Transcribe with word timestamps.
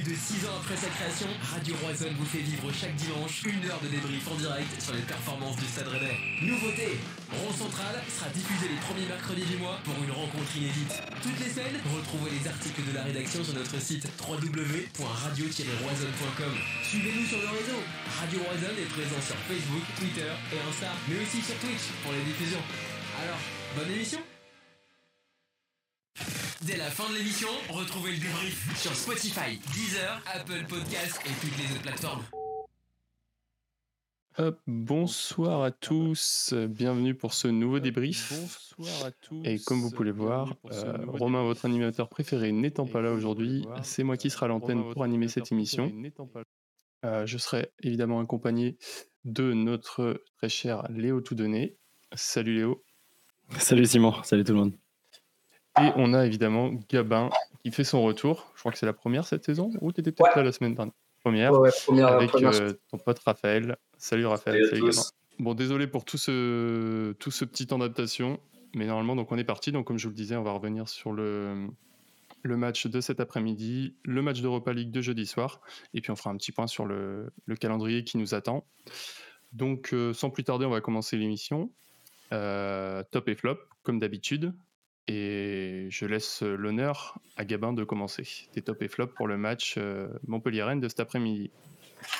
Plus 0.00 0.12
de 0.12 0.16
6 0.16 0.48
ans 0.48 0.56
après 0.56 0.76
sa 0.76 0.88
création, 0.88 1.26
Radio 1.44 1.76
Roison 1.84 2.08
vous 2.16 2.24
fait 2.24 2.40
vivre 2.40 2.72
chaque 2.72 2.96
dimanche 2.96 3.44
une 3.44 3.60
heure 3.68 3.80
de 3.84 3.88
débrief 3.88 4.26
en 4.32 4.36
direct 4.36 4.80
sur 4.80 4.94
les 4.94 5.02
performances 5.04 5.56
du 5.56 5.66
Stade 5.66 5.88
Rennais. 5.88 6.16
Nouveauté 6.40 6.96
Rond 7.28 7.52
Central 7.52 8.00
sera 8.08 8.30
diffusé 8.32 8.68
les 8.72 8.80
premiers 8.80 9.04
mercredis 9.04 9.44
du 9.44 9.58
mois 9.60 9.76
pour 9.84 9.92
une 10.00 10.12
rencontre 10.12 10.56
inédite. 10.56 11.04
Toutes 11.20 11.36
les 11.36 11.52
semaines, 11.52 11.76
retrouvez 11.84 12.32
les 12.32 12.48
articles 12.48 12.80
de 12.80 12.96
la 12.96 13.04
rédaction 13.04 13.44
sur 13.44 13.52
notre 13.52 13.76
site 13.76 14.08
www.radio-roison.com. 14.24 16.54
Suivez-nous 16.88 17.28
sur 17.28 17.44
le 17.44 17.52
réseau. 17.52 17.84
Radio 18.24 18.40
Roison 18.40 18.72
est 18.72 18.88
présent 18.96 19.20
sur 19.20 19.36
Facebook, 19.52 19.84
Twitter 20.00 20.32
et 20.32 20.58
Insta, 20.64 20.96
mais 21.12 21.20
aussi 21.20 21.44
sur 21.44 21.60
Twitch 21.60 21.92
pour 22.00 22.16
les 22.16 22.24
diffusions. 22.24 22.64
Alors, 23.20 23.36
bonne 23.76 23.92
émission 23.92 24.24
Dès 26.66 26.76
la 26.76 26.90
fin 26.90 27.10
de 27.10 27.16
l'émission, 27.16 27.48
retrouvez 27.70 28.12
le 28.12 28.18
débrief 28.18 28.78
sur 28.78 28.94
Spotify, 28.94 29.58
Deezer, 29.72 30.22
Apple 30.26 30.66
Podcasts 30.68 31.18
et 31.24 31.30
toutes 31.40 31.56
les 31.56 31.72
autres 31.72 31.80
plateformes. 31.80 32.22
Hop, 34.36 34.60
bonsoir 34.66 35.62
à 35.62 35.70
tous, 35.70 36.52
bienvenue 36.68 37.14
pour 37.14 37.32
ce 37.32 37.48
nouveau 37.48 37.78
débrief. 37.78 38.34
Bonsoir 38.38 39.06
à 39.06 39.10
tous. 39.10 39.42
Et 39.46 39.58
comme 39.58 39.80
vous 39.80 39.90
pouvez 39.90 40.10
le 40.10 40.14
voir, 40.14 40.54
euh, 40.70 40.98
Romain, 41.06 41.42
votre 41.44 41.64
animateur 41.64 42.10
préféré, 42.10 42.52
n'étant 42.52 42.86
pas 42.86 43.00
là 43.00 43.12
aujourd'hui, 43.12 43.64
c'est 43.82 44.02
moi 44.02 44.18
qui 44.18 44.28
serai 44.28 44.44
à 44.44 44.48
l'antenne 44.50 44.82
pour 44.92 45.02
animer 45.02 45.28
cette 45.28 45.50
émission. 45.52 45.90
Euh, 47.06 47.24
je 47.24 47.38
serai 47.38 47.72
évidemment 47.82 48.20
accompagné 48.20 48.76
de 49.24 49.54
notre 49.54 50.22
très 50.36 50.50
cher 50.50 50.86
Léo 50.90 51.22
Toudonné. 51.22 51.78
Salut 52.12 52.54
Léo. 52.54 52.84
Salut 53.58 53.86
Simon, 53.86 54.22
salut 54.24 54.44
tout 54.44 54.52
le 54.52 54.58
monde. 54.58 54.79
Et 55.80 55.92
on 55.96 56.14
a 56.14 56.26
évidemment 56.26 56.70
Gabin 56.88 57.30
qui 57.64 57.70
fait 57.70 57.84
son 57.84 58.02
retour. 58.02 58.52
Je 58.54 58.60
crois 58.60 58.72
que 58.72 58.78
c'est 58.78 58.86
la 58.86 58.92
première 58.92 59.24
cette 59.26 59.44
saison 59.44 59.70
ou 59.80 59.92
tu 59.92 60.00
étais 60.00 60.12
peut-être 60.12 60.36
là 60.36 60.42
la 60.42 60.52
semaine 60.52 60.74
dernière? 60.74 60.94
Première. 61.22 61.52
Ouais, 61.52 61.70
première 61.86 62.08
avec 62.08 62.30
première 62.30 62.54
euh, 62.54 62.72
ton 62.90 62.98
pote 62.98 63.18
Raphaël. 63.18 63.76
Salut 63.98 64.26
Raphaël. 64.26 64.66
Salut. 64.68 64.82
Gabin. 64.82 65.02
Bon, 65.38 65.54
désolé 65.54 65.86
pour 65.86 66.04
tout 66.04 66.18
ce, 66.18 67.12
tout 67.12 67.30
ce 67.30 67.44
petit 67.46 67.66
temps 67.66 67.78
d'adaptation, 67.78 68.38
mais 68.74 68.86
normalement, 68.86 69.16
donc 69.16 69.32
on 69.32 69.38
est 69.38 69.44
parti. 69.44 69.72
Donc, 69.72 69.86
comme 69.86 69.98
je 69.98 70.04
vous 70.04 70.10
le 70.10 70.16
disais, 70.16 70.36
on 70.36 70.42
va 70.42 70.52
revenir 70.52 70.86
sur 70.86 71.12
le, 71.12 71.66
le 72.42 72.56
match 72.56 72.86
de 72.86 73.00
cet 73.00 73.20
après-midi, 73.20 73.94
le 74.04 74.20
match 74.20 74.42
d'Europa 74.42 74.74
League 74.74 74.90
de 74.90 75.00
jeudi 75.00 75.26
soir, 75.26 75.60
et 75.94 76.02
puis 76.02 76.10
on 76.10 76.16
fera 76.16 76.30
un 76.30 76.36
petit 76.36 76.52
point 76.52 76.66
sur 76.66 76.84
le, 76.84 77.32
le 77.46 77.56
calendrier 77.56 78.04
qui 78.04 78.18
nous 78.18 78.34
attend. 78.34 78.66
Donc, 79.52 79.94
euh, 79.94 80.12
sans 80.12 80.28
plus 80.28 80.44
tarder, 80.44 80.66
on 80.66 80.70
va 80.70 80.82
commencer 80.82 81.16
l'émission. 81.16 81.70
Euh, 82.32 83.02
top 83.10 83.28
et 83.28 83.34
flop, 83.34 83.58
comme 83.82 83.98
d'habitude. 83.98 84.52
Et 85.12 85.88
je 85.90 86.06
laisse 86.06 86.42
l'honneur 86.42 87.18
à 87.36 87.44
Gabin 87.44 87.72
de 87.72 87.82
commencer. 87.82 88.22
Tes 88.52 88.62
top 88.62 88.80
et 88.82 88.88
flop 88.88 89.08
pour 89.08 89.26
le 89.26 89.36
match 89.36 89.74
euh, 89.76 90.06
Montpellier-Rennes 90.28 90.78
de 90.78 90.88
cet 90.88 91.00
après-midi. 91.00 91.50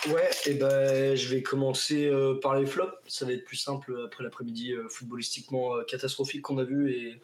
Ouais, 0.08 0.28
et 0.46 0.54
ben 0.54 1.14
je 1.14 1.28
vais 1.28 1.40
commencer 1.42 2.08
euh, 2.08 2.34
par 2.40 2.58
les 2.58 2.66
flops. 2.66 2.92
Ça 3.06 3.26
va 3.26 3.32
être 3.32 3.44
plus 3.44 3.56
simple 3.56 3.96
après 4.04 4.24
l'après-midi 4.24 4.72
euh, 4.72 4.88
footballistiquement 4.88 5.76
euh, 5.76 5.84
catastrophique 5.84 6.42
qu'on 6.42 6.58
a 6.58 6.64
vu 6.64 6.92
et 6.92 7.20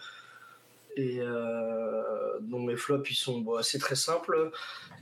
et 0.96 1.18
euh, 1.20 2.38
donc 2.40 2.66
mes 2.66 2.76
flops 2.76 3.10
ils 3.10 3.16
sont 3.16 3.54
assez 3.54 3.80
très 3.80 3.96
simples. 3.96 4.52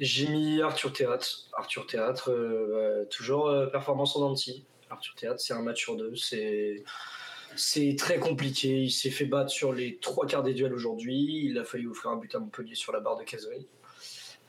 J'ai 0.00 0.28
mis 0.28 0.62
Arthur 0.62 0.92
Théâtre. 0.92 1.50
Arthur 1.52 1.86
Théâtre, 1.86 2.30
euh, 2.30 3.04
toujours 3.10 3.48
euh, 3.48 3.66
performance 3.66 4.16
en 4.16 4.20
denti. 4.20 4.64
Arthur 4.88 5.14
Théâtre, 5.14 5.40
c'est 5.40 5.52
un 5.52 5.62
match 5.62 5.82
sur 5.82 5.96
deux. 5.96 6.16
C'est 6.16 6.82
c'est 7.56 7.96
très 7.98 8.18
compliqué. 8.18 8.82
Il 8.82 8.90
s'est 8.90 9.10
fait 9.10 9.26
battre 9.26 9.50
sur 9.50 9.72
les 9.72 9.98
trois 9.98 10.26
quarts 10.26 10.42
des 10.42 10.54
duels 10.54 10.74
aujourd'hui. 10.74 11.42
Il 11.44 11.58
a 11.58 11.64
fallu 11.64 11.88
offrir 11.88 12.10
un 12.10 12.16
but 12.16 12.34
à 12.34 12.38
Montpellier 12.38 12.74
sur 12.74 12.92
la 12.92 13.00
barre 13.00 13.16
de 13.16 13.24
Casery. 13.24 13.66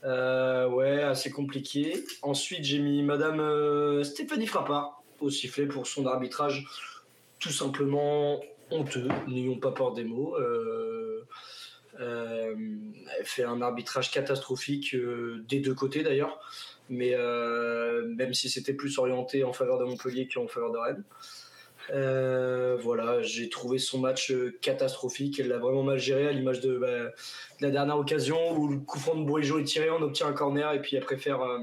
Euh, 0.04 0.68
ouais, 0.68 1.02
assez 1.02 1.32
compliqué. 1.32 2.04
Ensuite, 2.22 2.64
j'ai 2.64 2.80
mis 2.80 3.02
Madame 3.02 3.40
euh, 3.40 4.04
Stéphanie 4.04 4.48
Frappard 4.48 5.04
au 5.20 5.30
sifflet 5.30 5.66
pour 5.66 5.88
son 5.88 6.06
arbitrage 6.06 6.66
tout 7.40 7.52
simplement 7.52 8.40
honteux. 8.70 9.08
N'ayons 9.28 9.58
pas 9.58 9.72
peur 9.72 9.94
des 9.94 10.04
mots. 10.04 10.36
Euh, 10.38 11.26
euh, 12.00 12.56
elle 13.18 13.26
fait 13.26 13.44
un 13.44 13.62
arbitrage 13.62 14.12
catastrophique 14.12 14.96
des 15.48 15.60
deux 15.60 15.74
côtés 15.74 16.04
d'ailleurs. 16.04 16.40
Mais 16.88 17.16
même 18.06 18.34
si 18.36 18.48
c'était 18.48 18.74
plus 18.74 19.00
orienté 19.00 19.44
en 19.44 19.54
faveur 19.54 19.80
de 19.80 19.86
Montpellier 19.86 20.28
qu'en 20.32 20.48
faveur 20.48 20.72
de 20.72 20.78
Rennes. 20.78 21.04
Euh, 21.92 22.78
voilà, 22.82 23.22
j'ai 23.22 23.50
trouvé 23.50 23.78
son 23.78 24.00
match 24.00 24.32
euh, 24.32 24.58
catastrophique. 24.62 25.40
Elle 25.40 25.50
l'a 25.50 25.58
vraiment 25.58 25.84
mal 25.84 26.00
géré 26.00 26.28
à 26.28 26.32
l'image 26.32 26.60
de, 26.60 26.78
bah, 26.78 26.88
de 26.88 27.12
la 27.62 27.70
dernière 27.70 27.98
occasion 27.98 28.58
où 28.58 28.68
le 28.68 28.80
coup 28.80 29.00
franc 29.00 29.16
de 29.16 29.24
Bourigeau 29.24 29.60
est 29.60 29.64
tiré, 29.66 29.90
on 29.90 30.02
obtient 30.02 30.28
un 30.28 30.34
corner 30.34 30.74
et 30.74 30.82
puis 30.82 30.96
elle 30.96 31.06
préfère, 31.06 31.42
euh, 31.42 31.60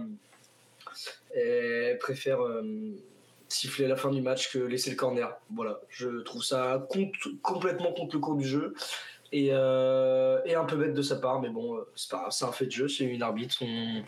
siffler 3.49 3.87
la 3.87 3.97
fin 3.97 4.11
du 4.11 4.23
match 4.23 4.53
que 4.53 4.59
laisser 4.59 4.91
le 4.91 4.97
corner. 4.97 5.37
Voilà, 5.55 5.81
je 5.89 6.23
trouve 6.23 6.43
ça 6.43 6.87
contre- 6.89 7.31
complètement 7.43 7.93
contre 7.93 8.17
le 8.17 8.21
cours 8.21 8.37
du 8.37 8.47
jeu 8.47 8.75
et, 9.33 9.49
euh, 9.51 10.41
et 10.45 10.55
un 10.55 10.65
peu 10.65 10.77
bête 10.77 10.93
de 10.93 11.01
sa 11.01 11.17
part, 11.17 11.41
mais 11.41 11.49
bon, 11.49 11.77
euh, 11.77 11.89
c'est 11.97 12.11
pas 12.11 12.31
c'est 12.31 12.45
un 12.45 12.53
fait 12.53 12.67
de 12.67 12.71
jeu, 12.71 12.89
c'est 12.89 13.05
une 13.05 13.23
arbitre. 13.23 13.57
On, 13.63 14.03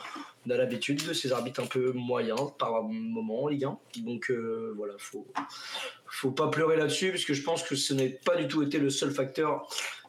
on 0.46 0.50
a 0.50 0.56
l'habitude 0.56 1.06
de 1.06 1.14
ces 1.14 1.32
arbitres 1.32 1.62
un 1.62 1.66
peu 1.66 1.92
moyens 1.92 2.52
par 2.58 2.82
moment 2.82 3.44
en 3.44 3.48
Ligue 3.48 3.64
1. 3.64 3.78
Donc 4.02 4.30
euh, 4.30 4.74
voilà, 4.76 4.92
faut 4.98 5.26
faut 6.06 6.30
pas 6.30 6.48
pleurer 6.48 6.76
là-dessus, 6.76 7.10
parce 7.10 7.24
que 7.24 7.32
je 7.32 7.42
pense 7.42 7.62
que 7.62 7.74
ce 7.74 7.94
n'est 7.94 8.10
pas 8.10 8.36
du 8.36 8.48
tout 8.48 8.62
été 8.62 8.78
le 8.78 8.90
seul 8.90 9.12
facteur 9.12 9.66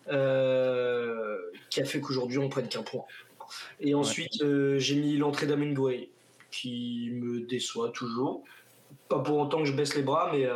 euh, 0.09 1.39
qui 1.69 1.79
a 1.79 1.85
fait 1.85 2.01
qu'aujourd'hui 2.01 2.37
on 2.37 2.49
prenne 2.49 2.67
qu'un 2.67 2.83
point. 2.83 3.05
Et 3.79 3.95
ensuite, 3.95 4.43
j'ai 4.77 4.95
mis 4.95 5.17
l'entrée 5.17 5.45
d'Amin 5.45 5.71
Gouey, 5.71 6.09
qui 6.51 7.09
me 7.13 7.41
déçoit 7.41 7.91
toujours. 7.91 8.43
Pas 9.07 9.19
pour 9.19 9.37
autant 9.37 9.59
que 9.59 9.65
je 9.65 9.73
baisse 9.73 9.95
les 9.95 10.01
bras, 10.01 10.29
mais 10.33 10.47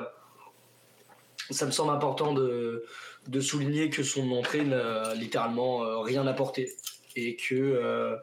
ça 1.51 1.65
me 1.65 1.71
semble 1.71 1.91
important 1.91 2.33
de, 2.33 2.83
de 3.27 3.39
souligner 3.41 3.89
que 3.89 4.03
son 4.03 4.31
entrée 4.31 4.63
n'a 4.63 5.13
littéralement 5.15 5.83
euh, 5.83 5.99
rien 5.99 6.25
apporté. 6.27 6.75
Et 7.15 7.35
que 7.35 7.55
euh, 7.55 8.15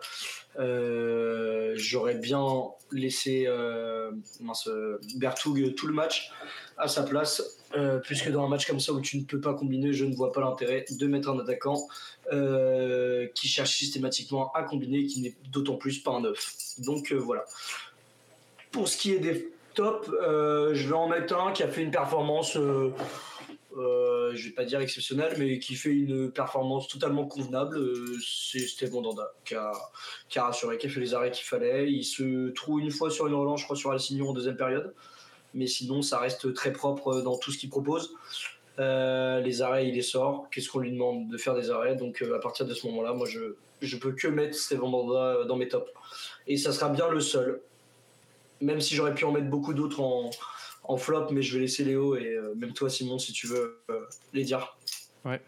euh, 0.59 1.75
j'aurais 1.77 2.15
bien 2.15 2.47
laissé 2.93 3.49
mince, 4.41 4.71
Berthoug 5.17 5.75
tout 5.75 5.87
le 5.87 5.93
match 5.93 6.31
à 6.79 6.89
sa 6.89 7.03
place, 7.03 7.43
puisque 8.05 8.31
dans 8.31 8.45
un 8.45 8.49
match 8.49 8.67
comme 8.67 8.81
ça 8.81 8.93
où 8.93 9.01
tu 9.01 9.19
ne 9.19 9.25
peux 9.25 9.41
pas 9.41 9.55
combiner, 9.55 9.93
je 9.93 10.05
ne 10.05 10.15
vois 10.15 10.33
pas 10.33 10.41
l'intérêt 10.41 10.85
de 10.89 11.07
mettre 11.09 11.29
un 11.29 11.39
attaquant 11.41 11.89
qui 12.31 13.49
cherche 13.49 13.77
systématiquement 13.77 14.53
à 14.53 14.63
combiner, 14.63 15.05
qui 15.07 15.21
n'est 15.21 15.35
d'autant 15.51 15.77
plus 15.77 15.99
pas 15.99 16.13
un 16.13 16.21
neuf. 16.21 16.55
Donc 16.79 17.13
voilà. 17.13 17.45
Pour 18.71 18.89
ce 18.89 18.97
qui 18.97 19.13
est 19.13 19.19
des 19.19 19.53
tops, 19.75 20.09
je 20.09 20.89
vais 20.89 20.95
en 20.95 21.09
mettre 21.09 21.37
un 21.37 21.53
qui 21.53 21.65
a 21.65 21.69
fait 21.69 21.83
une 21.83 21.91
performance, 21.91 22.57
euh, 23.77 24.33
je 24.35 24.49
vais 24.49 24.55
pas 24.55 24.65
dire 24.65 24.81
exceptionnelle, 24.81 25.35
mais 25.39 25.59
qui 25.59 25.75
fait 25.75 25.91
une 25.91 26.31
performance 26.31 26.89
totalement 26.89 27.27
convenable. 27.27 27.77
Euh, 27.77 28.17
c'est 28.25 28.61
Stéphane 28.61 29.03
Danda 29.03 29.33
qui 29.45 29.55
a, 29.55 29.73
rassuré, 30.37 30.79
qui 30.79 30.87
a 30.87 30.91
fait 30.91 31.01
les 31.01 31.15
arrêts 31.15 31.31
qu'il 31.31 31.45
fallait. 31.45 31.91
Il 31.91 32.05
se 32.05 32.51
trouve 32.51 32.81
une 32.81 32.91
fois 32.91 33.11
sur 33.11 33.27
une 33.27 33.35
relance, 33.35 33.61
je 33.61 33.65
crois, 33.65 33.77
sur 33.77 33.91
Alcignon 33.91 34.31
en 34.31 34.33
deuxième 34.33 34.57
période. 34.57 34.95
Mais 35.55 35.67
sinon, 35.67 36.03
ça 36.03 36.19
reste 36.19 36.53
très 36.55 36.73
propre 36.73 37.21
dans 37.21 37.39
tout 37.39 37.53
ce 37.53 37.59
qu'il 37.59 37.71
propose. 37.71 38.15
Euh, 38.79 39.41
les 39.41 39.63
arrêts, 39.63 39.89
il 39.89 39.95
les 39.95 40.03
sort. 40.03 40.49
Qu'est-ce 40.51 40.69
qu'on 40.69 40.81
lui 40.81 40.93
demande 40.93 41.29
de 41.29 41.37
faire 41.37 41.55
des 41.55 41.71
arrêts? 41.71 41.97
Donc 41.97 42.23
à 42.23 42.39
partir 42.39 42.67
de 42.67 42.75
ce 42.75 42.87
moment-là, 42.89 43.13
moi, 43.13 43.27
je, 43.27 43.55
je 43.81 43.97
peux 43.97 44.13
que 44.13 44.29
mettre 44.29 44.57
Stéphane 44.57 44.91
Danda 44.91 45.45
dans 45.45 45.57
mes 45.57 45.69
tops. 45.69 45.91
Et 46.47 46.57
ça 46.57 46.73
sera 46.73 46.89
bien 46.89 47.09
le 47.09 47.21
seul. 47.21 47.61
Même 48.61 48.81
si 48.81 48.95
j'aurais 48.95 49.15
pu 49.15 49.25
en 49.25 49.33
mettre 49.33 49.49
beaucoup 49.49 49.75
d'autres 49.75 50.01
en, 50.01 50.31
en 50.89 50.97
flop, 50.97 51.31
mais 51.31 51.43
je 51.43 51.55
vais 51.55 51.61
laisser 51.61 51.85
Léo 51.85 52.17
et 52.17 52.35
euh, 52.35 52.55
même 52.55 52.73
toi, 52.73 52.89
Simon, 52.89 53.19
si 53.19 53.33
tu 53.33 53.47
veux 53.47 53.83
euh, 53.91 54.01
les 54.33 54.45
dire. 54.45 54.77
Ouais. 55.25 55.41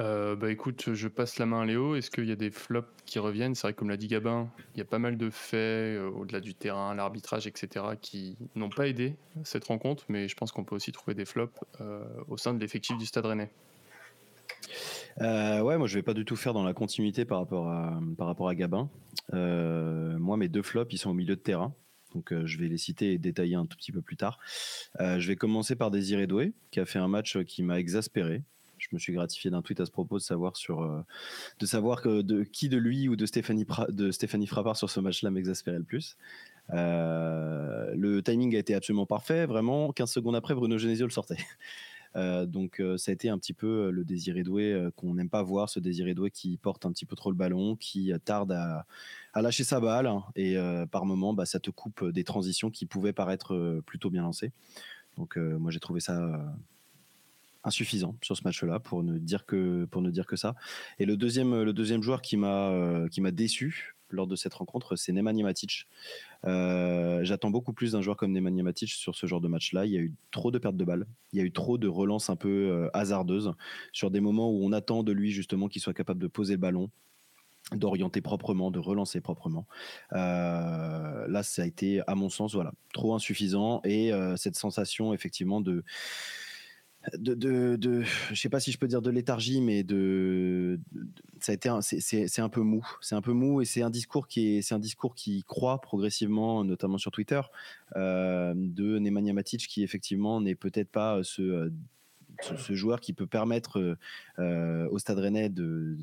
Euh, 0.00 0.34
bah 0.34 0.50
écoute, 0.50 0.92
je 0.92 1.06
passe 1.06 1.38
la 1.38 1.46
main 1.46 1.62
à 1.62 1.64
Léo. 1.64 1.94
Est-ce 1.94 2.10
qu'il 2.10 2.26
y 2.26 2.32
a 2.32 2.36
des 2.36 2.50
flops 2.50 2.88
qui 3.06 3.20
reviennent? 3.20 3.54
C'est 3.54 3.62
vrai 3.62 3.74
que 3.74 3.78
comme 3.78 3.90
l'a 3.90 3.96
dit 3.96 4.08
Gabin, 4.08 4.48
il 4.74 4.78
y 4.78 4.80
a 4.80 4.84
pas 4.84 4.98
mal 4.98 5.16
de 5.16 5.30
faits 5.30 5.98
euh, 5.98 6.10
au-delà 6.10 6.40
du 6.40 6.54
terrain, 6.54 6.94
l'arbitrage, 6.94 7.46
etc., 7.46 7.84
qui 8.00 8.36
n'ont 8.56 8.70
pas 8.70 8.88
aidé 8.88 9.14
cette 9.44 9.64
rencontre, 9.64 10.04
mais 10.08 10.26
je 10.26 10.34
pense 10.34 10.50
qu'on 10.50 10.64
peut 10.64 10.74
aussi 10.74 10.90
trouver 10.90 11.14
des 11.14 11.24
flops 11.24 11.54
euh, 11.80 12.02
au 12.28 12.36
sein 12.36 12.54
de 12.54 12.60
l'effectif 12.60 12.98
du 12.98 13.06
Stade 13.06 13.26
Rennais. 13.26 13.52
Euh, 15.20 15.60
ouais, 15.60 15.78
moi 15.78 15.86
je 15.86 15.94
vais 15.94 16.02
pas 16.02 16.14
du 16.14 16.24
tout 16.24 16.34
faire 16.34 16.54
dans 16.54 16.64
la 16.64 16.74
continuité 16.74 17.24
par 17.24 17.38
rapport 17.38 17.68
à, 17.68 18.00
par 18.18 18.26
rapport 18.26 18.48
à 18.48 18.54
Gabin. 18.56 18.90
Euh, 19.32 20.18
moi, 20.18 20.36
mes 20.36 20.48
deux 20.48 20.62
flops, 20.62 20.92
ils 20.92 20.98
sont 20.98 21.10
au 21.10 21.14
milieu 21.14 21.36
de 21.36 21.40
terrain. 21.40 21.72
Donc 22.14 22.32
euh, 22.32 22.46
je 22.46 22.58
vais 22.58 22.68
les 22.68 22.78
citer 22.78 23.12
et 23.12 23.18
détailler 23.18 23.56
un 23.56 23.66
tout 23.66 23.76
petit 23.76 23.92
peu 23.92 24.02
plus 24.02 24.16
tard. 24.16 24.38
Euh, 25.00 25.18
je 25.18 25.28
vais 25.28 25.36
commencer 25.36 25.76
par 25.76 25.90
Désiré 25.90 26.26
Doué, 26.26 26.52
qui 26.70 26.80
a 26.80 26.86
fait 26.86 26.98
un 26.98 27.08
match 27.08 27.38
qui 27.44 27.62
m'a 27.62 27.78
exaspéré. 27.78 28.42
Je 28.78 28.88
me 28.92 28.98
suis 28.98 29.12
gratifié 29.12 29.50
d'un 29.50 29.62
tweet 29.62 29.80
à 29.80 29.86
ce 29.86 29.90
propos 29.90 30.18
de 30.18 30.22
savoir 30.22 30.56
sur 30.56 30.82
euh, 30.82 31.00
de 31.58 31.66
savoir 31.66 32.02
que 32.02 32.22
de 32.22 32.42
qui 32.42 32.68
de 32.68 32.76
lui 32.76 33.08
ou 33.08 33.16
de 33.16 33.24
Stéphanie 33.24 33.66
de 33.88 34.10
Stéphanie 34.10 34.46
Frappard 34.46 34.76
sur 34.76 34.90
ce 34.90 35.00
match-là 35.00 35.30
m'exaspérait 35.30 35.78
le 35.78 35.84
plus. 35.84 36.16
Euh, 36.72 37.94
le 37.96 38.22
timing 38.22 38.54
a 38.56 38.58
été 38.58 38.74
absolument 38.74 39.06
parfait, 39.06 39.46
vraiment. 39.46 39.92
15 39.92 40.10
secondes 40.10 40.36
après, 40.36 40.54
Bruno 40.54 40.78
Genesio 40.78 41.06
le 41.06 41.12
sortait. 41.12 41.38
Donc 42.14 42.80
ça 42.96 43.10
a 43.10 43.12
été 43.12 43.28
un 43.28 43.38
petit 43.38 43.52
peu 43.52 43.90
le 43.90 44.04
désiré 44.04 44.42
doué 44.42 44.88
qu'on 44.96 45.14
n'aime 45.14 45.28
pas 45.28 45.42
voir, 45.42 45.68
ce 45.68 45.80
désiré 45.80 46.14
doué 46.14 46.30
qui 46.30 46.56
porte 46.56 46.86
un 46.86 46.92
petit 46.92 47.06
peu 47.06 47.16
trop 47.16 47.30
le 47.30 47.36
ballon, 47.36 47.76
qui 47.76 48.12
tarde 48.24 48.52
à, 48.52 48.86
lâcher 49.40 49.64
sa 49.64 49.80
balle 49.80 50.06
hein, 50.06 50.24
et 50.36 50.56
par 50.90 51.06
moment 51.06 51.34
bah, 51.34 51.46
ça 51.46 51.58
te 51.58 51.70
coupe 51.70 52.04
des 52.10 52.24
transitions 52.24 52.70
qui 52.70 52.86
pouvaient 52.86 53.12
paraître 53.12 53.82
plutôt 53.86 54.10
bien 54.10 54.22
lancées. 54.22 54.52
Donc 55.16 55.36
moi 55.36 55.70
j'ai 55.70 55.80
trouvé 55.80 56.00
ça 56.00 56.54
insuffisant 57.64 58.16
sur 58.22 58.36
ce 58.36 58.42
match-là 58.44 58.78
pour 58.78 59.02
ne 59.02 59.18
dire 59.18 59.46
que 59.46 59.86
pour 59.86 60.02
ne 60.02 60.10
dire 60.10 60.26
que 60.26 60.36
ça. 60.36 60.54
Et 60.98 61.06
le 61.06 61.16
deuxième 61.16 61.62
le 61.62 61.72
deuxième 61.72 62.02
joueur 62.02 62.22
qui 62.22 62.36
m'a 62.36 62.70
euh, 62.70 63.08
qui 63.08 63.20
m'a 63.20 63.30
déçu 63.30 63.96
lors 64.14 64.26
de 64.26 64.36
cette 64.36 64.54
rencontre, 64.54 64.96
c'est 64.96 65.12
Nemanja 65.12 65.42
Matic. 65.42 65.86
Euh, 66.46 67.20
j'attends 67.22 67.50
beaucoup 67.50 67.72
plus 67.72 67.92
d'un 67.92 68.02
joueur 68.02 68.16
comme 68.16 68.32
Nemanja 68.32 68.62
Matic 68.62 68.90
sur 68.90 69.14
ce 69.14 69.26
genre 69.26 69.40
de 69.40 69.48
match-là. 69.48 69.86
Il 69.86 69.92
y 69.92 69.96
a 69.96 70.00
eu 70.00 70.14
trop 70.30 70.50
de 70.50 70.58
pertes 70.58 70.76
de 70.76 70.84
balles, 70.84 71.06
il 71.32 71.38
y 71.38 71.42
a 71.42 71.44
eu 71.44 71.52
trop 71.52 71.78
de 71.78 71.88
relances 71.88 72.30
un 72.30 72.36
peu 72.36 72.48
euh, 72.48 72.88
hasardeuses 72.94 73.52
sur 73.92 74.10
des 74.10 74.20
moments 74.20 74.50
où 74.50 74.64
on 74.64 74.72
attend 74.72 75.02
de 75.02 75.12
lui 75.12 75.30
justement 75.30 75.68
qu'il 75.68 75.82
soit 75.82 75.94
capable 75.94 76.20
de 76.20 76.28
poser 76.28 76.54
le 76.54 76.60
ballon, 76.60 76.90
d'orienter 77.72 78.20
proprement, 78.20 78.70
de 78.70 78.78
relancer 78.78 79.20
proprement. 79.20 79.66
là, 80.12 81.42
ça 81.42 81.62
a 81.62 81.66
été, 81.66 82.02
à 82.06 82.14
mon 82.14 82.28
sens, 82.28 82.54
voilà, 82.54 82.72
trop 82.92 83.14
insuffisant 83.14 83.80
et 83.84 84.12
cette 84.36 84.56
sensation 84.56 85.14
effectivement 85.14 85.62
de 85.62 85.82
de, 87.12 87.34
de, 87.76 88.02
je 88.30 88.34
sais 88.34 88.48
pas 88.48 88.60
si 88.60 88.72
je 88.72 88.78
peux 88.78 88.88
dire 88.88 89.02
de 89.02 89.10
léthargie, 89.10 89.60
mais 89.60 89.82
de, 89.82 90.80
ça 91.40 91.52
a 91.52 91.54
été, 91.54 91.70
c'est 91.80 92.40
un 92.40 92.48
peu 92.48 92.62
mou, 92.62 92.86
c'est 93.00 93.14
un 93.14 93.22
peu 93.22 93.32
mou 93.32 93.60
et 93.60 93.64
c'est 93.64 93.82
un 93.82 93.90
discours 93.90 94.26
qui 94.26 94.56
est, 94.56 94.62
c'est 94.62 94.74
un 94.74 94.78
discours 94.78 95.14
qui 95.14 95.42
croît 95.44 95.80
progressivement, 95.80 96.64
notamment 96.64 96.98
sur 96.98 97.10
Twitter, 97.10 97.40
euh, 97.96 98.54
de 98.56 98.98
Nemanja 98.98 99.32
Matic 99.32 99.66
qui 99.66 99.82
effectivement 99.82 100.40
n'est 100.40 100.54
peut-être 100.54 100.90
pas 100.90 101.20
ce, 101.22 101.70
ce, 102.40 102.74
joueur 102.74 103.00
qui 103.00 103.12
peut 103.12 103.26
permettre 103.26 103.96
euh, 104.38 104.88
au 104.90 104.98
Stade 104.98 105.18
Rennais 105.18 105.48
de 105.48 105.96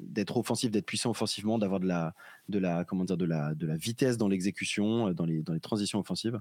d'être 0.00 0.36
offensif, 0.36 0.70
d'être 0.70 0.86
puissant 0.86 1.10
offensivement, 1.10 1.58
d'avoir 1.58 1.80
de 1.80 1.86
la, 1.86 2.14
de 2.48 2.58
la, 2.58 2.84
comment 2.84 3.04
dire, 3.04 3.16
de 3.16 3.24
la, 3.24 3.54
de 3.54 3.66
la 3.66 3.76
vitesse 3.76 4.18
dans 4.18 4.28
l'exécution, 4.28 5.08
euh, 5.08 5.12
dans 5.12 5.24
les, 5.24 5.42
dans 5.42 5.52
les 5.52 5.60
transitions 5.60 5.98
offensives. 5.98 6.40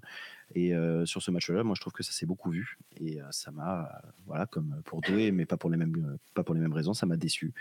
Et 0.53 0.75
euh, 0.75 1.05
sur 1.05 1.21
ce 1.21 1.31
match-là, 1.31 1.63
moi, 1.63 1.75
je 1.75 1.81
trouve 1.81 1.93
que 1.93 2.03
ça 2.03 2.11
s'est 2.11 2.25
beaucoup 2.25 2.51
vu. 2.51 2.77
Et 2.99 3.21
euh, 3.21 3.25
ça 3.31 3.51
m'a, 3.51 4.01
voilà, 4.25 4.45
comme 4.45 4.81
pour 4.85 5.01
Doué, 5.01 5.31
mais 5.31 5.45
pas 5.45 5.57
pour 5.57 5.69
les 5.69 5.77
mêmes, 5.77 6.17
pas 6.33 6.43
pour 6.43 6.55
les 6.55 6.61
mêmes 6.61 6.73
raisons, 6.73 6.93
ça 6.93 7.05
m'a 7.05 7.17
déçu. 7.17 7.53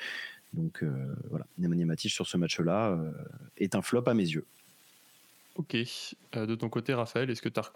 Donc 0.53 0.85
voilà, 1.31 1.47
Nemanja 1.59 1.85
Matic 1.85 2.13
sur 2.13 2.29
ce 2.29 2.37
match-là 2.37 2.97
est 3.57 3.75
un 3.75 3.83
flop 3.83 4.05
à 4.07 4.15
mes 4.15 4.23
yeux. 4.23 4.47
Ok. 5.57 5.77
de 6.33 6.55
ton 6.55 6.69
côté, 6.69 6.95
Raphaël, 6.95 7.29
est-ce 7.29 7.43
que 7.43 7.49
tu 7.49 7.59
as 7.59 7.73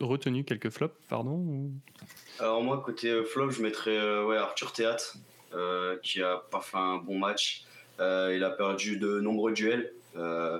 retenu 0.00 0.42
quelques 0.42 0.70
flops, 0.70 0.94
pardon 1.10 1.70
Alors 2.38 2.62
moi, 2.62 2.82
côté 2.82 3.22
flop, 3.24 3.50
je 3.50 3.60
mettrais 3.60 4.24
ouais, 4.24 4.38
Arthur 4.38 4.72
Théâtre 4.72 5.18
qui 6.02 6.22
a 6.22 6.42
pas 6.50 6.60
fait 6.60 6.76
un 6.76 6.96
bon 6.96 7.18
match. 7.18 7.64
Euh, 8.00 8.34
il 8.36 8.44
a 8.44 8.50
perdu 8.50 8.98
de 8.98 9.20
nombreux 9.20 9.52
duels, 9.52 9.92
euh, 10.16 10.58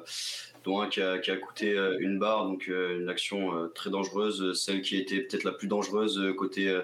dont 0.64 0.80
un 0.80 0.88
qui 0.88 1.00
a, 1.00 1.36
coûté 1.36 1.76
une 2.00 2.18
barre, 2.18 2.46
donc 2.46 2.66
une 2.68 3.08
action 3.08 3.68
très 3.74 3.90
dangereuse, 3.90 4.58
celle 4.58 4.82
qui 4.82 4.96
était 4.96 5.20
peut-être 5.20 5.44
la 5.44 5.52
plus 5.52 5.68
dangereuse 5.68 6.20
côté 6.36 6.74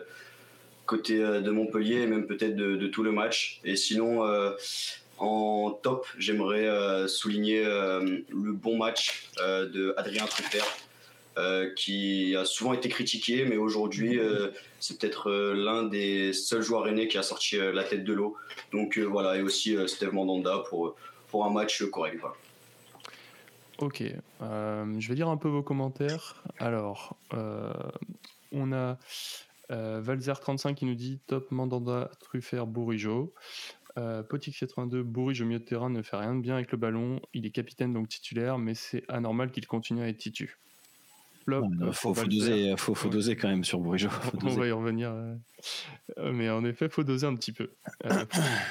côté 0.87 1.19
de 1.19 1.51
Montpellier, 1.51 2.07
même 2.07 2.27
peut-être 2.27 2.55
de, 2.55 2.87
tout 2.87 3.03
le 3.03 3.13
match. 3.13 3.61
Et 3.65 3.77
sinon, 3.77 4.23
en 5.19 5.71
top, 5.71 6.07
j'aimerais 6.19 7.09
souligner 7.09 7.65
le 7.65 8.53
bon 8.53 8.77
match 8.77 9.29
de 9.39 9.95
Adrien 9.97 10.27
Truffert, 10.27 10.67
euh, 11.39 11.73
qui 11.73 12.37
a 12.37 12.45
souvent 12.45 12.75
été 12.75 12.91
critiqué, 12.91 13.47
mais 13.47 13.57
aujourd'hui, 13.57 14.19
euh, 14.19 14.51
c'est 14.81 15.01
peut-être 15.01 15.31
euh, 15.31 15.55
l'un 15.55 15.85
des 15.85 16.35
seuls 16.35 16.61
joueurs 16.61 16.87
aînés 16.87 17.09
qui 17.09 17.17
a 17.17 17.23
sorti 17.23 17.57
la 17.57 17.85
tête 17.85 18.05
de 18.05 18.13
l'eau. 18.13 18.37
Donc 18.71 18.99
voilà, 18.99 19.39
et 19.39 19.43
aussi 19.43 19.75
Steve 19.89 20.13
Mandanda 20.13 20.63
pour, 20.69 20.95
pour 21.29 21.47
un 21.47 21.51
match 21.51 21.83
correct. 21.85 22.23
Ok, 23.79 24.03
je 24.41 25.09
vais 25.09 25.15
lire 25.15 25.29
un 25.29 25.39
peu 25.39 25.49
vos 25.49 25.63
commentaires. 25.63 26.43
Alors, 26.59 27.17
on 28.53 28.73
a 28.73 28.99
Valzer35 29.71 30.75
qui 30.75 30.85
nous 30.85 30.95
dit 30.95 31.19
top 31.27 31.51
Mandanda, 31.51 32.11
Truffert, 32.21 32.67
Bourigeau. 32.67 33.33
Potic82, 33.97 35.01
Bourige 35.01 35.41
au 35.41 35.47
milieu 35.47 35.61
de 35.61 35.65
terrain 35.65 35.89
ne 35.89 36.03
fait 36.03 36.17
rien 36.17 36.35
de 36.35 36.43
bien 36.43 36.57
avec 36.57 36.71
le 36.73 36.79
ballon. 36.79 37.21
Il 37.33 37.47
est 37.47 37.51
capitaine 37.51 37.95
donc 37.95 38.09
titulaire, 38.09 38.59
mais 38.59 38.75
c'est 38.75 39.03
anormal 39.09 39.51
qu'il 39.51 39.67
continue 39.67 40.03
à 40.03 40.09
être 40.09 40.19
titu. 40.19 40.59
Il 41.49 41.55
euh, 41.55 41.93
faut, 41.93 42.15
doser, 42.15 42.75
faut, 42.77 43.09
doser 43.09 43.37
quand 43.37 43.49
même 43.49 43.65
sur 43.65 43.81
Bourigeau. 43.81 44.09
On 44.43 44.49
va 44.49 44.67
y 44.67 44.71
revenir. 44.71 45.11
Euh, 45.11 45.35
euh, 46.19 46.33
mais 46.33 46.49
en 46.51 46.65
effet, 46.65 46.89
faut 46.89 47.05
doser 47.05 47.27
un 47.27 47.35
petit 47.35 47.53
peu. 47.53 47.71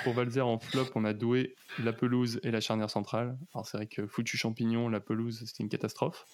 pour 0.04 0.14
Valzer 0.14 0.46
en 0.46 0.60
flop, 0.60 0.88
on 0.96 1.06
a 1.06 1.14
Doué, 1.14 1.56
la 1.84 1.94
pelouse 1.94 2.40
et 2.44 2.52
la 2.52 2.62
charnière 2.62 2.90
centrale. 2.90 3.38
Alors 3.54 3.68
c'est 3.68 3.78
vrai 3.78 3.88
que 3.88 4.08
foutu 4.08 4.38
champignon, 4.38 4.90
la 4.90 5.00
pelouse, 5.00 5.44
c'était 5.46 5.64
une 5.64 5.70
catastrophe. 5.70 6.26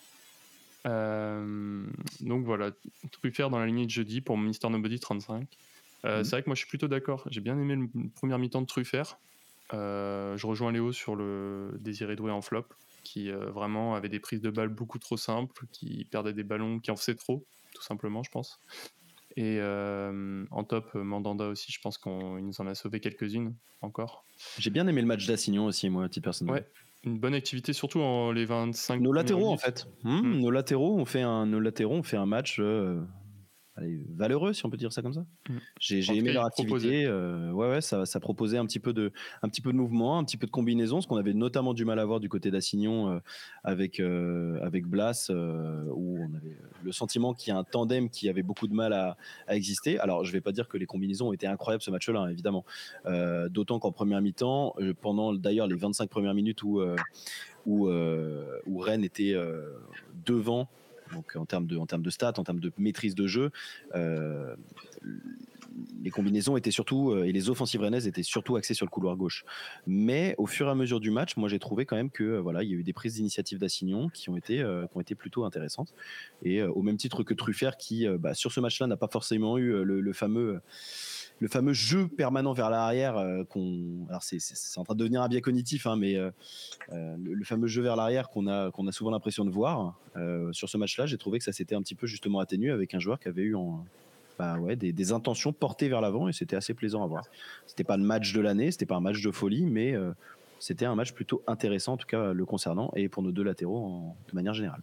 donc 0.86 2.46
voilà, 2.46 2.72
Truffert 3.12 3.50
dans 3.50 3.60
la 3.60 3.66
lignée 3.66 3.86
de 3.86 3.92
jeudi 3.92 4.22
pour 4.22 4.38
Mister 4.38 4.70
Nobody 4.70 5.00
35. 5.00 5.42
Mhm. 6.04 6.24
C'est 6.24 6.30
vrai 6.30 6.44
que 6.44 6.50
moi 6.50 6.56
je 6.56 6.60
suis 6.60 6.70
plutôt 6.70 6.88
d'accord. 6.88 7.26
J'ai 7.30 7.42
bien 7.42 7.58
aimé 7.60 7.76
le 7.76 8.10
premier 8.10 8.38
mi-temps 8.38 8.62
de 8.62 8.68
Truffert. 8.68 9.18
je 9.72 10.46
rejoins 10.46 10.72
Léo 10.72 10.92
sur 10.92 11.16
le 11.16 11.78
désiré 11.80 12.16
Doué 12.16 12.32
en 12.32 12.42
flop 12.42 12.68
qui 13.08 13.32
euh, 13.32 13.50
vraiment 13.52 13.96
avait 13.96 14.10
des 14.10 14.20
prises 14.20 14.42
de 14.42 14.50
balles 14.50 14.70
beaucoup 14.70 15.00
trop 15.00 15.16
simples, 15.16 15.66
qui 15.72 16.06
perdait 16.12 16.34
des 16.34 16.44
ballons, 16.44 16.80
qui 16.80 16.92
en 16.92 16.98
faisait 16.98 17.16
trop, 17.16 17.46
tout 17.74 17.82
simplement, 17.82 18.22
je 18.22 18.30
pense. 18.30 18.60
Et 19.38 19.60
euh, 19.62 20.46
en 20.52 20.64
top, 20.64 20.94
Mandanda 20.96 21.48
aussi, 21.48 21.72
je 21.72 21.80
pense 21.80 21.98
qu'il 21.98 22.12
nous 22.12 22.60
en 22.60 22.68
a 22.68 22.76
sauvé 22.76 23.00
quelques-unes 23.00 23.54
encore. 23.82 24.26
J'ai 24.58 24.72
bien 24.72 24.88
aimé 24.88 25.00
le 25.02 25.08
match 25.08 25.26
d'Assignon 25.26 25.66
aussi, 25.66 25.90
moi, 25.90 26.08
petit 26.10 26.22
personnel. 26.22 26.54
Ouais, 26.54 26.68
une 27.04 27.18
bonne 27.18 27.34
activité, 27.36 27.72
surtout 27.72 28.02
en 28.02 28.32
les 28.32 28.46
25. 28.46 29.00
Nos 29.00 29.14
latéraux, 29.14 29.50
en 29.50 29.58
fait. 29.58 29.88
Hmm, 30.04 30.20
hmm. 30.20 30.40
Nos 30.42 30.52
latéraux, 30.52 30.98
on 31.00 31.06
fait 31.06 31.22
un, 31.22 31.46
nos 31.46 31.60
latéraux, 31.60 31.96
on 31.96 32.04
fait 32.04 32.18
un 32.18 32.26
match. 32.26 32.58
Euh, 32.60 33.02
valeureux, 34.10 34.54
si 34.54 34.66
on 34.66 34.70
peut 34.70 34.78
dire 34.78 34.92
ça 34.92 35.02
comme 35.02 35.14
ça. 35.14 35.26
Mm. 35.50 35.58
J'ai 35.80 36.18
aimé 36.18 36.34
leur 36.34 36.46
activité. 36.46 37.06
Euh, 37.06 37.52
ouais, 37.52 37.70
ouais, 37.70 37.82
ça, 37.82 38.06
ça, 38.06 38.20
proposait 38.20 38.58
un 38.58 38.66
petit 38.66 38.80
peu 38.80 38.94
de, 38.94 39.12
un 39.42 39.50
petit 39.50 39.62
peu 39.62 39.72
de 39.72 39.78
mouvement, 39.78 40.18
un 40.18 40.24
petit 40.24 40.38
peu 40.38 40.48
de 40.48 40.52
combinaison, 40.52 41.02
ce 41.02 41.08
qu'on 41.08 41.18
avait 41.18 41.34
notamment 41.34 41.74
du 41.74 41.86
mal 41.86 42.00
à 42.00 42.06
voir 42.06 42.20
du 42.20 42.30
côté 42.30 42.52
d'Assignon 42.52 43.10
euh, 43.10 43.20
avec 43.64 44.00
euh, 44.00 44.60
avec 44.62 44.86
Blas, 44.86 45.30
où 45.30 46.18
on 46.20 46.36
avait 46.36 46.58
le 46.84 46.92
sentiment 46.92 47.34
qu'il 47.34 47.54
y 47.54 47.56
a 47.56 47.60
un 47.60 47.64
tandem 47.64 48.10
qui 48.10 48.30
avait 48.30 48.44
beaucoup 48.44 48.68
de 48.68 48.74
mal 48.74 48.94
à, 48.94 49.18
exister. 49.50 50.00
Alors, 50.00 50.24
je 50.24 50.32
vais 50.32 50.42
pas 50.42 50.52
dire 50.52 50.68
que 50.68 50.78
les 50.78 50.86
combinaisons 50.86 51.30
ont 51.30 51.34
été 51.34 51.48
incroyables 51.48 51.84
ce 51.84 51.92
match-là, 51.92 52.22
hein, 52.22 52.30
évidemment. 52.30 52.66
D'autant 53.50 53.80
qu'en 53.80 53.92
première 53.92 54.22
mi-temps, 54.22 54.76
pendant 55.02 55.34
d'ailleurs 55.34 55.68
les 55.68 55.76
25 55.76 56.10
premières 56.10 56.34
minutes 56.34 56.64
où 56.64 56.82
où, 57.66 57.90
où 57.90 58.78
Rennes 58.80 59.04
était 59.04 59.36
devant 60.26 60.70
donc 61.14 61.36
en 61.36 61.46
termes 61.46 61.68
de, 61.68 61.78
en 61.78 61.86
termes 61.86 62.02
de 62.02 62.10
stats, 62.10 62.34
en 62.38 62.44
termes 62.44 62.60
de 62.60 62.72
maîtrise 62.78 63.16
de 63.16 63.28
jeu, 63.28 63.52
euh, 63.96 64.56
les 66.02 66.10
combinaisons 66.10 66.58
étaient 66.58 66.72
surtout 66.72 67.12
euh, 67.12 67.24
et 67.24 67.32
les 67.32 67.50
offensives 67.50 67.82
rennaises 67.82 68.08
étaient 68.08 68.24
surtout 68.24 68.56
axées 68.56 68.74
sur 68.74 68.86
le 68.86 68.90
couloir 68.90 69.16
gauche. 69.16 69.46
Mais 69.86 70.36
au 70.38 70.48
fur 70.48 70.68
et 70.68 70.72
à 70.72 70.76
mesure 70.76 71.00
du 71.00 71.12
match, 71.12 71.38
moi 71.38 71.50
j'ai 71.50 71.60
trouvé 71.60 71.86
quand 71.86 71.96
même 71.96 72.10
que 72.10 72.24
euh, 72.24 72.42
voilà, 72.42 72.64
il 72.64 72.70
y 72.70 72.74
a 72.74 72.78
eu 72.78 72.84
des 72.84 72.94
prises 72.94 73.16
d'initiative 73.16 73.60
d'Assignon 73.60 74.10
qui 74.10 74.30
ont 74.30 74.38
été 74.38 74.58
qui 74.58 74.98
ont 74.98 75.02
été 75.02 75.16
plutôt 75.16 75.46
intéressantes. 75.46 75.94
Et 76.44 76.62
au 76.64 76.82
même 76.82 76.98
titre 76.98 77.24
que 77.24 77.34
Truffert 77.34 77.78
qui 77.78 78.08
bah, 78.20 78.34
sur 78.34 78.52
ce 78.52 78.60
match-là 78.60 78.88
n'a 78.88 78.98
pas 78.98 79.08
forcément 79.08 79.58
eu 79.58 79.84
le 79.84 80.14
fameux 80.14 80.62
le 81.40 81.48
fameux 81.48 81.74
jeu 81.74 82.08
permanent 82.08 82.54
vers 82.54 82.70
l'arrière 82.70 83.18
euh, 83.18 83.44
qu'on 83.44 84.06
alors 84.10 84.24
c'est, 84.24 84.40
en 84.78 84.84
train 84.84 84.96
de 84.96 85.00
devenir 85.00 85.22
un 85.22 85.28
biais 85.28 85.42
cognitif 85.42 85.86
hein, 85.86 85.96
mais 85.96 86.16
euh, 86.16 86.32
euh, 86.92 87.16
le, 87.20 87.44
fameux 87.44 87.68
jeu 87.68 87.82
vers 87.82 87.96
l'arrière 87.96 88.30
qu'on 88.30 88.48
a 88.48 88.72
qu'on 88.72 88.88
a 88.88 88.92
souvent 88.92 89.12
l'impression 89.12 89.46
de 89.46 89.52
voir 89.52 90.00
sur 90.52 90.68
ce 90.68 90.78
match-là 90.78 91.06
j'ai 91.06 91.18
trouvé 91.18 91.38
que 91.38 91.46
ça 91.46 91.52
s'était 91.52 91.76
un 91.76 91.82
petit 91.82 91.96
peu 91.96 92.08
justement 92.08 92.40
atténué 92.40 92.72
avec 92.72 92.94
un 92.94 93.00
joueur 93.00 93.20
qui 93.20 93.28
avait 93.28 93.44
eu 93.44 93.56
bah 94.40 94.58
ouais, 94.60 94.76
des, 94.76 95.12
intentions 95.12 95.52
portées 95.52 95.90
vers 95.90 96.02
l'avant 96.02 96.28
et 96.28 96.34
c'était 96.34 96.56
assez 96.56 96.76
plaisant 96.76 97.04
à 97.04 97.08
voir. 97.08 97.24
C'était 97.66 97.84
pas 97.84 97.98
le 97.98 98.04
match 98.04 98.34
de 98.34 98.42
l'année, 98.42 98.70
c'était 98.70 98.86
pas 98.86 98.96
un 98.96 99.00
match 99.00 99.22
de 99.22 99.32
folie, 99.32 99.66
mais 99.66 99.96
c'était 100.60 100.86
un 100.86 100.96
match 100.96 101.14
plutôt 101.14 101.44
intéressant 101.48 101.94
en 101.94 101.98
tout 101.98 102.06
cas 102.08 102.34
le 102.34 102.46
concernant 102.46 102.92
et 102.96 103.10
pour 103.10 103.24
nos 103.24 103.32
deux 103.32 103.44
latéraux 103.44 104.16
de 104.30 104.36
manière 104.36 104.54
générale. 104.54 104.82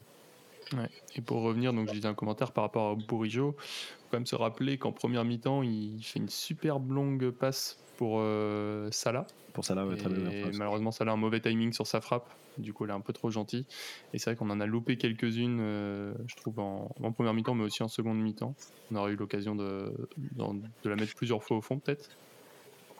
Et 1.16 1.20
pour 1.20 1.42
revenir, 1.42 1.72
donc 1.72 1.88
je 1.88 1.94
disais 1.94 2.08
un 2.08 2.14
commentaire 2.14 2.52
par 2.52 2.64
rapport 2.64 2.90
à 2.90 2.94
Bourigeau, 2.94 3.52
faut 3.52 4.06
quand 4.10 4.18
même 4.18 4.26
se 4.26 4.36
rappeler 4.36 4.78
qu'en 4.78 4.92
première 4.92 5.24
mi-temps, 5.24 5.62
il 5.62 6.02
fait 6.02 6.18
une 6.18 6.28
superbe 6.28 6.90
longue 6.90 7.30
passe 7.30 7.78
pour 7.96 8.18
euh, 8.18 8.88
Salah. 8.90 9.26
Pour 9.52 9.64
Salah, 9.64 9.86
ouais, 9.86 9.96
très 9.96 10.08
bien. 10.08 10.30
Et 10.30 10.50
malheureusement, 10.52 10.90
Salah 10.90 11.12
a 11.12 11.14
un 11.14 11.18
mauvais 11.18 11.40
timing 11.40 11.72
sur 11.72 11.86
sa 11.86 12.00
frappe. 12.00 12.28
Du 12.58 12.72
coup, 12.72 12.84
elle 12.84 12.90
est 12.90 12.94
un 12.94 13.00
peu 13.00 13.12
trop 13.12 13.30
gentille. 13.30 13.66
Et 14.12 14.18
c'est 14.18 14.30
vrai 14.30 14.36
qu'on 14.36 14.50
en 14.50 14.60
a 14.60 14.66
loupé 14.66 14.96
quelques-unes, 14.96 15.58
euh, 15.60 16.14
je 16.26 16.36
trouve, 16.36 16.58
en, 16.60 16.88
première 17.12 17.34
mi-temps, 17.34 17.54
mais 17.54 17.64
aussi 17.64 17.82
en 17.82 17.88
seconde 17.88 18.18
mi-temps. 18.18 18.54
On 18.90 18.96
aurait 18.96 19.12
eu 19.12 19.16
l'occasion 19.16 19.54
de, 19.54 19.92
de, 20.16 20.90
la 20.90 20.96
mettre 20.96 21.14
plusieurs 21.14 21.42
fois 21.42 21.56
au 21.56 21.60
fond, 21.60 21.78
peut-être. 21.78 22.10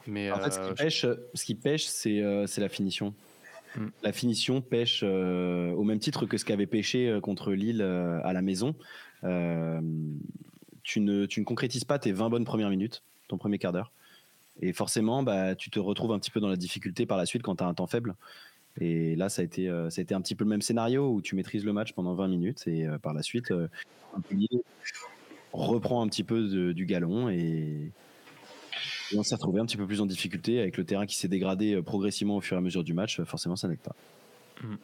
Mais 0.06 0.30
en 0.30 0.38
fait, 0.38 0.50
ce 0.50 0.60
qui 0.60 0.70
euh, 0.70 0.74
pêche, 0.74 1.06
ce 1.34 1.44
qui 1.44 1.54
pêche 1.54 1.86
c'est 1.86 2.58
la 2.58 2.68
finition. 2.68 3.14
Mm. 3.76 3.86
La 4.02 4.12
finition 4.12 4.60
pêche 4.60 5.02
au 5.02 5.84
même 5.84 5.98
titre 5.98 6.26
que 6.26 6.38
ce 6.38 6.44
qu'avait 6.44 6.66
pêché 6.66 7.18
contre 7.22 7.52
Lille 7.52 7.82
à 7.82 8.32
la 8.32 8.42
maison 8.42 8.74
tu 10.84 11.00
ne, 11.00 11.26
tu 11.26 11.42
concrétises 11.42 11.84
pas 11.84 11.98
tes 11.98 12.12
20 12.12 12.28
bonnes 12.28 12.44
premières 12.44 12.70
minutes, 12.70 13.02
ton 13.26 13.38
premier 13.38 13.58
quart 13.58 13.72
d'heure. 13.72 13.90
Et 14.60 14.72
forcément, 14.72 15.24
bah, 15.24 15.56
tu 15.56 15.70
te 15.70 15.80
retrouves 15.80 16.12
un 16.12 16.20
petit 16.20 16.30
peu 16.30 16.38
dans 16.38 16.48
la 16.48 16.56
difficulté 16.56 17.06
par 17.06 17.18
la 17.18 17.26
suite 17.26 17.42
quand 17.42 17.56
tu 17.56 17.64
as 17.64 17.66
un 17.66 17.74
temps 17.74 17.88
faible. 17.88 18.14
Et 18.80 19.16
là, 19.16 19.28
ça 19.28 19.42
a, 19.42 19.44
été, 19.44 19.66
ça 19.88 20.02
un 20.10 20.20
petit 20.20 20.34
peu 20.34 20.44
le 20.44 20.50
même 20.50 20.62
scénario 20.62 21.10
où 21.10 21.22
tu 21.22 21.34
maîtrises 21.34 21.64
le 21.64 21.72
match 21.72 21.92
pendant 21.92 22.14
20 22.14 22.28
minutes 22.28 22.64
et 22.66 22.86
par 23.02 23.14
la 23.14 23.22
suite, 23.22 23.52
reprend 25.52 26.02
un 26.02 26.08
petit 26.08 26.24
peu 26.24 26.72
du 26.74 26.86
galon 26.86 27.28
et, 27.28 27.90
on 29.16 29.22
s'est 29.22 29.34
retrouvé 29.34 29.60
un 29.60 29.66
petit 29.66 29.76
peu 29.76 29.86
plus 29.86 30.00
en 30.00 30.06
difficulté 30.06 30.60
avec 30.60 30.76
le 30.76 30.84
terrain 30.84 31.06
qui 31.06 31.16
s'est 31.16 31.28
dégradé 31.28 31.80
progressivement 31.82 32.36
au 32.36 32.40
fur 32.40 32.56
et 32.56 32.58
à 32.58 32.62
mesure 32.62 32.84
du 32.84 32.94
match. 32.94 33.20
Forcément, 33.22 33.56
ça 33.56 33.68
n'aide 33.68 33.78
pas. 33.78 33.94
Mmh. 34.62 34.74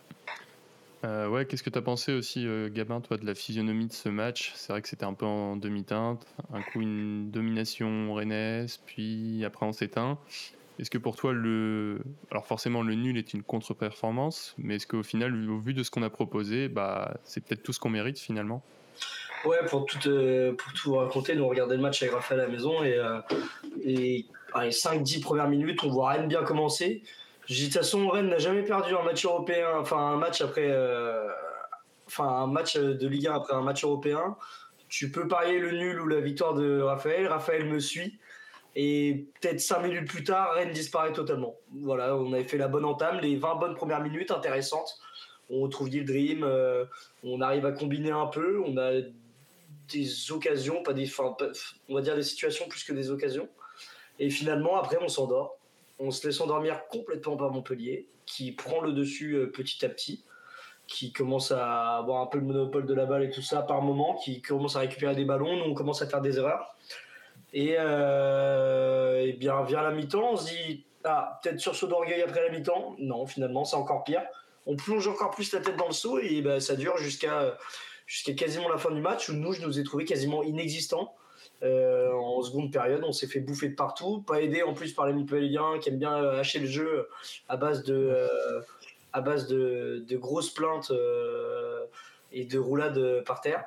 Euh, 1.04 1.28
ouais, 1.28 1.46
qu'est-ce 1.46 1.62
que 1.62 1.70
tu 1.70 1.78
as 1.78 1.82
pensé 1.82 2.12
aussi, 2.12 2.46
euh, 2.46 2.68
Gabin, 2.68 3.00
toi, 3.00 3.16
de 3.16 3.24
la 3.24 3.34
physionomie 3.34 3.86
de 3.86 3.92
ce 3.92 4.08
match? 4.08 4.52
C'est 4.54 4.72
vrai 4.72 4.82
que 4.82 4.88
c'était 4.88 5.04
un 5.04 5.14
peu 5.14 5.24
en 5.24 5.56
demi-teinte. 5.56 6.26
Un 6.52 6.60
coup, 6.60 6.82
une 6.82 7.30
domination 7.30 8.12
rennaise, 8.12 8.78
puis 8.84 9.44
après, 9.44 9.64
on 9.64 9.72
s'éteint. 9.72 10.18
Est-ce 10.78 10.90
que 10.90 10.98
pour 10.98 11.16
toi, 11.16 11.32
le. 11.32 12.00
Alors, 12.30 12.46
forcément, 12.46 12.82
le 12.82 12.94
nul 12.94 13.16
est 13.16 13.32
une 13.32 13.42
contre-performance, 13.42 14.54
mais 14.58 14.76
est-ce 14.76 14.86
qu'au 14.86 15.02
final, 15.02 15.48
au 15.48 15.58
vu 15.58 15.74
de 15.74 15.82
ce 15.82 15.90
qu'on 15.90 16.02
a 16.02 16.10
proposé, 16.10 16.68
bah, 16.68 17.18
c'est 17.24 17.42
peut-être 17.42 17.62
tout 17.62 17.72
ce 17.72 17.80
qu'on 17.80 17.90
mérite 17.90 18.18
finalement? 18.18 18.62
Ouais, 19.44 19.58
pour 19.68 19.86
tout, 19.86 19.98
euh, 20.08 20.54
pour 20.54 20.72
tout 20.74 20.96
raconter, 20.96 21.34
nous 21.34 21.44
on 21.44 21.48
regardait 21.48 21.76
le 21.76 21.82
match 21.82 22.02
avec 22.02 22.14
Raphaël 22.14 22.40
à 22.40 22.44
la 22.44 22.50
maison 22.50 22.84
et, 22.84 23.00
et 23.82 24.26
les 24.58 24.70
5-10 24.70 25.22
premières 25.22 25.48
minutes, 25.48 25.82
on 25.84 25.88
voit 25.88 26.10
rien 26.10 26.26
bien 26.26 26.42
commencer. 26.42 27.02
De 27.48 27.54
toute 27.54 27.72
façon, 27.72 28.08
Rennes 28.08 28.28
n'a 28.28 28.38
jamais 28.38 28.62
perdu 28.62 28.94
un 28.94 29.02
match 29.02 29.24
européen, 29.24 29.70
enfin 29.78 29.96
un 29.96 30.16
match 30.16 30.40
après, 30.40 30.68
euh, 30.68 31.26
enfin 32.06 32.28
un 32.28 32.46
match 32.46 32.76
de 32.76 33.08
Ligue 33.08 33.26
1 33.26 33.34
après 33.34 33.54
un 33.54 33.62
match 33.62 33.82
européen. 33.82 34.36
Tu 34.88 35.10
peux 35.10 35.26
parier 35.26 35.58
le 35.58 35.72
nul 35.72 36.00
ou 36.00 36.06
la 36.06 36.20
victoire 36.20 36.54
de 36.54 36.80
Raphaël. 36.80 37.26
Raphaël 37.26 37.64
me 37.64 37.80
suit. 37.80 38.18
Et 38.76 39.26
peut-être 39.40 39.60
5 39.60 39.80
minutes 39.80 40.08
plus 40.08 40.22
tard, 40.22 40.54
Rennes 40.54 40.70
disparaît 40.70 41.12
totalement. 41.12 41.56
Voilà, 41.82 42.16
on 42.16 42.32
avait 42.32 42.44
fait 42.44 42.56
la 42.56 42.68
bonne 42.68 42.84
entame, 42.84 43.18
les 43.18 43.36
20 43.36 43.56
bonnes 43.56 43.74
premières 43.74 44.00
minutes 44.00 44.30
intéressantes. 44.30 45.00
On 45.48 45.62
retrouve 45.62 45.88
Yield 45.88 46.06
Dream, 46.06 46.44
euh, 46.44 46.84
on 47.24 47.40
arrive 47.40 47.66
à 47.66 47.72
combiner 47.72 48.12
un 48.12 48.26
peu, 48.26 48.62
on 48.64 48.76
a 48.76 49.00
des 49.90 50.32
occasions, 50.32 50.82
pas 50.82 50.92
des, 50.92 51.10
on 51.88 51.94
va 51.94 52.00
dire 52.00 52.16
des 52.16 52.22
situations 52.22 52.68
plus 52.68 52.84
que 52.84 52.92
des 52.92 53.10
occasions. 53.10 53.48
Et 54.18 54.30
finalement, 54.30 54.76
après, 54.76 54.98
on 55.00 55.08
s'endort 55.08 55.60
on 56.00 56.10
se 56.10 56.26
laisse 56.26 56.40
endormir 56.40 56.86
complètement 56.88 57.36
par 57.36 57.50
Montpellier, 57.50 58.06
qui 58.26 58.52
prend 58.52 58.80
le 58.80 58.92
dessus 58.92 59.34
euh, 59.34 59.46
petit 59.46 59.84
à 59.84 59.88
petit, 59.88 60.24
qui 60.86 61.12
commence 61.12 61.52
à 61.52 61.98
avoir 61.98 62.22
un 62.22 62.26
peu 62.26 62.38
le 62.38 62.44
monopole 62.44 62.86
de 62.86 62.94
la 62.94 63.04
balle 63.04 63.24
et 63.24 63.30
tout 63.30 63.42
ça 63.42 63.62
par 63.62 63.82
moment, 63.82 64.16
qui 64.16 64.40
commence 64.40 64.76
à 64.76 64.80
récupérer 64.80 65.14
des 65.14 65.24
ballons, 65.24 65.56
nous 65.56 65.70
on 65.70 65.74
commence 65.74 66.02
à 66.02 66.06
faire 66.06 66.22
des 66.22 66.38
erreurs. 66.38 66.74
Et, 67.52 67.76
euh, 67.78 69.24
et 69.24 69.34
bien, 69.34 69.62
vient 69.64 69.82
la 69.82 69.90
mi-temps, 69.90 70.32
on 70.32 70.36
se 70.36 70.48
dit, 70.48 70.84
ah, 71.04 71.38
peut-être 71.42 71.60
sur 71.60 71.76
saut 71.76 71.86
d'orgueil 71.86 72.22
après 72.22 72.48
la 72.48 72.50
mi-temps. 72.50 72.96
Non, 72.98 73.26
finalement, 73.26 73.64
c'est 73.64 73.76
encore 73.76 74.04
pire. 74.04 74.22
On 74.66 74.76
plonge 74.76 75.06
encore 75.08 75.30
plus 75.30 75.52
la 75.52 75.60
tête 75.60 75.76
dans 75.76 75.88
le 75.88 75.92
saut 75.92 76.18
et 76.18 76.42
ben, 76.42 76.60
ça 76.60 76.76
dure 76.76 76.96
jusqu'à 76.98 77.56
jusqu'à 78.10 78.32
quasiment 78.32 78.68
la 78.68 78.76
fin 78.76 78.90
du 78.90 79.00
match 79.00 79.28
où 79.28 79.34
nous, 79.34 79.52
je 79.52 79.62
nous 79.64 79.78
ai 79.78 79.84
trouvé 79.84 80.04
quasiment 80.04 80.42
inexistants. 80.42 81.14
Euh, 81.62 82.12
en 82.12 82.42
seconde 82.42 82.72
période, 82.72 83.04
on 83.06 83.12
s'est 83.12 83.28
fait 83.28 83.38
bouffer 83.38 83.68
de 83.68 83.76
partout, 83.76 84.22
pas 84.22 84.42
aidé 84.42 84.64
en 84.64 84.74
plus 84.74 84.92
par 84.92 85.06
les 85.06 85.12
Montpelliérains 85.12 85.78
qui 85.78 85.90
aiment 85.90 85.98
bien 85.98 86.16
euh, 86.16 86.40
hacher 86.40 86.58
le 86.58 86.66
jeu 86.66 87.08
à 87.48 87.56
base 87.56 87.84
de, 87.84 87.94
euh, 87.94 88.60
à 89.12 89.20
base 89.20 89.46
de, 89.46 90.04
grosses 90.16 90.50
plaintes 90.50 90.92
et 92.32 92.46
de 92.46 92.58
roulades 92.58 93.22
par 93.24 93.40
terre. 93.40 93.64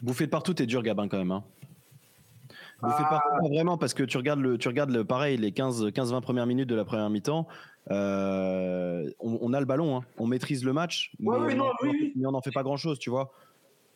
Bouffer 0.00 0.24
de 0.24 0.30
partout, 0.30 0.54
t'es 0.54 0.64
dur, 0.64 0.82
Gabin, 0.82 1.06
quand 1.06 1.18
même. 1.18 1.32
Hein. 1.32 1.44
Bouffer 2.80 3.02
de 3.02 3.08
partout, 3.08 3.28
ah. 3.32 3.48
vraiment, 3.52 3.76
parce 3.76 3.92
que 3.92 4.04
tu 4.04 4.16
regardes, 4.16 4.40
le, 4.40 4.56
tu 4.56 4.68
regardes 4.68 4.90
le, 4.90 5.04
pareil, 5.04 5.36
les 5.36 5.50
15-20 5.50 6.22
premières 6.22 6.46
minutes 6.46 6.68
de 6.70 6.76
la 6.76 6.86
première 6.86 7.10
mi-temps. 7.10 7.46
on, 7.90 7.92
a 9.52 9.60
le 9.60 9.66
ballon, 9.66 9.98
hein. 9.98 10.04
on 10.16 10.26
maîtrise 10.26 10.64
le 10.64 10.72
match, 10.72 11.12
mais, 11.18 11.54
mais 12.16 12.26
on 12.26 12.32
n'en 12.32 12.40
fait 12.40 12.50
pas 12.50 12.62
grand 12.62 12.78
chose, 12.78 12.98
tu 12.98 13.10
vois 13.10 13.30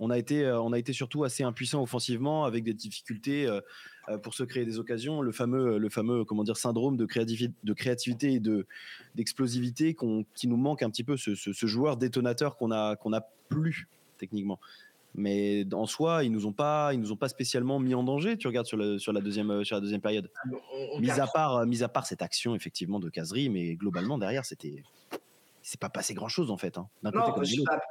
on 0.03 0.11
a 0.11 0.19
été, 0.19 0.45
euh, 0.45 0.61
on 0.61 0.73
a 0.73 0.79
été 0.81 0.93
surtout 0.93 1.23
assez 1.23 1.45
impuissant 1.45 1.81
offensivement 1.81 2.45
avec 2.45 2.65
des 2.65 2.75
difficultés 2.75 3.47
euh, 3.47 3.61
euh, 4.09 4.19
pour 4.19 4.35
se 4.35 4.43
créer 4.43 4.65
des 4.65 4.81
occasions. 4.81 5.23
Le 5.23 5.31
fameux, 5.31 5.79
le 5.79 5.89
fameux 5.89 6.25
comment 6.25 6.43
dire, 6.43 6.57
syndrome 6.57 6.97
de 6.97 7.07
créativité, 7.07 7.55
de 7.63 7.73
créativité 7.73 8.33
et 8.33 8.41
de, 8.41 8.67
d'explosivité 9.15 9.97
qui 10.35 10.49
nous 10.49 10.57
manque 10.57 10.83
un 10.83 10.91
petit 10.91 11.05
peu, 11.05 11.17
ce, 11.17 11.67
joueur 11.67 11.97
détonateur 11.97 12.57
qu'on 12.57 12.73
a, 12.73 12.97
qu'on 12.97 13.13
a 13.13 13.21
plus 13.49 13.87
techniquement. 14.19 14.59
Mais 15.15 15.65
en 15.73 15.87
soi, 15.87 16.25
ils 16.25 16.33
nous 16.33 16.47
ont 16.47 16.53
pas, 16.53 16.93
ils 16.95 16.99
nous 16.99 17.13
ont 17.13 17.17
pas 17.17 17.29
spécialement 17.29 17.79
mis 17.79 17.95
en 17.95 18.03
danger. 18.03 18.37
Tu 18.37 18.49
regardes 18.49 18.67
sur, 18.67 18.79
le, 18.79 18.99
sur 18.99 19.13
la 19.13 19.21
deuxième, 19.21 19.65
sur 19.65 19.77
la 19.77 19.81
deuxième 19.81 20.01
période. 20.01 20.31
mis 20.99 21.11
à 21.11 21.29
part, 21.29 21.65
mis 21.65 21.85
à 21.85 21.89
part 21.89 22.07
cette 22.07 22.23
action 22.23 22.57
effectivement 22.57 22.99
de 22.99 23.09
caserie, 23.09 23.51
mais 23.51 23.77
globalement 23.77 24.19
derrière, 24.19 24.45
c'était, 24.45 24.83
c'est 25.73 25.81
pas 25.81 25.89
passé 25.89 26.13
grand 26.13 26.29
chose 26.29 26.51
en 26.51 26.59
fait. 26.59 26.77
Hein, 26.77 26.87
non, 27.03 27.11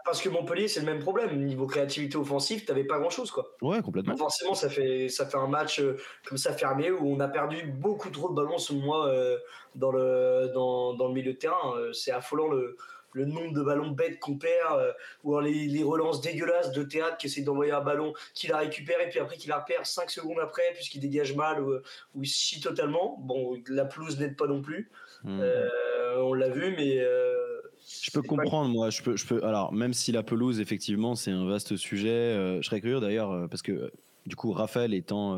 parce, 0.05 0.21
que 0.21 0.29
Montpellier, 0.29 0.67
c'est 0.67 0.81
le 0.81 0.85
même 0.85 0.99
problème. 0.99 1.43
Niveau 1.43 1.65
créativité 1.65 2.15
offensive, 2.15 2.63
t'avais 2.63 2.83
pas 2.83 2.99
grand 2.99 3.09
chose 3.09 3.31
quoi. 3.31 3.55
Ouais, 3.59 3.81
complètement. 3.81 4.15
forcément, 4.15 4.53
ça 4.53 4.69
fait, 4.69 5.09
ça 5.09 5.25
fait 5.25 5.37
un 5.37 5.47
match 5.47 5.79
euh, 5.79 5.97
comme 6.27 6.37
ça 6.37 6.53
fermé 6.53 6.91
où 6.91 7.11
on 7.11 7.19
a 7.19 7.27
perdu 7.27 7.63
beaucoup 7.65 8.11
trop 8.11 8.29
de 8.29 8.35
ballons, 8.35 8.59
selon 8.59 8.81
moi, 8.81 9.07
euh, 9.07 9.35
dans, 9.73 9.91
le, 9.91 10.51
dans, 10.53 10.93
dans, 10.93 11.07
le 11.07 11.13
milieu 11.15 11.33
de 11.33 11.37
terrain. 11.39 11.75
Euh, 11.75 11.91
c'est 11.91 12.11
affolant 12.11 12.49
le, 12.49 12.77
le 13.13 13.25
nombre 13.25 13.51
de 13.51 13.63
ballons 13.63 13.89
bêtes 13.89 14.19
qu'on 14.19 14.37
perd, 14.37 14.93
ou 15.23 15.39
les, 15.39 15.65
les, 15.65 15.81
relances 15.83 16.21
dégueulasses 16.21 16.71
de 16.73 16.83
théâtre 16.83 17.17
qui 17.17 17.25
essaie 17.25 17.41
d'envoyer 17.41 17.71
un 17.71 17.81
ballon, 17.81 18.13
qu'il 18.35 18.53
a 18.53 18.59
récupéré, 18.59 19.09
puis 19.09 19.17
après 19.17 19.37
qu'il 19.37 19.49
la 19.49 19.57
repère 19.57 19.87
5 19.87 20.11
secondes 20.11 20.39
après, 20.39 20.71
puisqu'il 20.75 20.99
dégage 20.99 21.35
mal 21.35 21.63
ou, 21.63 21.77
ou 22.13 22.21
il 22.21 22.29
chie 22.29 22.61
totalement. 22.61 23.17
Bon, 23.21 23.57
la 23.69 23.85
pelouse 23.85 24.19
n'aide 24.19 24.37
pas 24.37 24.45
non 24.45 24.61
plus. 24.61 24.91
Mmh. 25.23 25.41
on 26.17 26.33
l'a 26.33 26.49
vu, 26.49 26.75
mais 26.77 26.99
je 28.01 28.11
peux 28.11 28.21
comprendre, 28.21 28.69
moi. 28.69 28.89
Je 28.89 29.01
peux, 29.01 29.15
je 29.15 29.25
peux. 29.25 29.43
Alors, 29.43 29.73
même 29.73 29.93
si 29.93 30.11
la 30.11 30.23
pelouse, 30.23 30.59
effectivement, 30.59 31.15
c'est 31.15 31.31
un 31.31 31.45
vaste 31.45 31.75
sujet, 31.75 32.09
euh, 32.09 32.61
je 32.61 32.67
serais 32.67 32.81
curieux 32.81 32.99
d'ailleurs, 32.99 33.31
euh, 33.31 33.47
parce 33.47 33.61
que 33.61 33.71
euh, 33.71 33.91
du 34.25 34.35
coup, 34.35 34.51
Raphaël 34.51 34.93
étant, 34.93 35.35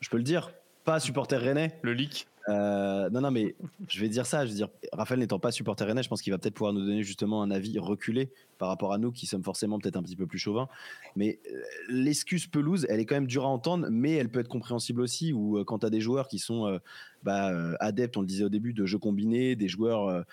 je 0.00 0.10
peux 0.10 0.18
le 0.18 0.22
dire, 0.22 0.52
pas 0.84 1.00
supporter 1.00 1.36
rennais. 1.36 1.78
Le 1.82 1.94
leak. 1.94 2.28
non, 2.48 3.20
non, 3.22 3.30
mais 3.30 3.54
je 3.88 3.98
vais 4.00 4.10
dire 4.10 4.26
ça. 4.26 4.44
Je 4.44 4.50
veux 4.50 4.56
dire, 4.56 4.68
Raphaël 4.92 5.20
n'étant 5.20 5.38
pas 5.38 5.52
supporter 5.52 5.84
rennais, 5.84 6.02
je 6.02 6.10
pense 6.10 6.20
qu'il 6.20 6.34
va 6.34 6.38
peut-être 6.38 6.54
pouvoir 6.54 6.74
nous 6.74 6.84
donner 6.84 7.02
justement 7.02 7.42
un 7.42 7.50
avis 7.50 7.78
reculé 7.78 8.30
par 8.58 8.68
rapport 8.68 8.92
à 8.92 8.98
nous 8.98 9.10
qui 9.10 9.24
sommes 9.24 9.42
forcément 9.42 9.78
peut-être 9.78 9.96
un 9.96 10.02
petit 10.02 10.16
peu 10.16 10.26
plus 10.26 10.38
chauvins. 10.38 10.68
Mais 11.16 11.38
l'excuse 11.88 12.46
pelouse, 12.46 12.86
elle 12.90 13.00
est 13.00 13.06
quand 13.06 13.14
même 13.14 13.26
dure 13.26 13.44
à 13.44 13.48
entendre, 13.48 13.86
mais 13.90 14.12
elle 14.12 14.28
peut 14.28 14.40
être 14.40 14.48
compréhensible 14.48 15.00
aussi. 15.00 15.32
Ou 15.32 15.64
quand 15.64 15.78
tu 15.78 15.86
as 15.86 15.90
des 15.90 16.02
joueurs 16.02 16.28
qui 16.28 16.38
sont 16.38 16.78
bah, 17.22 17.52
adeptes, 17.80 18.18
on 18.18 18.20
le 18.20 18.26
disait 18.26 18.44
au 18.44 18.50
début, 18.50 18.74
de 18.74 18.84
jeux 18.84 18.98
combinés, 18.98 19.56
des 19.56 19.68
joueurs 19.68 20.24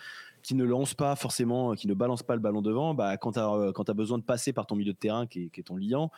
qui 0.49 0.55
ne 0.55 0.63
lance 0.63 0.95
pas 0.95 1.15
forcément, 1.15 1.75
qui 1.75 1.85
ne 1.85 1.93
balance 1.93 2.23
pas 2.23 2.33
le 2.33 2.41
ballon 2.41 2.63
devant, 2.63 2.95
bah, 2.95 3.17
quand 3.17 3.33
tu 3.33 3.39
as, 3.39 3.53
euh, 3.53 3.71
as, 3.71 3.93
besoin 3.93 4.17
de 4.17 4.23
passer 4.23 4.51
par 4.51 4.65
ton 4.65 4.75
milieu 4.75 4.93
de 4.93 4.97
terrain 4.97 5.27
qui 5.27 5.51
est, 5.55 5.63
ton 5.63 5.77
liant, 5.77 6.09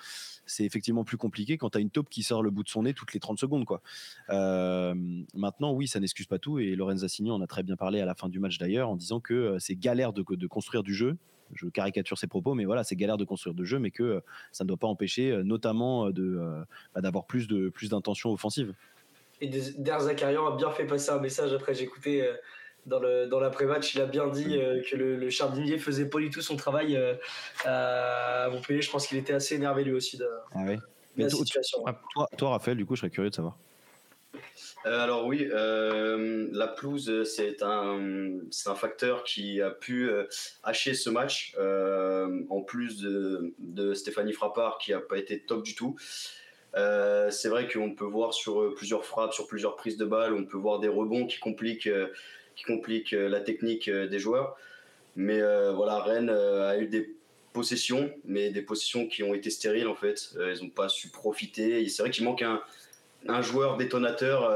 c'est 0.46 0.64
effectivement 0.64 1.04
plus 1.04 1.18
compliqué 1.18 1.58
quand 1.58 1.72
tu 1.72 1.80
as 1.80 1.82
une 1.82 1.90
taupe 1.90 2.08
qui 2.10 2.24
sort 2.24 2.42
le 2.42 2.50
bout 2.50 2.64
de 2.64 2.70
son 2.70 2.84
nez 2.84 2.94
toutes 2.94 3.14
les 3.14 3.20
30 3.20 3.38
secondes. 3.38 3.66
Quoi. 3.66 3.82
Euh, 4.30 4.96
maintenant, 5.34 5.74
oui, 5.74 5.86
ça 5.90 6.00
n'excuse 6.00 6.28
pas 6.28 6.40
tout. 6.40 6.60
Et 6.60 6.78
Lorenz 6.78 7.04
Assigny 7.04 7.30
en 7.30 7.42
a 7.42 7.46
très 7.46 7.62
bien 7.62 7.76
parlé 7.76 8.00
à 8.00 8.06
la 8.06 8.16
fin 8.16 8.30
du 8.30 8.40
match 8.40 8.58
d'ailleurs 8.58 8.88
en 8.88 8.96
disant 8.96 9.20
que 9.20 9.34
euh, 9.34 9.60
c'est 9.60 9.76
galère 9.76 10.14
de, 10.14 10.24
de, 10.30 10.48
construire 10.48 10.84
du 10.84 10.94
jeu. 10.94 11.18
Je 11.54 11.68
caricature 11.68 12.18
ses 12.18 12.28
propos, 12.28 12.54
mais 12.54 12.64
voilà, 12.64 12.86
c'est 12.86 12.96
galère 12.96 13.18
de 13.18 13.26
construire 13.26 13.54
du 13.54 13.66
jeu, 13.66 13.80
mais 13.80 13.92
que 13.92 14.24
ça 14.54 14.64
ne 14.64 14.70
doit 14.70 14.78
pas 14.78 14.88
empêcher 14.88 15.44
notamment 15.44 16.10
de, 16.10 16.64
bah, 16.96 17.02
d'avoir 17.02 17.26
plus, 17.26 17.50
de, 17.50 17.68
plus 17.68 17.90
d'intention 17.90 18.32
offensive. 18.32 18.74
Et 19.42 19.50
Der 19.50 20.00
Zakarian 20.00 20.48
a 20.48 20.56
bien 20.56 20.72
fait 20.72 20.86
passer 20.86 21.10
un 21.10 21.20
message 21.20 21.52
après, 21.52 21.84
écouté 21.84 22.26
dans, 22.86 23.00
le, 23.00 23.28
dans 23.28 23.40
l'après-match, 23.40 23.94
il 23.96 24.02
a 24.02 24.06
bien 24.06 24.28
dit 24.28 24.58
euh, 24.58 24.82
que 24.90 24.96
le, 24.96 25.16
le, 25.16 25.30
jardinier 25.30 25.78
faisait 25.78 26.10
pas 26.10 26.20
du 26.20 26.30
tout 26.30 26.42
son 26.42 26.56
travail 26.56 26.96
euh, 26.96 27.14
à 27.66 28.50
Montpellier. 28.52 28.82
Je 28.82 28.90
pense 28.90 29.08
qu'il 29.08 29.18
était 29.18 29.34
assez 29.34 29.56
énervé 29.56 29.84
lui 29.84 29.94
aussi 29.94 30.18
de, 30.18 30.28
ah 30.54 30.64
la 31.18 31.30
situation. 31.30 31.84
Toi, 32.14 32.28
toi, 32.38 32.50
Raphaël, 32.52 32.78
du 32.78 32.86
coup, 32.86 32.96
je 32.96 33.02
serais 33.02 33.10
curieux 33.10 33.30
de 33.30 33.36
savoir. 33.36 33.58
Euh, 34.88 35.00
alors 35.00 35.28
oui, 35.28 35.48
la 35.52 36.68
pelouse, 36.68 37.24
c'est 37.26 37.62
un, 37.62 38.40
c'est 38.50 38.70
un 38.70 38.76
facteur 38.76 39.24
qui 39.24 39.62
a 39.62 39.70
pu 39.70 40.10
hacher 40.64 40.96
ce 40.96 41.10
match, 41.12 41.56
en 41.60 42.62
plus 42.62 43.00
de, 43.00 43.54
de, 43.60 43.94
Stéphanie 43.94 44.34
Frappard 44.34 44.80
qui 44.80 44.92
n'a 44.92 45.00
pas 45.00 45.18
été 45.18 45.40
top 45.40 45.62
du 45.64 45.76
tout. 45.76 45.98
c'est 46.74 47.50
vrai 47.50 47.68
qu'on 47.68 47.94
peut 47.94 48.06
voir 48.06 48.34
sur 48.34 48.74
plusieurs 48.74 49.06
frappes, 49.06 49.34
sur 49.34 49.46
plusieurs 49.46 49.76
prises 49.76 49.98
de 49.98 50.06
balles, 50.06 50.34
on 50.34 50.46
peut 50.46 50.58
voir 50.58 50.80
des 50.80 50.88
rebonds 50.88 51.28
qui 51.28 51.38
compliquent 51.38 51.90
qui 52.62 52.72
complique 52.72 53.14
euh, 53.14 53.30
la 53.30 53.42
technique 53.42 53.88
euh, 53.88 54.08
des 54.08 54.20
joueurs. 54.20 54.56
Mais 55.16 55.42
euh, 55.42 55.74
voilà, 55.74 56.00
Rennes 56.00 56.30
a 56.30 56.78
eu 56.78 56.88
des 56.88 57.14
possessions, 57.54 58.12
mais 58.24 58.50
des 58.50 58.62
possessions 58.62 59.08
qui 59.08 59.24
ont 59.24 59.34
été 59.34 59.50
stériles 59.50 59.88
en 59.88 59.96
fait. 59.96 60.34
ils 60.38 60.64
n'ont 60.64 60.70
pas 60.70 60.88
su 60.88 61.10
profiter. 61.10 61.88
C'est 61.90 62.02
vrai 62.02 62.12
qu'il 62.12 62.24
manque 62.24 62.42
un, 62.44 62.62
un, 63.28 63.42
joueur 63.42 63.76
détonateur 63.76 64.50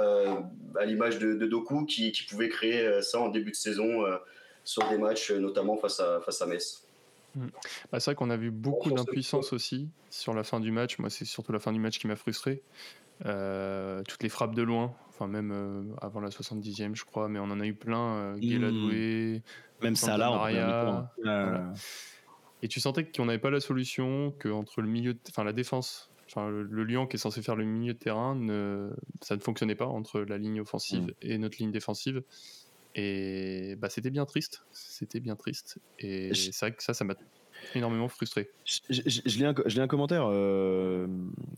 à 0.79 0.85
l'image 0.85 1.19
de, 1.19 1.45
Doku 1.45 1.85
qui, 1.85 2.13
qui, 2.13 2.24
pouvait 2.24 2.47
créer 2.47 3.01
ça 3.01 3.19
en 3.19 3.27
début 3.27 3.51
de 3.51 3.55
saison 3.57 4.05
sur 4.63 4.88
des 4.88 4.97
matchs, 4.97 5.31
notamment 5.31 5.75
face 5.75 6.00
à, 6.00 6.21
face 6.21 6.41
à 6.41 6.45
Metz. 6.45 6.85
Bah, 7.35 8.00
c'est 8.00 8.05
vrai 8.05 8.15
qu'on 8.15 8.29
a 8.29 8.38
vu 8.38 8.50
beaucoup 8.50 8.89
d'impuissance 8.91 9.51
aussi 9.51 9.89
sur 10.09 10.33
la 10.33 10.45
fin 10.45 10.62
du 10.62 10.71
match. 10.71 10.97
Moi, 10.97 11.09
c'est 11.09 11.25
surtout 11.25 11.51
la 11.51 11.59
fin 11.59 11.74
du 11.74 11.79
match 11.79 12.00
qui 12.00 12.07
m'a 12.07 12.15
frustré. 12.15 12.62
Euh, 13.25 14.03
toutes 14.07 14.24
les 14.24 14.29
frappes 14.29 14.55
de 14.55 14.62
loin, 14.62 14.93
enfin 15.15 15.27
même 15.27 15.51
euh, 15.51 15.84
avant 16.01 16.19
la 16.19 16.29
70e, 16.29 16.93
je 16.95 17.05
crois, 17.05 17.29
mais 17.29 17.39
on 17.39 17.45
en 17.45 17.60
a 17.60 17.65
eu 17.65 17.74
plein. 17.74 18.17
Euh, 18.17 18.36
Mmh. 18.38 19.41
Même 19.81 19.95
ça 19.95 20.17
là, 20.17 20.29
on 20.31 20.36
peut 20.36 20.39
Maria. 20.39 21.12
Euh, 21.19 21.22
Voilà. 21.24 21.74
Et 22.62 22.67
tu 22.67 22.79
sentais 22.79 23.10
qu'on 23.10 23.25
n'avait 23.25 23.39
pas 23.39 23.50
la 23.50 23.60
solution, 23.60 24.31
que 24.39 24.50
entre 24.50 24.81
le 24.81 24.88
milieu, 24.88 25.15
enfin 25.29 25.43
la 25.43 25.53
défense, 25.53 26.10
enfin 26.27 26.50
le, 26.50 26.63
le 26.63 26.84
Lyon 26.84 27.05
qui 27.07 27.15
est 27.17 27.19
censé 27.19 27.41
faire 27.41 27.55
le 27.55 27.65
milieu 27.65 27.93
de 27.93 28.00
terrain, 28.00 28.36
ne, 28.36 28.89
ça 29.22 29.36
ne 29.36 29.41
fonctionnait 29.41 29.75
pas 29.75 29.86
entre 29.88 30.22
la 30.22 30.38
ligne 30.38 30.62
offensive 30.62 31.03
Mm. 31.07 31.12
et 31.22 31.38
notre 31.38 31.57
ligne 31.60 31.72
défensive. 31.72 32.24
Et 32.95 33.75
bah, 33.77 33.89
c'était 33.89 34.10
bien 34.10 34.25
triste, 34.25 34.65
c'était 34.72 35.19
bien 35.19 35.36
triste. 35.36 35.79
Et 36.00 36.34
Je- 36.34 36.51
c'est 36.51 36.60
vrai 36.67 36.74
que 36.75 36.81
ça, 36.81 36.93
ça 36.93 37.03
m'a 37.03 37.15
énormément 37.74 38.07
frustré. 38.07 38.50
Je, 38.65 38.79
je- 38.89 39.38
lis 39.38 39.79
un, 39.79 39.88
commentaire, 39.88 40.27
euh, 40.29 41.07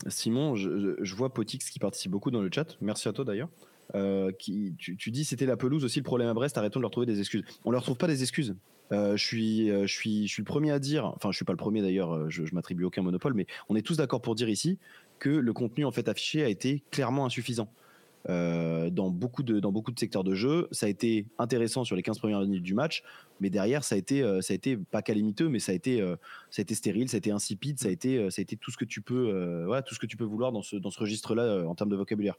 Simon. 0.08 0.54
Je, 0.54 1.14
vois 1.14 1.32
Potix 1.32 1.58
qui 1.70 1.78
participe 1.78 2.10
beaucoup 2.10 2.30
dans 2.30 2.40
le 2.40 2.50
chat. 2.52 2.76
Merci 2.80 3.08
à 3.08 3.12
toi 3.12 3.24
d'ailleurs. 3.24 3.48
Euh, 3.94 4.30
tu, 4.38 4.74
tu 4.76 5.10
dis 5.10 5.24
c'était 5.24 5.46
la 5.46 5.56
pelouse 5.56 5.84
aussi 5.84 5.98
le 5.98 6.04
problème 6.04 6.28
à 6.28 6.34
Brest. 6.34 6.58
Arrêtons 6.58 6.78
de 6.78 6.82
leur 6.82 6.90
trouver 6.90 7.06
des 7.06 7.20
excuses. 7.20 7.44
On 7.64 7.70
leur 7.70 7.82
trouve 7.82 7.96
pas 7.96 8.06
des 8.06 8.22
excuses. 8.22 8.54
Euh, 8.90 9.16
je 9.16 9.24
suis, 9.24 9.66
le 9.66 10.44
premier 10.44 10.70
à 10.70 10.78
dire. 10.78 11.04
Enfin, 11.16 11.30
je 11.30 11.36
suis 11.36 11.44
pas 11.44 11.52
le 11.52 11.58
premier 11.58 11.82
d'ailleurs. 11.82 12.30
Je, 12.30 12.44
je 12.44 12.54
m'attribue 12.54 12.84
aucun 12.84 13.02
monopole, 13.02 13.34
mais 13.34 13.46
on 13.68 13.76
est 13.76 13.82
tous 13.82 13.96
d'accord 13.96 14.22
pour 14.22 14.34
dire 14.34 14.48
ici 14.48 14.78
que 15.18 15.30
le 15.30 15.52
contenu 15.52 15.84
en 15.84 15.90
fait 15.90 16.08
affiché 16.08 16.44
a 16.44 16.48
été 16.48 16.82
clairement 16.90 17.26
insuffisant. 17.26 17.70
Euh, 18.30 18.90
dans, 18.90 19.08
beaucoup 19.08 19.42
de, 19.42 19.58
dans 19.58 19.72
beaucoup 19.72 19.90
de 19.90 19.98
secteurs 19.98 20.22
de 20.22 20.34
jeu, 20.34 20.68
ça 20.70 20.84
a 20.84 20.88
été 20.90 21.24
intéressant 21.38 21.84
sur 21.84 21.96
les 21.96 22.02
15 22.02 22.18
premières 22.18 22.40
minutes 22.42 22.62
du 22.62 22.74
match, 22.74 23.02
mais 23.40 23.48
derrière, 23.48 23.84
ça 23.84 23.94
a 23.94 23.98
été, 23.98 24.22
euh, 24.22 24.42
ça 24.42 24.52
a 24.52 24.54
été 24.54 24.76
pas 24.76 25.00
calamiteux, 25.00 25.48
mais 25.48 25.60
ça 25.60 25.72
a 25.72 25.74
été, 25.74 26.02
euh, 26.02 26.16
ça 26.50 26.60
a 26.60 26.62
été 26.62 26.74
stérile, 26.74 27.08
ça 27.08 27.16
a 27.16 27.18
été 27.18 27.30
insipide, 27.30 27.78
ça 27.80 27.88
a 27.88 27.90
été, 27.90 28.30
ça 28.30 28.40
a 28.40 28.42
été 28.42 28.56
tout 28.56 28.70
ce 28.70 28.76
que 28.76 28.84
tu 28.84 29.00
peux, 29.00 29.64
voilà, 29.64 29.82
tout 29.82 29.94
ce 29.94 30.00
que 30.00 30.06
tu 30.06 30.18
peux 30.18 30.24
vouloir 30.24 30.52
dans 30.52 30.62
ce, 30.62 30.76
dans 30.76 30.90
ce 30.90 31.00
registre-là 31.00 31.66
en 31.66 31.74
termes 31.74 31.90
de 31.90 31.96
vocabulaire. 31.96 32.34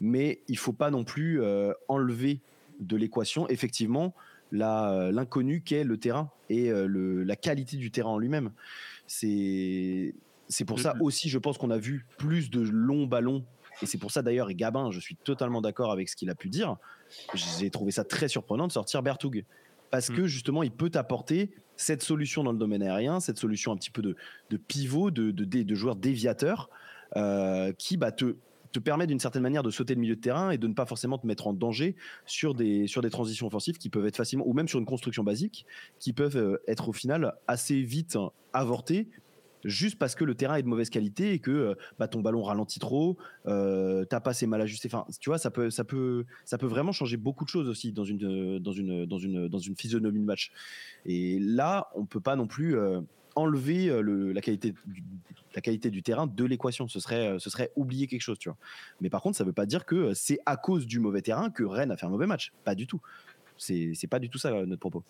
Mais 0.00 0.40
il 0.46 0.56
faut 0.56 0.72
pas 0.72 0.90
non 0.90 1.02
plus 1.02 1.42
enlever 1.88 2.40
de 2.78 2.96
l'équation, 2.96 3.48
effectivement, 3.48 4.14
l'inconnu 4.52 5.62
qu'est 5.62 5.84
le 5.84 5.96
terrain 5.98 6.30
et 6.48 6.70
le, 6.70 7.24
la 7.24 7.34
qualité 7.34 7.76
du 7.76 7.90
terrain 7.90 8.10
en 8.10 8.18
lui-même. 8.18 8.52
C'est, 9.08 10.14
c'est 10.48 10.64
pour 10.64 10.80
ça 10.80 10.94
aussi, 11.00 11.28
je 11.28 11.38
pense 11.38 11.58
qu'on 11.58 11.70
a 11.70 11.78
vu 11.78 12.06
plus 12.16 12.50
de 12.50 12.60
longs 12.60 13.06
ballons. 13.06 13.44
Et 13.82 13.86
c'est 13.86 13.98
pour 13.98 14.10
ça 14.10 14.22
d'ailleurs, 14.22 14.50
et 14.50 14.54
Gabin, 14.54 14.90
je 14.90 15.00
suis 15.00 15.16
totalement 15.16 15.60
d'accord 15.60 15.92
avec 15.92 16.08
ce 16.08 16.16
qu'il 16.16 16.30
a 16.30 16.34
pu 16.34 16.48
dire. 16.48 16.76
J'ai 17.34 17.70
trouvé 17.70 17.92
ça 17.92 18.04
très 18.04 18.28
surprenant 18.28 18.66
de 18.66 18.72
sortir 18.72 19.02
Bertoug. 19.02 19.44
Parce 19.90 20.10
que 20.10 20.26
justement, 20.26 20.62
il 20.62 20.70
peut 20.70 20.90
t'apporter 20.90 21.50
cette 21.76 22.02
solution 22.02 22.44
dans 22.44 22.52
le 22.52 22.58
domaine 22.58 22.82
aérien, 22.82 23.20
cette 23.20 23.38
solution 23.38 23.72
un 23.72 23.76
petit 23.76 23.90
peu 23.90 24.02
de, 24.02 24.16
de 24.50 24.56
pivot, 24.56 25.10
de, 25.10 25.30
de, 25.30 25.74
joueur 25.74 25.96
déviateur, 25.96 26.68
euh, 27.16 27.72
qui 27.72 27.96
bah, 27.96 28.12
te, 28.12 28.36
te 28.72 28.78
permet 28.78 29.06
d'une 29.06 29.20
certaine 29.20 29.42
manière 29.42 29.62
de 29.62 29.70
sauter 29.70 29.94
le 29.94 30.00
milieu 30.00 30.16
de 30.16 30.20
terrain 30.20 30.50
et 30.50 30.58
de 30.58 30.66
ne 30.66 30.74
pas 30.74 30.86
forcément 30.86 31.18
te 31.18 31.26
mettre 31.26 31.46
en 31.46 31.52
danger 31.52 31.96
sur 32.26 32.54
des, 32.54 32.86
sur 32.86 33.00
des 33.00 33.10
transitions 33.10 33.46
offensives 33.46 33.78
qui 33.78 33.88
peuvent 33.88 34.06
être 34.06 34.16
facilement, 34.16 34.46
ou 34.46 34.52
même 34.52 34.68
sur 34.68 34.78
une 34.78 34.86
construction 34.86 35.24
basique, 35.24 35.64
qui 35.98 36.12
peuvent 36.12 36.36
euh, 36.36 36.62
être 36.66 36.88
au 36.88 36.92
final 36.92 37.34
assez 37.46 37.80
vite 37.80 38.18
avortées, 38.52 39.08
juste 39.64 39.98
parce 39.98 40.14
que 40.14 40.24
le 40.24 40.34
terrain 40.34 40.56
est 40.56 40.62
de 40.62 40.68
mauvaise 40.68 40.90
qualité 40.90 41.32
et 41.32 41.38
que 41.38 41.50
euh, 41.50 41.74
bah, 41.98 42.08
ton 42.08 42.20
ballon 42.20 42.42
ralentit 42.42 42.78
trop, 42.78 43.16
euh, 43.46 44.04
ta 44.04 44.20
passe 44.20 44.42
est 44.42 44.46
mal 44.46 44.60
ajustée. 44.60 44.88
Enfin, 44.92 45.04
tu 45.20 45.30
vois, 45.30 45.38
ça 45.38 45.50
peut, 45.50 45.70
ça 45.70 45.84
peut, 45.84 46.24
ça 46.44 46.58
peut 46.58 46.66
vraiment 46.66 46.92
changer 46.92 47.16
beaucoup 47.16 47.44
de 47.44 47.50
choses 47.50 47.68
aussi 47.68 47.92
dans 47.92 48.04
une, 48.04 48.56
euh, 48.56 48.58
dans 48.58 48.72
une, 48.72 49.06
dans 49.06 49.18
une, 49.18 49.48
dans 49.48 49.58
une 49.58 49.76
physionomie 49.76 50.20
de 50.20 50.24
match. 50.24 50.52
Et 51.06 51.38
là, 51.40 51.88
on 51.94 52.06
peut 52.06 52.20
pas 52.20 52.36
non 52.36 52.46
plus 52.46 52.76
euh, 52.76 53.00
enlever 53.34 53.86
le- 54.02 54.32
la 54.32 54.40
qualité, 54.40 54.74
du, 54.86 55.02
la 55.54 55.60
qualité 55.60 55.90
du 55.90 56.02
terrain 56.02 56.26
de 56.26 56.44
l'équation. 56.44 56.88
Ce 56.88 57.00
serait, 57.00 57.36
ce 57.38 57.50
serait 57.50 57.70
oublier 57.76 58.06
quelque 58.06 58.22
chose, 58.22 58.38
tu 58.38 58.48
vois. 58.48 58.58
Mais 59.00 59.10
par 59.10 59.22
contre, 59.22 59.36
ça 59.36 59.44
veut 59.44 59.52
pas 59.52 59.66
dire 59.66 59.86
que 59.86 60.12
c'est 60.14 60.38
à 60.46 60.56
cause 60.56 60.86
du 60.86 60.98
mauvais 60.98 61.22
terrain 61.22 61.50
que 61.50 61.62
Rennes 61.62 61.90
a 61.90 61.96
fait 61.96 62.06
un 62.06 62.10
mauvais 62.10 62.26
match. 62.26 62.52
Pas 62.64 62.74
du 62.74 62.86
tout. 62.86 63.00
C'est, 63.56 63.92
c'est 63.94 64.06
pas 64.06 64.18
du 64.18 64.28
tout 64.28 64.38
ça 64.38 64.50
notre 64.66 64.80
propos. 64.80 65.04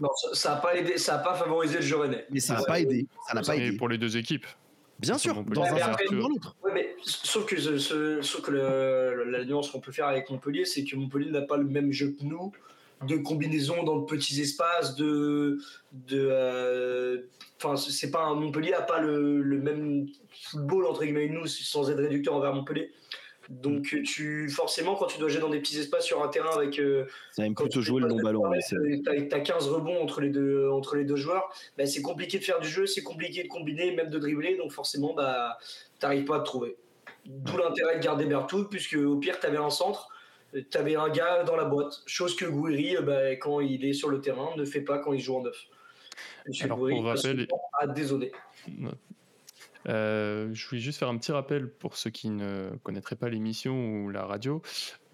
Non, 0.00 0.08
ça- 0.34 0.54
n'a 0.54 0.60
pas 0.60 0.76
aidé, 0.76 0.98
ça 0.98 1.16
a 1.16 1.18
pas 1.18 1.34
favorisé 1.34 1.76
le 1.76 1.82
jeu 1.82 1.96
rennais. 1.96 2.26
Mais 2.30 2.40
ça 2.40 2.54
n'a 2.54 2.60
Ouais. 2.60 2.66
pas 2.66 2.80
aidé. 2.80 3.06
Ça 3.28 3.34
n'a 3.34 3.42
pas 3.42 3.56
aidé. 3.56 3.76
pour 3.76 3.88
les 3.88 3.98
deux 3.98 4.16
équipes. 4.16 4.46
Bien 4.98 5.18
sûr, 5.18 5.34
Montpellier, 5.34 5.56
dans 5.56 5.74
un 5.76 5.80
après, 5.80 6.04
dans 6.06 6.28
l'autre. 6.28 6.54
Ouais, 6.62 6.70
mais 6.72 6.94
sauf 7.02 7.44
que, 7.46 7.58
ce- 7.58 7.78
ce- 7.78 8.22
sauf 8.22 8.42
que 8.42 8.50
le- 8.52 9.24
la 9.30 9.44
nuance 9.44 9.70
qu'on 9.70 9.80
peut 9.80 9.90
faire 9.90 10.06
avec 10.06 10.30
Montpellier, 10.30 10.64
c'est 10.64 10.84
que 10.84 10.94
Montpellier 10.94 11.30
n'a 11.30 11.42
pas 11.42 11.56
le 11.56 11.64
même 11.64 11.90
jeu 11.90 12.14
que 12.18 12.24
nous, 12.24 12.52
de 13.08 13.16
combinaison 13.16 13.82
dans 13.82 13.96
de 13.98 14.06
petits 14.06 14.40
espaces, 14.40 14.94
de. 14.94 15.58
de 15.92 16.28
euh, 16.30 17.22
Enfin, 17.64 17.76
c'est 17.76 18.10
pas 18.10 18.24
un 18.24 18.34
Montpellier 18.34 18.72
a 18.74 18.82
pas 18.82 18.98
le, 19.00 19.40
le 19.40 19.58
même 19.60 20.08
football 20.50 20.84
entre 20.86 21.04
guillemets 21.04 21.28
que 21.28 21.32
nous, 21.34 21.46
sans 21.46 21.88
être 21.92 21.98
réducteur 22.00 22.34
envers 22.34 22.52
Montpellier. 22.52 22.90
Donc, 23.50 23.96
tu 24.04 24.48
forcément, 24.48 24.94
quand 24.94 25.06
tu 25.06 25.18
dois 25.18 25.28
jouer 25.28 25.40
dans 25.40 25.48
des 25.50 25.58
petits 25.60 25.78
espaces 25.78 26.04
sur 26.04 26.22
un 26.22 26.28
terrain 26.28 26.56
avec. 26.56 26.78
euh, 26.78 27.04
Ça 27.32 27.44
aime 27.44 27.54
plutôt 27.54 27.80
jouer 27.82 28.00
le 28.00 28.08
long 28.08 28.16
ballon. 28.22 28.44
c'est- 28.60 28.76
T'as 29.04 29.20
t'as 29.22 29.40
15 29.40 29.68
rebonds 29.68 30.00
entre 30.02 30.20
les 30.20 30.30
deux, 30.30 30.68
entre 30.70 30.96
les 30.96 31.04
deux 31.04 31.16
joueurs, 31.16 31.52
bah, 31.76 31.86
c'est 31.86 32.02
compliqué 32.02 32.38
de 32.38 32.44
faire 32.44 32.60
du 32.60 32.68
jeu, 32.68 32.86
c'est 32.86 33.02
compliqué 33.02 33.42
de 33.42 33.48
combiner, 33.48 33.94
même 33.94 34.10
de 34.10 34.18
dribbler, 34.18 34.56
donc 34.56 34.70
forcément, 34.72 35.12
bah, 35.14 35.58
t'arrives 35.98 36.24
pas 36.24 36.36
à 36.36 36.40
te 36.40 36.44
trouver. 36.44 36.76
D'où 37.26 37.56
l'intérêt 37.56 37.98
de 37.98 38.02
garder 38.02 38.26
Berthoud, 38.26 38.68
puisque 38.70 38.94
au 38.94 39.16
pire, 39.16 39.38
t'avais 39.38 39.56
un 39.58 39.70
centre, 39.70 40.08
euh, 40.54 40.62
t'avais 40.70 40.96
un 40.96 41.08
gars 41.08 41.44
dans 41.44 41.56
la 41.56 41.64
boîte, 41.64 42.02
chose 42.06 42.34
que 42.36 42.44
Gouiri, 42.44 42.96
euh, 42.96 43.02
bah, 43.02 43.30
quand 43.36 43.60
il 43.60 43.84
est 43.84 43.92
sur 43.92 44.08
le 44.08 44.20
terrain, 44.20 44.50
ne 44.56 44.64
fait 44.64 44.80
pas 44.82 44.98
quand 44.98 45.12
il 45.12 45.20
joue 45.20 45.36
en 45.36 45.42
neuf. 45.42 45.66
Monsieur 46.46 46.64
Alors, 46.66 46.78
Gouiri 46.78 46.96
pour 46.96 47.04
rappel- 47.06 47.46
à 47.80 47.86
dézoner. 47.86 48.32
Euh, 49.88 50.50
je 50.52 50.68
voulais 50.68 50.80
juste 50.80 50.98
faire 50.98 51.08
un 51.08 51.16
petit 51.18 51.32
rappel 51.32 51.68
pour 51.68 51.96
ceux 51.96 52.10
qui 52.10 52.30
ne 52.30 52.70
connaîtraient 52.82 53.16
pas 53.16 53.28
l'émission 53.28 54.02
ou 54.02 54.10
la 54.10 54.24
radio. 54.24 54.62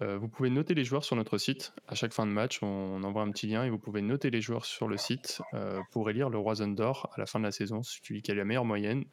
Euh, 0.01 0.17
vous 0.17 0.29
pouvez 0.29 0.49
noter 0.49 0.73
les 0.73 0.83
joueurs 0.83 1.03
sur 1.03 1.15
notre 1.15 1.37
site. 1.37 1.73
À 1.87 1.95
chaque 1.95 2.13
fin 2.13 2.25
de 2.25 2.31
match, 2.31 2.59
on 2.61 3.03
envoie 3.03 3.21
un 3.21 3.31
petit 3.31 3.47
lien 3.47 3.63
et 3.65 3.69
vous 3.69 3.79
pouvez 3.79 4.01
noter 4.01 4.29
les 4.29 4.41
joueurs 4.41 4.65
sur 4.65 4.87
le 4.87 4.97
site 4.97 5.41
euh, 5.53 5.79
pour 5.91 6.09
élire 6.09 6.29
le 6.29 6.37
Roison 6.37 6.69
d'Or 6.69 7.09
à 7.15 7.19
la 7.19 7.25
fin 7.25 7.39
de 7.39 7.45
la 7.45 7.51
saison. 7.51 7.81
Celui 7.83 8.21
qui 8.21 8.31
a 8.31 8.35
la 8.35 8.45
meilleure 8.45 8.65
moyenne 8.65 9.05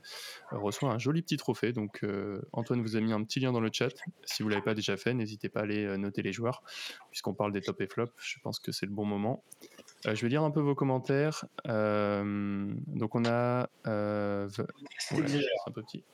reçoit 0.52 0.90
un 0.90 0.98
joli 0.98 1.22
petit 1.22 1.36
trophée. 1.36 1.72
Donc, 1.72 2.04
Antoine 2.52 2.82
vous 2.82 2.96
a 2.96 3.00
mis 3.00 3.12
un 3.12 3.22
petit 3.24 3.40
lien 3.40 3.52
dans 3.52 3.60
le 3.60 3.70
chat. 3.72 3.94
Si 4.24 4.42
vous 4.42 4.48
l'avez 4.48 4.62
pas 4.62 4.74
déjà 4.74 4.96
fait, 4.96 5.14
n'hésitez 5.14 5.48
pas 5.48 5.60
à 5.60 5.62
aller 5.64 5.96
noter 5.98 6.22
les 6.22 6.32
joueurs. 6.32 6.62
Puisqu'on 7.10 7.34
parle 7.34 7.52
des 7.52 7.60
top 7.60 7.80
et 7.80 7.86
flops, 7.86 8.12
je 8.18 8.38
pense 8.42 8.60
que 8.60 8.72
c'est 8.72 8.86
le 8.86 8.92
bon 8.92 9.04
moment. 9.04 9.42
Euh, 10.06 10.14
je 10.14 10.22
vais 10.22 10.28
lire 10.28 10.42
un 10.42 10.50
peu 10.50 10.60
vos 10.60 10.74
commentaires. 10.74 11.44
Euh, 11.68 12.72
donc, 12.86 13.14
on 13.14 13.24
a. 13.24 13.68
euh, 13.86 14.48
Ouais, 15.12 15.26
c'est 15.28 15.46
un 15.66 15.72
peu 15.72 15.82
petit. 15.82 16.04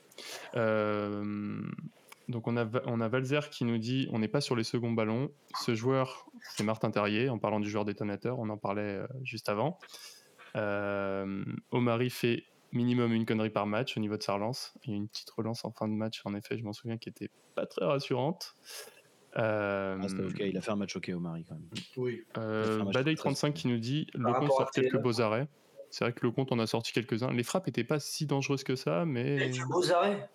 Donc 2.29 2.47
on 2.47 2.57
a, 2.57 2.67
on 2.87 3.01
a 3.01 3.09
Valzer 3.09 3.51
qui 3.51 3.65
nous 3.65 3.79
dit 3.79 4.09
on 4.13 4.21
n'est 4.21 4.29
pas 4.29 4.41
sur 4.41 4.55
les 4.57 4.65
seconds 4.65 4.93
ballons. 4.93 5.31
Ce 5.61 5.75
joueur, 5.75 6.27
c'est 6.57 6.63
Martin 6.63 6.91
Terrier, 6.91 7.29
en 7.29 7.39
parlant 7.39 7.61
du 7.61 7.69
joueur 7.69 7.85
détonateur, 7.85 8.39
on 8.39 8.49
en 8.49 8.57
parlait 8.57 9.01
juste 9.25 9.49
avant. 9.49 9.79
Omari 10.55 12.11
fait 12.11 12.45
minimum 12.71 13.13
une 13.13 13.27
connerie 13.27 13.51
par 13.51 13.67
match 13.67 13.97
au 13.97 14.01
niveau 14.01 14.17
de 14.17 14.23
sa 14.23 14.35
relance. 14.35 14.73
Il 14.85 14.91
y 14.91 14.95
a 14.95 14.97
une 14.97 15.09
petite 15.09 15.31
relance 15.31 15.65
en 15.65 15.73
fin 15.73 15.89
de 15.89 15.95
match, 15.95 16.23
en 16.25 16.35
effet, 16.35 16.57
je 16.57 16.65
m'en 16.65 16.73
souviens, 16.73 16.97
qui 16.97 17.09
était 17.09 17.29
pas 17.55 17.67
très 17.67 17.85
rassurante. 17.85 18.55
Euh, 19.39 19.97
Ah, 20.03 20.09
c'était 20.09 20.25
ok, 20.25 20.37
il 20.41 20.57
a 20.57 20.61
fait 20.61 20.71
un 20.73 20.77
match 20.77 20.95
ok 20.97 21.11
au 21.15 21.19
Mari 21.21 21.45
quand 21.49 21.55
même. 21.55 21.69
Oui. 21.97 22.23
euh, 22.37 22.63
Il 22.67 22.71
a 22.71 22.75
fait 22.75 22.81
un 22.81 22.85
match 22.85 22.95
Badei 22.95 23.15
très 23.15 23.23
35 23.23 23.55
qui 23.55 23.69
nous 23.69 23.79
dit 23.79 24.07
le 24.15 24.33
compte 24.33 24.49
sort 24.51 24.71
quelques 24.71 24.99
beaux 24.99 25.21
arrêts. 25.21 25.49
C'est 25.91 26.05
vrai 26.05 26.13
que 26.13 26.21
le 26.27 26.31
compte 26.33 26.53
en 26.53 26.59
a 26.59 26.67
sorti 26.67 26.93
quelques-uns. 26.93 27.33
Les 27.33 27.43
frappes 27.43 27.67
n'étaient 27.67 27.85
pas 27.85 27.99
si 28.01 28.27
dangereuses 28.27 28.65
que 28.65 28.77
ça, 28.77 29.03
Il 29.05 29.09
mais 29.13 29.43
a 29.43 29.49
que 29.49 29.69
beaux 29.69 29.91
arrêts. 29.93 30.29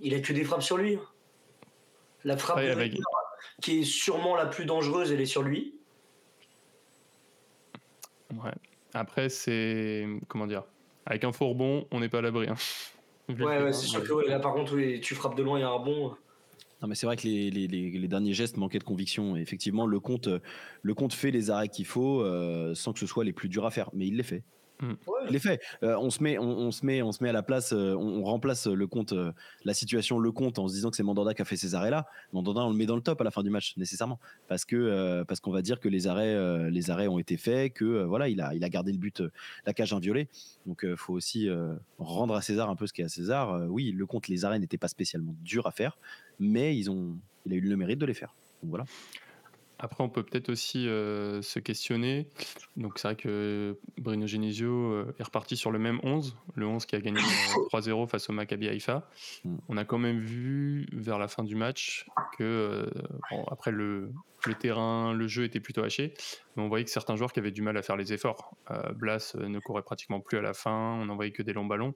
Il 0.00 0.14
a 0.14 0.20
que 0.20 0.32
des 0.32 0.44
frappes 0.44 0.62
sur 0.62 0.76
lui. 0.76 0.98
La 2.24 2.36
frappe 2.36 2.56
Ouais, 2.58 2.66
de 2.66 2.72
avec- 2.72 2.92
Ritter, 2.92 3.02
qui 3.62 3.80
est 3.80 3.84
sûrement 3.84 4.36
la 4.36 4.46
plus 4.46 4.64
dangereuse, 4.64 5.12
elle 5.12 5.20
est 5.20 5.24
sur 5.26 5.42
lui. 5.42 5.74
Ouais. 8.32 8.50
Après, 8.94 9.28
c'est. 9.28 10.06
Comment 10.28 10.46
dire 10.46 10.64
Avec 11.06 11.24
un 11.24 11.32
faux 11.32 11.48
rebond, 11.48 11.86
on 11.90 12.00
n'est 12.00 12.08
pas 12.08 12.18
à 12.18 12.22
l'abri. 12.22 12.48
hein. 12.48 12.54
Ouais, 13.28 13.72
c'est 13.72 13.86
sûr 13.86 14.00
mais- 14.00 14.06
que 14.06 14.12
ouais, 14.12 14.28
là 14.28 14.38
par 14.38 14.54
contre, 14.54 14.74
oui, 14.76 15.00
tu 15.00 15.14
frappes 15.14 15.34
de 15.36 15.42
loin, 15.42 15.58
il 15.58 15.62
y 15.62 15.64
a 15.64 15.68
un 15.70 15.78
bon. 15.78 16.14
Non, 16.82 16.88
mais 16.88 16.94
c'est 16.94 17.06
vrai 17.06 17.16
que 17.16 17.22
les, 17.26 17.50
les- 17.50 17.66
les- 17.68 17.90
les 17.90 18.08
derniers 18.08 18.34
gestes 18.34 18.56
manquaient 18.56 18.78
de 18.78 18.84
conviction. 18.84 19.36
Et 19.36 19.40
effectivement, 19.40 19.86
le 19.86 19.98
compte, 20.00 20.28
le 20.82 20.94
compte 20.94 21.14
fait 21.14 21.30
les 21.30 21.50
arrêts 21.50 21.68
qu'il 21.68 21.86
faut 21.86 22.20
euh, 22.20 22.74
sans 22.74 22.92
que 22.92 22.98
ce 22.98 23.06
soit 23.06 23.24
les 23.24 23.32
plus 23.32 23.48
durs 23.48 23.64
à 23.64 23.70
faire. 23.70 23.90
Mais 23.94 24.06
il 24.06 24.16
les 24.16 24.22
fait. 24.22 24.42
Il 24.82 25.32
les 25.32 25.38
fait. 25.38 25.58
Euh, 25.82 25.96
on, 25.98 26.10
se 26.10 26.22
met, 26.22 26.36
on, 26.36 26.44
on 26.50 26.70
se 26.70 26.84
met, 26.84 27.00
on 27.00 27.10
se 27.10 27.22
met 27.24 27.30
à 27.30 27.32
la 27.32 27.42
place, 27.42 27.72
euh, 27.72 27.94
on, 27.94 28.20
on 28.20 28.24
remplace 28.24 28.66
le 28.66 28.86
compte, 28.86 29.14
euh, 29.14 29.32
la 29.64 29.72
situation, 29.72 30.18
le 30.18 30.30
compte 30.32 30.58
en 30.58 30.68
se 30.68 30.74
disant 30.74 30.90
que 30.90 30.96
c'est 30.96 31.02
Mandanda 31.02 31.32
qui 31.32 31.40
a 31.40 31.46
fait 31.46 31.56
ces 31.56 31.74
arrêts-là. 31.74 32.06
Mandanda, 32.34 32.60
on 32.60 32.68
le 32.68 32.76
met 32.76 32.84
dans 32.84 32.94
le 32.94 33.00
top 33.00 33.18
à 33.22 33.24
la 33.24 33.30
fin 33.30 33.42
du 33.42 33.48
match, 33.48 33.74
nécessairement. 33.78 34.20
Parce 34.48 34.66
que 34.66 34.76
euh, 34.76 35.24
parce 35.24 35.40
qu'on 35.40 35.50
va 35.50 35.62
dire 35.62 35.80
que 35.80 35.88
les 35.88 36.08
arrêts, 36.08 36.34
euh, 36.34 36.68
les 36.68 36.90
arrêts 36.90 37.08
ont 37.08 37.18
été 37.18 37.38
faits, 37.38 37.72
que 37.72 37.86
euh, 37.86 38.04
voilà, 38.04 38.28
il 38.28 38.38
a, 38.42 38.54
il 38.54 38.62
a 38.64 38.68
gardé 38.68 38.92
le 38.92 38.98
but, 38.98 39.22
euh, 39.22 39.32
la 39.64 39.72
cage 39.72 39.94
inviolée. 39.94 40.28
Donc 40.66 40.80
il 40.86 40.94
faut 40.98 41.14
aussi 41.14 41.48
euh, 41.48 41.72
rendre 41.98 42.34
à 42.34 42.42
César 42.42 42.68
un 42.68 42.76
peu 42.76 42.86
ce 42.86 42.92
qui 42.92 43.00
est 43.00 43.06
à 43.06 43.08
César. 43.08 43.52
Euh, 43.54 43.66
oui, 43.68 43.92
le 43.92 44.04
compte, 44.04 44.28
les 44.28 44.44
arrêts 44.44 44.58
n'étaient 44.58 44.76
pas 44.76 44.88
spécialement 44.88 45.34
durs 45.40 45.66
à 45.66 45.70
faire, 45.72 45.96
mais 46.38 46.76
ils 46.76 46.90
ont, 46.90 47.16
il 47.44 47.52
a 47.52 47.56
eu 47.56 47.60
le 47.60 47.76
mérite 47.76 47.98
de 47.98 48.06
les 48.06 48.14
faire. 48.14 48.34
Donc 48.62 48.70
voilà. 48.70 48.84
Après, 49.78 50.02
on 50.02 50.08
peut 50.08 50.22
peut-être 50.22 50.48
aussi 50.48 50.88
euh, 50.88 51.42
se 51.42 51.58
questionner. 51.58 52.28
Donc, 52.76 52.98
c'est 52.98 53.08
vrai 53.08 53.16
que 53.16 53.78
Bruno 53.98 54.26
Genesio 54.26 54.70
euh, 54.70 55.14
est 55.18 55.22
reparti 55.22 55.56
sur 55.56 55.70
le 55.70 55.78
même 55.78 56.00
11, 56.02 56.34
le 56.54 56.66
11 56.66 56.86
qui 56.86 56.96
a 56.96 57.00
gagné 57.00 57.20
3-0 57.72 57.90
euh, 57.90 58.06
face 58.06 58.30
au 58.30 58.32
Maccabi 58.32 58.68
Haïfa. 58.68 59.06
Mm. 59.44 59.56
On 59.68 59.76
a 59.76 59.84
quand 59.84 59.98
même 59.98 60.20
vu 60.20 60.86
vers 60.92 61.18
la 61.18 61.28
fin 61.28 61.44
du 61.44 61.56
match 61.56 62.06
que, 62.38 62.90
après 63.50 63.70
le, 63.70 64.12
le, 64.46 64.54
terrain, 64.54 65.12
le 65.12 65.28
jeu 65.28 65.44
était 65.44 65.60
plutôt 65.60 65.82
haché, 65.82 66.14
mais 66.56 66.62
on 66.62 66.68
voyait 66.68 66.84
que 66.84 66.90
certains 66.90 67.16
joueurs 67.16 67.32
qui 67.32 67.40
avaient 67.40 67.50
du 67.50 67.62
mal 67.62 67.76
à 67.76 67.82
faire 67.82 67.96
les 67.96 68.14
efforts. 68.14 68.56
Blas 68.94 69.36
ne 69.38 69.58
courait 69.58 69.82
pratiquement 69.82 70.20
plus 70.20 70.38
à 70.38 70.42
la 70.42 70.54
fin, 70.54 70.98
on 71.00 71.06
n'envoyait 71.06 71.32
que 71.32 71.42
des 71.42 71.52
longs 71.52 71.66
ballons. 71.66 71.94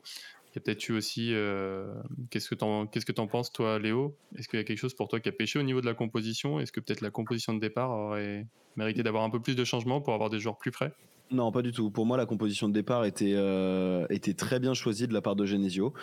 Il 0.53 0.59
y 0.59 0.61
peut-être 0.61 0.89
eu 0.89 0.93
aussi. 0.93 1.33
Euh, 1.33 1.95
qu'est-ce 2.31 2.49
que 2.49 2.57
tu 2.57 2.65
en, 2.65 2.87
qu'est-ce 2.87 3.07
que 3.07 3.19
en 3.21 3.29
penses, 3.29 3.53
toi, 3.53 3.79
Léo? 3.79 4.17
Est-ce 4.37 4.49
qu'il 4.49 4.59
y 4.59 4.61
a 4.61 4.65
quelque 4.65 4.79
chose 4.79 4.95
pour 4.95 5.09
toi 5.09 5.21
qui 5.21 5.29
a 5.29 5.33
pêché 5.33 5.59
au 5.59 5.63
niveau 5.63 5.81
de 5.81 5.87
la 5.87 5.95
composition? 5.95 6.59
Est-ce 6.59 6.73
que 6.73 6.81
peut-être 6.81 7.03
la 7.03 7.11
composition 7.11 7.55
de 7.55 7.61
départ 7.61 7.91
aurait 7.91 8.47
mérité 8.77 9.03
d'avoir 9.03 9.23
un 9.23 9.31
peu 9.31 9.41
plus 9.41 9.55
de 9.55 9.65
changements 9.65 10.01
pour 10.01 10.13
avoir 10.15 10.29
des 10.29 10.41
joueurs 10.41 10.59
plus 10.59 10.73
frais? 10.73 10.93
Non, 11.33 11.53
pas 11.53 11.62
du 11.62 11.71
tout. 11.71 11.90
Pour 11.90 12.07
moi, 12.07 12.16
la 12.16 12.27
composition 12.27 12.69
de 12.69 12.73
départ 12.73 13.05
était, 13.05 13.35
euh, 13.35 14.05
était 14.11 14.35
très 14.35 14.59
bien 14.59 14.75
choisie 14.75 15.07
de 15.07 15.14
la 15.14 15.23
part 15.23 15.37
de 15.37 15.47
Genesio. 15.47 15.95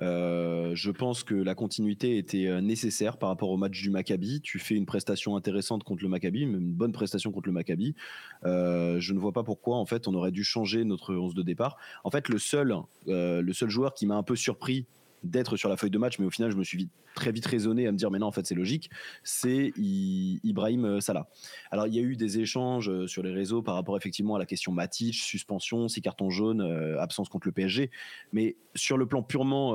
Euh, 0.00 0.76
je 0.76 0.92
pense 0.92 1.24
que 1.24 1.34
la 1.34 1.56
continuité 1.56 2.18
était 2.18 2.46
euh, 2.46 2.60
nécessaire 2.60 3.16
par 3.16 3.28
rapport 3.28 3.50
au 3.50 3.56
match 3.56 3.80
du 3.82 3.90
Maccabi. 3.90 4.40
Tu 4.42 4.60
fais 4.60 4.76
une 4.76 4.86
prestation 4.86 5.34
intéressante 5.34 5.82
contre 5.82 6.04
le 6.04 6.08
Maccabi, 6.08 6.42
une 6.42 6.72
bonne 6.72 6.92
prestation 6.92 7.32
contre 7.32 7.48
le 7.48 7.52
Maccabi. 7.52 7.96
je 8.44 9.12
ne 9.12 9.18
vois 9.18 9.32
pas 9.32 9.42
pourquoi, 9.42 9.76
en 9.76 9.86
fait, 9.86 10.06
on 10.06 10.14
aurait 10.14 10.30
dû 10.30 10.44
changer 10.44 10.84
notre 10.84 11.16
11 11.16 11.34
de 11.34 11.42
départ. 11.42 11.78
En 12.04 12.10
fait, 12.10 12.28
le 12.28 12.38
seul, 12.38 12.72
le 13.06 13.52
seul 13.52 13.68
joueur 13.68 13.92
qui 13.92 14.06
m'a 14.06 14.14
un 14.14 14.22
peu 14.22 14.36
surpris 14.36 14.86
d'être 15.26 15.56
sur 15.56 15.68
la 15.68 15.76
feuille 15.76 15.90
de 15.90 15.98
match, 15.98 16.18
mais 16.18 16.26
au 16.26 16.30
final, 16.30 16.50
je 16.50 16.56
me 16.56 16.64
suis 16.64 16.88
très 17.16 17.32
vite 17.32 17.46
raisonné 17.46 17.86
à 17.86 17.92
me 17.92 17.96
dire, 17.96 18.10
mais 18.10 18.18
non, 18.18 18.26
en 18.26 18.32
fait, 18.32 18.46
c'est 18.46 18.54
logique, 18.54 18.90
c'est 19.24 19.72
Ibrahim 19.76 20.84
euh, 20.84 21.00
Salah. 21.00 21.28
Alors, 21.70 21.86
il 21.86 21.94
y 21.94 21.98
a 21.98 22.02
eu 22.02 22.14
des 22.16 22.38
échanges 22.38 22.90
euh, 22.90 23.06
sur 23.06 23.22
les 23.22 23.32
réseaux 23.32 23.62
par 23.62 23.74
rapport 23.74 23.96
effectivement 23.96 24.36
à 24.36 24.38
la 24.38 24.46
question 24.46 24.70
Matic, 24.70 25.14
suspension, 25.14 25.88
six 25.88 26.02
cartons 26.02 26.30
jaunes, 26.30 26.60
euh, 26.60 27.00
absence 27.00 27.28
contre 27.28 27.48
le 27.48 27.52
PSG, 27.52 27.90
mais 28.32 28.56
sur 28.74 28.98
le 28.98 29.06
plan 29.06 29.22
purement 29.22 29.74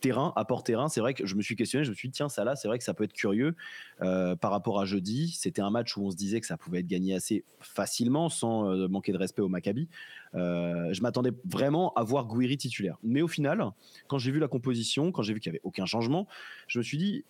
terrain, 0.00 0.32
apport 0.36 0.64
terrain, 0.64 0.88
c'est 0.88 1.00
vrai 1.00 1.12
que 1.12 1.26
je 1.26 1.34
me 1.34 1.42
suis 1.42 1.54
questionné, 1.54 1.84
je 1.84 1.90
me 1.90 1.94
suis 1.94 2.08
dit, 2.08 2.12
tiens, 2.12 2.30
Salah, 2.30 2.56
c'est 2.56 2.66
vrai 2.66 2.78
que 2.78 2.84
ça 2.84 2.94
peut 2.94 3.04
être 3.04 3.12
curieux 3.12 3.54
par 3.98 4.50
rapport 4.50 4.80
à 4.80 4.86
jeudi. 4.86 5.36
C'était 5.38 5.60
un 5.60 5.68
match 5.68 5.98
où 5.98 6.02
on 6.06 6.10
se 6.10 6.16
disait 6.16 6.40
que 6.40 6.46
ça 6.46 6.56
pouvait 6.56 6.80
être 6.80 6.86
gagné 6.86 7.14
assez 7.14 7.44
facilement, 7.60 8.30
sans 8.30 8.88
manquer 8.88 9.12
de 9.12 9.18
respect 9.18 9.42
au 9.42 9.48
Maccabi. 9.48 9.90
Je 10.36 11.02
m'attendais 11.02 11.32
vraiment 11.44 11.92
à 11.94 12.02
voir 12.02 12.26
Gouiri 12.26 12.56
titulaire. 12.56 12.98
Mais 13.02 13.22
au 13.22 13.28
final, 13.28 13.70
quand 14.08 14.18
j'ai 14.18 14.30
vu 14.30 14.38
la 14.38 14.48
composition, 14.48 15.12
quand 15.12 15.22
j'ai 15.22 15.34
vu 15.34 15.40
qu'il 15.40 15.50
n'y 15.50 15.56
avait 15.56 15.64
aucun 15.64 15.86
changement, 15.86 16.26
je 16.68 16.78
me 16.78 16.82
suis 16.82 16.98
dit, 16.98 17.24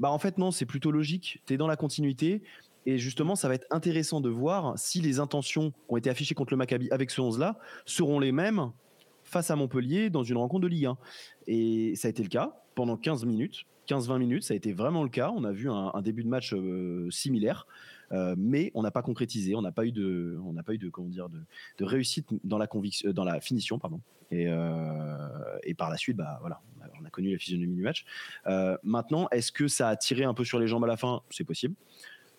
bah 0.00 0.10
en 0.10 0.18
fait 0.18 0.38
non, 0.38 0.50
c'est 0.50 0.66
plutôt 0.66 0.90
logique, 0.90 1.42
tu 1.46 1.54
es 1.54 1.56
dans 1.56 1.66
la 1.66 1.76
continuité. 1.76 2.42
Et 2.86 2.96
justement, 2.96 3.36
ça 3.36 3.48
va 3.48 3.54
être 3.54 3.66
intéressant 3.70 4.20
de 4.20 4.30
voir 4.30 4.78
si 4.78 5.00
les 5.00 5.20
intentions 5.20 5.70
qui 5.70 5.76
ont 5.90 5.96
été 5.98 6.08
affichées 6.08 6.34
contre 6.34 6.54
le 6.54 6.56
Maccabi 6.56 6.90
avec 6.90 7.10
ce 7.10 7.20
11-là 7.20 7.58
seront 7.84 8.18
les 8.18 8.32
mêmes 8.32 8.72
face 9.22 9.50
à 9.50 9.56
Montpellier 9.56 10.08
dans 10.08 10.22
une 10.22 10.38
rencontre 10.38 10.62
de 10.62 10.68
Ligue 10.68 10.86
1. 10.86 10.98
Et 11.46 11.94
ça 11.94 12.08
a 12.08 12.10
été 12.10 12.22
le 12.22 12.28
cas 12.28 12.56
pendant 12.74 12.96
15 12.96 13.24
minutes. 13.26 13.66
15-20 13.88 14.18
minutes, 14.18 14.44
ça 14.44 14.54
a 14.54 14.56
été 14.56 14.72
vraiment 14.72 15.02
le 15.02 15.08
cas. 15.08 15.30
On 15.34 15.44
a 15.44 15.52
vu 15.52 15.68
un, 15.70 16.00
début 16.02 16.22
de 16.22 16.28
match 16.28 16.54
euh, 16.54 17.10
similaire. 17.10 17.66
Euh, 18.12 18.34
mais 18.36 18.70
on 18.74 18.82
n'a 18.82 18.90
pas 18.90 19.02
concrétisé, 19.02 19.54
on 19.54 19.62
n'a 19.62 19.72
pas 19.72 19.86
eu 19.86 19.92
de, 19.92 20.38
on 20.44 20.52
n'a 20.52 20.62
pas 20.62 20.74
eu 20.74 20.78
de, 20.78 20.88
comment 20.88 21.08
dire, 21.08 21.28
de, 21.28 21.84
réussite 21.84 22.28
dans 22.44 22.58
la 22.58 22.66
conviction, 22.66 23.08
euh, 23.08 23.12
dans 23.12 23.24
la 23.24 23.40
finition, 23.40 23.78
pardon. 23.78 24.00
Et, 24.30 24.46
euh, 24.48 25.58
et 25.64 25.74
par 25.74 25.90
la 25.90 25.96
suite, 25.96 26.16
bah 26.16 26.38
voilà, 26.40 26.60
on 27.00 27.04
a 27.04 27.10
connu 27.10 27.32
la 27.32 27.38
physionomie 27.38 27.74
du 27.74 27.82
match. 27.82 28.04
maintenant, 28.84 29.28
est-ce 29.30 29.50
que 29.50 29.66
ça 29.66 29.88
a 29.88 29.96
tiré 29.96 30.24
un 30.24 30.34
peu 30.34 30.44
sur 30.44 30.58
les 30.58 30.68
jambes 30.68 30.84
à 30.84 30.86
la 30.86 30.96
fin? 30.96 31.22
C'est 31.30 31.44
possible, 31.44 31.74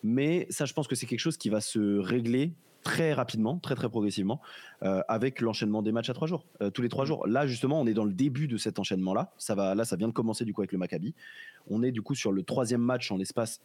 mais 0.04 0.48
ça, 0.50 0.66
je 0.66 0.74
pense 0.74 0.88
que 0.88 0.96
c'est 0.96 1.06
quelque 1.06 1.20
chose 1.20 1.38
qui 1.38 1.50
va 1.50 1.60
se 1.60 2.00
régler 2.00 2.54
très 2.84 3.14
rapidement, 3.14 3.60
très 3.60 3.76
très 3.76 3.90
progressivement, 3.90 4.42
avec 4.80 5.42
l'enchaînement 5.42 5.82
des 5.82 5.92
matchs 5.92 6.10
à 6.10 6.14
trois 6.14 6.30
jours, 6.30 6.46
tous 6.74 6.82
les 6.82 6.90
trois 6.90 7.04
jours. 7.04 7.28
Là, 7.28 7.46
justement, 7.46 7.82
on 7.82 7.86
est 7.86 7.94
dans 7.94 8.06
le 8.06 8.14
début 8.14 8.48
de 8.48 8.56
cet 8.56 8.80
enchaînement-là. 8.80 9.34
Ça 9.38 9.54
va, 9.54 9.76
là, 9.76 9.84
ça 9.84 9.98
vient 9.98 10.08
de 10.08 10.14
commencer 10.14 10.46
du 10.46 10.54
coup 10.54 10.62
avec 10.62 10.72
le 10.72 10.78
Maccabi. 10.78 11.14
On 11.70 11.84
est 11.84 11.92
du 11.92 12.02
coup 12.02 12.16
sur 12.16 12.32
le 12.32 12.42
troisième 12.44 12.82
match 12.82 13.12
en 13.12 13.18
l'espace 13.18 13.62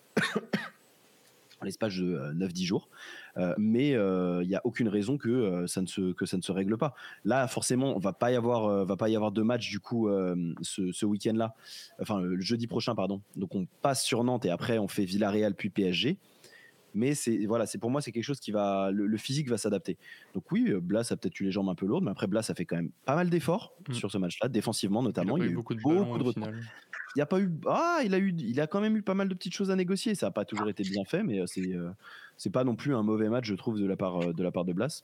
l'espace 1.66 1.94
de 1.94 2.32
9-10 2.34 2.62
euh, 2.62 2.66
jours. 2.66 2.88
Euh, 3.36 3.54
mais 3.58 3.94
euh, 3.94 4.42
il 4.42 4.48
n'y 4.48 4.54
a 4.54 4.62
aucune 4.64 4.88
raison 4.88 5.18
que, 5.18 5.66
ça 5.66 5.82
ne 5.82 5.86
se, 5.86 6.12
que 6.12 6.24
ça 6.24 6.36
ne 6.36 6.42
se 6.42 6.52
règle 6.52 6.78
pas. 6.78 6.94
Là, 7.24 7.46
forcément, 7.48 7.94
on 7.94 7.98
va 7.98 8.12
pas 8.12 8.32
y 8.32 8.36
avoir, 8.36 8.84
va 8.84 8.96
pas 8.96 9.08
y 9.08 9.16
avoir 9.16 9.32
de 9.32 9.42
match 9.42 9.68
du 9.68 9.80
coup 9.80 10.08
ce, 10.62 11.06
week-end-là, 11.06 11.54
enfin 12.00 12.20
le 12.20 12.40
jeudi 12.40 12.66
prochain, 12.66 12.94
pardon. 12.94 13.20
Donc 13.36 13.54
on 13.54 13.66
passe 13.82 14.02
sur 14.02 14.24
Nantes 14.24 14.44
et 14.44 14.50
après 14.50 14.78
on 14.78 14.88
fait 14.88 15.04
Villarreal 15.04 15.54
puis 15.54 15.70
PSG. 15.70 16.16
Mais 16.96 17.14
c'est 17.14 17.46
voilà, 17.46 17.66
c'est 17.66 17.78
pour 17.78 17.90
moi 17.90 18.00
c'est 18.00 18.10
quelque 18.10 18.24
chose 18.24 18.40
qui 18.40 18.50
va, 18.50 18.90
le, 18.90 19.16
physique 19.18 19.48
va 19.48 19.58
s'adapter. 19.58 19.96
Donc 20.34 20.50
oui, 20.50 20.72
Blas 20.80 21.06
a 21.10 21.16
peut-être 21.16 21.38
eu 21.40 21.44
les 21.44 21.52
jambes 21.52 21.68
un 21.68 21.74
peu 21.74 21.86
lourdes, 21.86 22.04
mais 22.04 22.10
après 22.10 22.26
Blas 22.26 22.46
a 22.48 22.54
fait 22.54 22.64
quand 22.64 22.76
même 22.76 22.90
pas 23.04 23.14
mal 23.14 23.30
d'efforts 23.30 23.74
mmh. 23.88 23.92
sur 23.92 24.10
ce 24.10 24.18
match-là, 24.18 24.48
défensivement 24.48 25.02
notamment. 25.02 25.36
Il, 25.36 25.44
a 25.44 25.46
eu 25.46 25.54
beaucoup 25.54 25.74
de, 25.74 25.80
beaucoup 25.80 26.18
de 26.18 26.40
il 27.16 27.22
a 27.22 27.26
pas 27.26 27.40
eu 27.40 27.50
ah 27.66 28.00
il 28.04 28.14
a 28.14 28.18
eu 28.18 28.34
il 28.38 28.60
a 28.60 28.66
quand 28.66 28.80
même 28.80 28.96
eu 28.96 29.02
pas 29.02 29.14
mal 29.14 29.28
de 29.28 29.34
petites 29.34 29.54
choses 29.54 29.70
à 29.70 29.76
négocier 29.76 30.14
ça 30.14 30.26
n'a 30.26 30.30
pas 30.30 30.44
toujours 30.44 30.68
été 30.68 30.82
bien 30.82 31.04
fait 31.04 31.22
mais 31.22 31.40
euh, 31.40 31.46
c'est 31.46 31.74
euh, 31.74 31.90
c'est 32.36 32.50
pas 32.50 32.62
non 32.62 32.76
plus 32.76 32.94
un 32.94 33.02
mauvais 33.02 33.30
match 33.30 33.46
je 33.46 33.54
trouve 33.54 33.80
de 33.80 33.86
la 33.86 33.96
part 33.96 34.22
euh, 34.22 34.32
de 34.32 34.42
la 34.42 34.50
part 34.50 34.64
de 34.64 34.72
Blas 34.74 35.02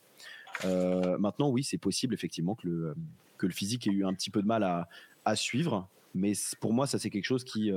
maintenant 1.18 1.48
oui 1.48 1.64
c'est 1.64 1.78
possible 1.78 2.14
effectivement 2.14 2.54
que 2.54 2.68
le 2.68 2.94
que 3.38 3.46
le 3.46 3.52
physique 3.52 3.86
ait 3.86 3.90
eu 3.90 4.04
un 4.04 4.12
petit 4.12 4.30
peu 4.30 4.42
de 4.42 4.46
mal 4.46 4.62
à, 4.62 4.88
à 5.24 5.34
suivre 5.36 5.88
mais 6.14 6.32
pour 6.60 6.74
moi 6.74 6.86
ça 6.86 6.98
c'est 6.98 7.08
quelque 7.08 7.24
chose 7.24 7.44
qui, 7.44 7.72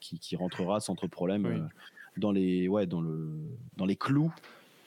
qui, 0.00 0.18
qui 0.18 0.36
rentrera 0.36 0.80
sans 0.80 0.94
trop 0.94 1.06
de 1.06 1.12
problème 1.12 1.68
dans 2.16 2.32
les 2.32 2.68
ouais 2.68 2.86
dans 2.86 3.00
le 3.00 3.30
dans 3.76 3.86
les 3.86 3.96
clous 3.96 4.32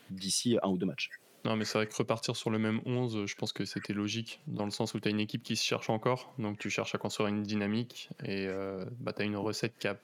d'ici 0.10 0.58
un 0.64 0.70
ou 0.70 0.78
deux 0.78 0.86
matchs 0.86 1.10
non, 1.48 1.56
mais 1.56 1.64
c'est 1.64 1.78
vrai 1.78 1.88
que 1.88 1.96
repartir 1.96 2.36
sur 2.36 2.50
le 2.50 2.60
même 2.60 2.82
11, 2.86 3.26
je 3.26 3.36
pense 3.36 3.54
que 3.54 3.64
c'était 3.64 3.94
logique, 3.94 4.42
dans 4.48 4.66
le 4.66 4.72
sens 4.72 4.94
où 4.94 5.00
tu 5.00 5.08
as 5.08 5.12
une 5.12 5.22
équipe 5.22 5.44
qui 5.44 5.56
se 5.56 5.64
cherche 5.64 5.90
encore, 5.90 6.34
donc 6.40 6.58
tu 6.58 6.70
cherches 6.70 6.94
à 6.94 6.98
construire 6.98 7.30
une 7.30 7.44
dynamique, 7.44 8.10
et 8.22 8.48
euh, 8.48 8.84
bah, 9.00 9.14
tu 9.14 9.22
as 9.22 9.26
une 9.26 9.38
recette 9.38 9.74
qui 9.80 9.88
a 9.88 9.98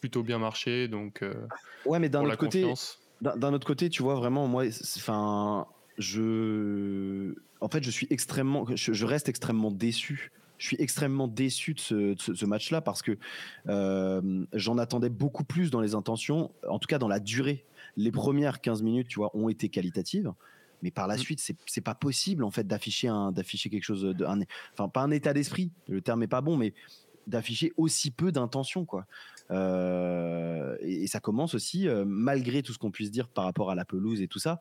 plutôt 0.00 0.22
bien 0.22 0.38
marché, 0.38 0.88
donc 0.88 1.22
euh, 1.22 1.34
ouais, 1.84 1.98
mais 1.98 2.08
d'un 2.08 2.24
autre 2.24 2.38
côté, 2.38 2.72
d'un 3.20 3.52
autre 3.52 3.66
côté, 3.66 3.90
tu 3.90 4.02
vois 4.02 4.14
vraiment, 4.14 4.46
moi, 4.46 4.64
enfin, 4.96 5.66
je, 5.98 7.34
en 7.60 7.68
fait, 7.68 7.82
je 7.82 7.90
suis 7.90 8.06
extrêmement, 8.08 8.64
je, 8.74 9.04
reste 9.04 9.28
extrêmement 9.28 9.70
déçu. 9.70 10.32
Je 10.58 10.68
suis 10.68 10.76
extrêmement 10.80 11.28
déçu 11.28 11.74
de 11.74 11.80
ce, 11.80 12.44
match-là 12.44 12.80
parce 12.80 13.02
que 13.02 13.18
euh, 13.68 14.44
j'en 14.52 14.78
attendais 14.78 15.08
beaucoup 15.08 15.44
plus 15.44 15.70
dans 15.70 15.80
les 15.80 15.94
intentions, 15.94 16.50
en 16.68 16.78
tout 16.78 16.86
cas 16.86 16.98
dans 16.98 17.08
la 17.08 17.20
durée. 17.20 17.64
Les 17.96 18.10
premières 18.10 18.60
15 18.60 18.82
minutes, 18.82 19.08
tu 19.08 19.18
vois, 19.18 19.36
ont 19.36 19.48
été 19.48 19.68
qualitatives. 19.68 20.32
Mais 20.82 20.90
par 20.90 21.06
la 21.06 21.16
mmh. 21.16 21.18
suite, 21.18 21.52
c'est 21.66 21.80
pas 21.80 21.94
possible 21.94 22.44
en 22.44 22.50
fait 22.50 22.66
d'afficher 22.66 23.08
un 23.08 23.32
d'afficher 23.32 23.70
quelque 23.70 23.84
chose 23.84 24.02
de 24.02 24.24
enfin 24.24 24.88
pas 24.88 25.00
un 25.00 25.10
état 25.10 25.32
d'esprit. 25.32 25.70
Le 25.88 26.02
terme 26.02 26.22
est 26.22 26.28
pas 26.28 26.42
bon, 26.42 26.56
mais 26.56 26.74
d'afficher 27.26 27.72
aussi 27.76 28.10
peu 28.10 28.32
d'intention 28.32 28.84
quoi. 28.84 29.06
Euh, 29.50 30.76
et, 30.80 31.06
ça 31.06 31.20
commence 31.20 31.54
aussi 31.54 31.88
euh, 31.88 32.04
malgré 32.06 32.62
tout 32.62 32.72
ce 32.72 32.78
qu'on 32.78 32.90
puisse 32.90 33.10
dire 33.10 33.28
par 33.28 33.44
rapport 33.44 33.70
à 33.70 33.74
la 33.74 33.84
pelouse 33.84 34.20
et 34.20 34.28
tout 34.28 34.38
ça. 34.38 34.60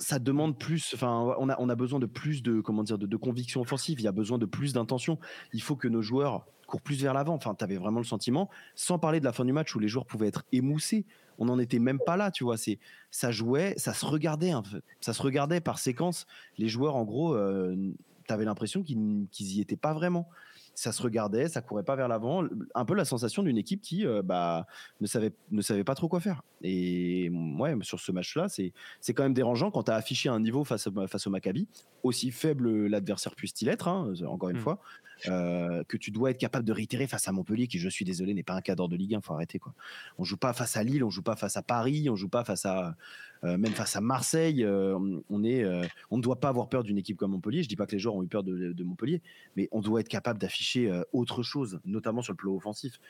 Ça 0.00 0.18
demande 0.18 0.58
plus. 0.58 0.92
Enfin, 0.94 1.34
on 1.38 1.68
a 1.68 1.74
besoin 1.76 2.00
de 2.00 2.06
plus 2.06 2.42
de 2.42 2.60
comment 2.60 2.82
dire 2.82 2.98
de, 2.98 3.16
conviction 3.16 3.60
offensive. 3.60 4.00
Il 4.00 4.04
y 4.04 4.08
a 4.08 4.12
besoin 4.12 4.38
de 4.38 4.46
plus 4.46 4.72
d'intention. 4.72 5.18
Il 5.52 5.62
faut 5.62 5.76
que 5.76 5.86
nos 5.86 6.02
joueurs 6.02 6.46
courent 6.66 6.80
plus 6.80 7.00
vers 7.02 7.14
l'avant. 7.14 7.34
Enfin, 7.34 7.54
tu 7.54 7.62
avais 7.62 7.76
vraiment 7.76 8.00
le 8.00 8.04
sentiment, 8.04 8.50
sans 8.74 8.98
parler 8.98 9.20
de 9.20 9.24
la 9.24 9.32
fin 9.32 9.44
du 9.44 9.52
match 9.52 9.74
où 9.76 9.78
les 9.78 9.88
joueurs 9.88 10.06
pouvaient 10.06 10.28
être 10.28 10.44
émoussés 10.52 11.06
on 11.40 11.46
n'en 11.46 11.58
était 11.58 11.78
même 11.78 11.98
pas 11.98 12.18
là, 12.18 12.30
tu 12.30 12.44
vois. 12.44 12.58
C'est 12.58 12.78
ça 13.10 13.32
jouait, 13.32 13.74
ça 13.78 13.94
se 13.94 14.04
regardait, 14.04 14.52
ça 15.00 15.14
se 15.14 15.22
regardait 15.22 15.60
par 15.60 15.78
séquence. 15.78 16.26
Les 16.58 16.68
joueurs, 16.68 16.96
en 16.96 17.04
gros, 17.04 17.34
euh, 17.34 17.94
l'impression 18.28 18.82
qu'ils 18.82 19.28
y 19.38 19.60
étaient 19.60 19.76
pas 19.76 19.92
vraiment 19.92 20.28
ça 20.74 20.92
se 20.92 21.02
regardait, 21.02 21.48
ça 21.48 21.60
courait 21.60 21.82
pas 21.82 21.96
vers 21.96 22.08
l'avant. 22.08 22.44
Un 22.74 22.84
peu 22.84 22.94
la 22.94 23.04
sensation 23.04 23.42
d'une 23.42 23.58
équipe 23.58 23.82
qui 23.82 24.06
euh, 24.06 24.22
bah, 24.22 24.66
ne, 25.00 25.06
savait, 25.06 25.32
ne 25.50 25.62
savait 25.62 25.84
pas 25.84 25.94
trop 25.94 26.08
quoi 26.08 26.20
faire. 26.20 26.42
Et 26.62 27.30
ouais, 27.58 27.74
sur 27.82 28.00
ce 28.00 28.12
match-là, 28.12 28.48
c'est, 28.48 28.72
c'est 29.00 29.14
quand 29.14 29.22
même 29.22 29.34
dérangeant 29.34 29.70
quand 29.70 29.84
tu 29.84 29.90
as 29.90 29.96
affiché 29.96 30.28
un 30.28 30.40
niveau 30.40 30.64
face, 30.64 30.88
face 31.08 31.26
au 31.26 31.30
Maccabi, 31.30 31.68
aussi 32.02 32.30
faible 32.30 32.86
l'adversaire 32.86 33.34
puisse-t-il 33.34 33.68
être, 33.68 33.88
hein, 33.88 34.12
encore 34.26 34.50
une 34.50 34.56
mmh. 34.56 34.60
fois, 34.60 34.80
euh, 35.28 35.84
que 35.84 35.96
tu 35.96 36.10
dois 36.10 36.30
être 36.30 36.38
capable 36.38 36.64
de 36.64 36.72
réitérer 36.72 37.06
face 37.06 37.28
à 37.28 37.32
Montpellier, 37.32 37.66
qui, 37.66 37.78
je 37.78 37.88
suis 37.88 38.04
désolé, 38.04 38.34
n'est 38.34 38.42
pas 38.42 38.54
un 38.54 38.60
cadre 38.60 38.88
de 38.88 38.96
Ligue 38.96 39.14
1, 39.14 39.20
faut 39.20 39.34
arrêter. 39.34 39.58
Quoi. 39.58 39.74
On 40.18 40.24
joue 40.24 40.36
pas 40.36 40.52
face 40.52 40.76
à 40.76 40.82
Lille, 40.82 41.04
on 41.04 41.10
joue 41.10 41.22
pas 41.22 41.36
face 41.36 41.56
à 41.56 41.62
Paris, 41.62 42.08
on 42.10 42.16
joue 42.16 42.28
pas 42.28 42.44
face 42.44 42.66
à 42.66 42.96
euh, 43.44 43.56
même 43.56 43.72
face 43.72 43.96
à 43.96 44.00
Marseille, 44.00 44.64
euh, 44.64 44.98
on, 45.30 45.44
est, 45.44 45.64
on 46.10 46.18
ne 46.18 46.22
doit 46.22 46.40
pas 46.40 46.48
avoir 46.48 46.68
peur 46.68 46.82
d'une 46.82 46.98
équipe 46.98 47.16
comme 47.16 47.32
Montpellier. 47.32 47.62
Je 47.62 47.68
dis 47.68 47.76
pas 47.76 47.86
que 47.86 47.92
les 47.92 47.98
joueurs 47.98 48.14
ont 48.14 48.22
eu 48.22 48.28
peur 48.28 48.42
de, 48.42 48.82
Montpellier, 48.82 49.22
mais 49.56 49.68
on 49.72 49.80
doit 49.80 50.00
être 50.00 50.08
capable 50.08 50.38
d'afficher 50.38 50.90
autre 51.12 51.42
chose, 51.42 51.80
notamment 51.84 52.22
sur 52.22 52.32
le 52.32 52.38
plan 52.38 52.52
offensif. 52.52 53.00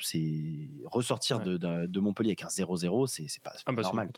c'est 0.00 0.68
ressortir 0.84 1.40
de, 1.40 2.00
Montpellier 2.00 2.30
avec 2.30 2.44
un 2.44 2.48
0-0, 2.48 3.06
c'est 3.06 3.42
pas, 3.42 3.52
ah 3.66 3.72
bah, 3.72 3.82
normal. 3.82 4.10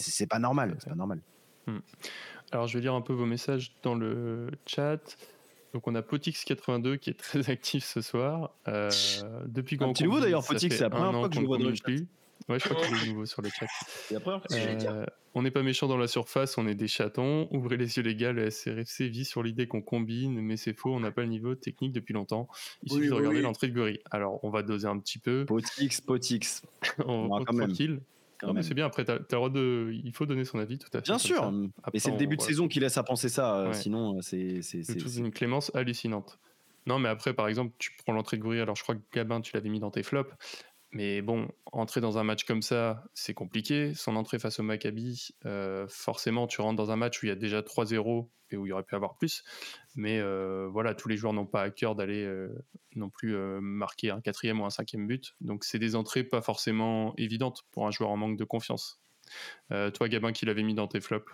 C'est 0.00 0.26
pas 0.26 0.38
normal. 0.38 0.76
C'est 0.78 0.90
pas 0.90 0.96
normal. 0.96 1.20
Hmm. 1.68 1.80
Alors 2.50 2.66
je 2.66 2.78
vais 2.78 2.82
lire 2.82 2.94
un 2.94 3.02
peu 3.02 3.12
vos 3.12 3.26
messages 3.26 3.74
dans 3.82 3.94
le 3.94 4.50
chat. 4.66 5.18
Donc 5.74 5.86
on 5.86 5.94
a 5.94 6.00
Potix82 6.00 6.98
qui 6.98 7.10
est 7.10 7.18
très 7.18 7.50
actif 7.50 7.84
ce 7.84 8.00
soir. 8.00 8.50
depuis 9.46 9.76
un 9.80 9.92
petit 9.92 10.04
nouveau 10.04 10.20
d'ailleurs, 10.20 10.44
Potix, 10.44 10.70
c'est 10.70 10.80
la 10.84 10.90
première 10.90 11.12
fois 11.12 11.28
que 11.28 11.34
je 11.36 11.40
vois 11.40 11.58
de 11.58 11.72
Ouais, 12.48 12.58
je 12.58 12.66
crois 12.68 12.82
qu'il 12.86 12.96
est 12.96 13.12
nouveau 13.12 13.26
sur 13.26 13.42
le 13.42 13.50
chat. 13.50 13.66
Euh, 14.52 15.04
on 15.34 15.42
n'est 15.42 15.50
pas 15.50 15.62
méchant 15.62 15.86
dans 15.86 15.98
la 15.98 16.06
surface, 16.08 16.56
on 16.56 16.66
est 16.66 16.74
des 16.74 16.88
chatons. 16.88 17.46
Ouvrez 17.50 17.76
les 17.76 17.96
yeux 17.98 18.02
les 18.02 18.14
gars, 18.16 18.32
le 18.32 18.48
SRFC 18.48 19.08
vit 19.08 19.24
sur 19.26 19.42
l'idée 19.42 19.66
qu'on 19.66 19.82
combine, 19.82 20.40
mais 20.40 20.56
c'est 20.56 20.72
faux, 20.72 20.94
on 20.94 21.00
n'a 21.00 21.10
pas 21.10 21.22
le 21.22 21.28
niveau 21.28 21.54
technique 21.54 21.92
depuis 21.92 22.14
longtemps. 22.14 22.48
Il 22.84 22.92
Oui, 22.92 22.98
suffit 22.98 23.08
de 23.10 23.14
regarder 23.14 23.38
oui. 23.38 23.42
l'entrée 23.42 23.68
de 23.68 23.74
Guri. 23.74 23.98
Alors, 24.10 24.42
on 24.44 24.50
va 24.50 24.62
doser 24.62 24.86
un 24.88 24.98
petit 24.98 25.18
peu, 25.18 25.44
Potix, 25.46 26.00
Potix. 26.00 26.62
on, 27.04 27.28
on- 27.30 27.44
quand 27.44 27.52
même. 27.52 27.70
Tranquille. 28.38 28.40
quand 28.40 28.46
Non, 28.48 28.52
mais 28.54 28.60
même. 28.60 28.62
c'est 28.68 28.74
bien, 28.74 28.86
après, 28.86 29.04
de... 29.50 29.90
il 30.04 30.12
faut 30.12 30.26
donner 30.26 30.44
son 30.44 30.58
avis, 30.58 30.78
tout 30.78 30.88
à 30.92 30.98
fait. 30.98 31.04
Bien 31.04 31.18
sûr, 31.18 31.50
mais 31.92 31.98
c'est 31.98 32.10
le 32.10 32.16
début 32.16 32.36
de 32.36 32.40
voilà. 32.42 32.48
saison 32.54 32.68
qui 32.68 32.80
laisse 32.80 32.96
à 32.98 33.02
penser 33.02 33.28
ça. 33.28 33.56
euh, 33.58 33.66
Ouais. 33.68 33.74
Sinon, 33.74 34.16
euh, 34.16 34.20
c'est. 34.22 34.62
c'est- 34.62 34.82
une 35.18 35.30
clémence 35.30 35.70
hallucinante. 35.74 36.38
Non, 36.86 36.98
mais 36.98 37.08
après, 37.10 37.34
par 37.34 37.48
exemple, 37.48 37.74
tu 37.78 37.90
prends 38.02 38.14
l'entrée 38.14 38.38
de 38.38 38.42
Goury, 38.42 38.60
alors 38.60 38.74
je 38.74 38.82
crois 38.82 38.94
que 38.94 39.00
Gabin, 39.12 39.42
tu 39.42 39.52
l'avais 39.54 39.68
mis 39.68 39.78
dans 39.80 39.90
tes 39.90 40.02
flops. 40.02 40.32
Mais 40.90 41.20
bon, 41.20 41.48
entrer 41.66 42.00
dans 42.00 42.16
un 42.16 42.24
match 42.24 42.44
comme 42.44 42.62
ça, 42.62 43.04
c'est 43.12 43.34
compliqué. 43.34 43.92
Son 43.94 44.16
entrée 44.16 44.38
face 44.38 44.58
au 44.58 44.62
Maccabi, 44.62 45.34
euh, 45.44 45.86
forcément, 45.88 46.46
tu 46.46 46.62
rentres 46.62 46.76
dans 46.76 46.90
un 46.90 46.96
match 46.96 47.22
où 47.22 47.26
il 47.26 47.28
y 47.28 47.32
a 47.32 47.36
déjà 47.36 47.60
3-0 47.60 48.30
et 48.50 48.56
où 48.56 48.64
il 48.64 48.70
y 48.70 48.72
aurait 48.72 48.84
pu 48.84 48.94
avoir 48.94 49.18
plus. 49.18 49.44
Mais 49.96 50.18
euh, 50.18 50.66
voilà, 50.72 50.94
tous 50.94 51.08
les 51.08 51.18
joueurs 51.18 51.34
n'ont 51.34 51.46
pas 51.46 51.62
à 51.62 51.70
cœur 51.70 51.94
d'aller 51.94 52.24
euh, 52.24 52.48
non 52.94 53.10
plus 53.10 53.36
marquer 53.60 54.10
un 54.10 54.22
quatrième 54.22 54.60
ou 54.62 54.64
un 54.64 54.70
cinquième 54.70 55.06
but. 55.06 55.34
Donc, 55.42 55.64
c'est 55.64 55.78
des 55.78 55.94
entrées 55.94 56.24
pas 56.24 56.40
forcément 56.40 57.14
évidentes 57.18 57.64
pour 57.70 57.86
un 57.86 57.90
joueur 57.90 58.08
en 58.10 58.16
manque 58.16 58.38
de 58.38 58.44
confiance. 58.44 59.02
Toi, 59.68 60.08
Gabin, 60.08 60.32
qui 60.32 60.46
l'avais 60.46 60.62
mis 60.62 60.74
dans 60.74 60.88
tes 60.88 61.02
flops? 61.02 61.30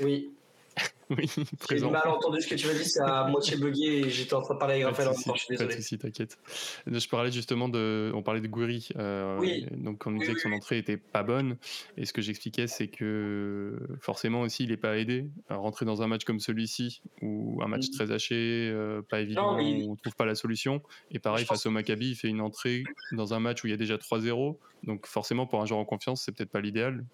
Oui, 0.00 0.34
Oui, 1.10 1.28
j'ai 1.68 1.80
mal 1.90 2.06
entendu 2.06 2.40
ce 2.40 2.46
que 2.46 2.54
tu 2.54 2.68
m'as 2.68 2.72
dit, 2.72 2.84
ça 2.84 3.22
a 3.22 3.28
moitié 3.28 3.56
bugué 3.56 4.04
et 4.06 4.10
j'étais 4.10 4.34
en 4.34 4.42
train 4.42 4.54
de 4.54 4.60
parler 4.60 4.74
avec 4.74 4.86
Raphaël 4.86 5.08
en 5.08 5.10
même 5.12 5.20
temps, 5.24 5.34
je 5.34 5.40
suis 5.40 5.56
pas 5.56 5.64
de 5.64 5.68
désolé. 5.68 5.82
souci, 5.82 5.98
t'inquiète. 5.98 6.38
Je 6.86 7.08
parlais 7.08 7.32
justement 7.32 7.68
de, 7.68 8.12
on 8.14 8.22
parlait 8.22 8.40
de 8.40 8.46
Goury, 8.46 8.90
euh, 8.96 9.36
Oui. 9.40 9.66
donc 9.72 10.06
on 10.06 10.12
Oui, 10.12 10.20
disait 10.20 10.30
oui, 10.30 10.34
que 10.36 10.40
son 10.42 10.52
entrée 10.52 10.78
était 10.78 10.96
pas 10.98 11.24
bonne, 11.24 11.56
et 11.96 12.04
ce 12.04 12.12
que 12.12 12.22
j'expliquais, 12.22 12.68
c'est 12.68 12.86
que 12.86 13.76
forcément 14.00 14.42
aussi, 14.42 14.62
il 14.62 14.70
est 14.70 14.76
pas 14.76 14.98
aidé 14.98 15.28
à 15.48 15.56
rentrer 15.56 15.84
dans 15.84 16.00
un 16.00 16.06
match 16.06 16.22
comme 16.22 16.38
celui-ci, 16.38 17.02
ou 17.22 17.60
un 17.60 17.66
match 17.66 17.86
Mhm. 17.88 17.94
très 17.96 18.12
haché, 18.12 18.70
euh, 18.72 19.02
pas 19.02 19.20
évident, 19.20 19.58
où 19.60 19.90
on 19.92 19.96
trouve 19.96 20.14
pas 20.14 20.26
la 20.26 20.36
solution. 20.36 20.80
Et 21.10 21.18
pareil 21.18 21.42
Je 21.42 21.48
pense- 21.48 21.58
face 21.58 21.66
au 21.66 21.72
Maccabi, 21.72 22.10
il 22.10 22.14
fait 22.14 22.28
une 22.28 22.40
entrée 22.40 22.84
dans 23.10 23.34
un 23.34 23.40
match 23.40 23.64
où 23.64 23.66
il 23.66 23.70
y 23.70 23.74
a 23.74 23.76
déjà 23.76 23.98
3-0, 23.98 24.60
donc 24.84 25.08
forcément 25.08 25.48
pour 25.48 25.60
un 25.60 25.66
joueur 25.66 25.80
en 25.80 25.84
confiance, 25.84 26.22
c'est 26.24 26.30
peut-être 26.30 26.52
pas 26.52 26.60
l'idéal. 26.60 27.04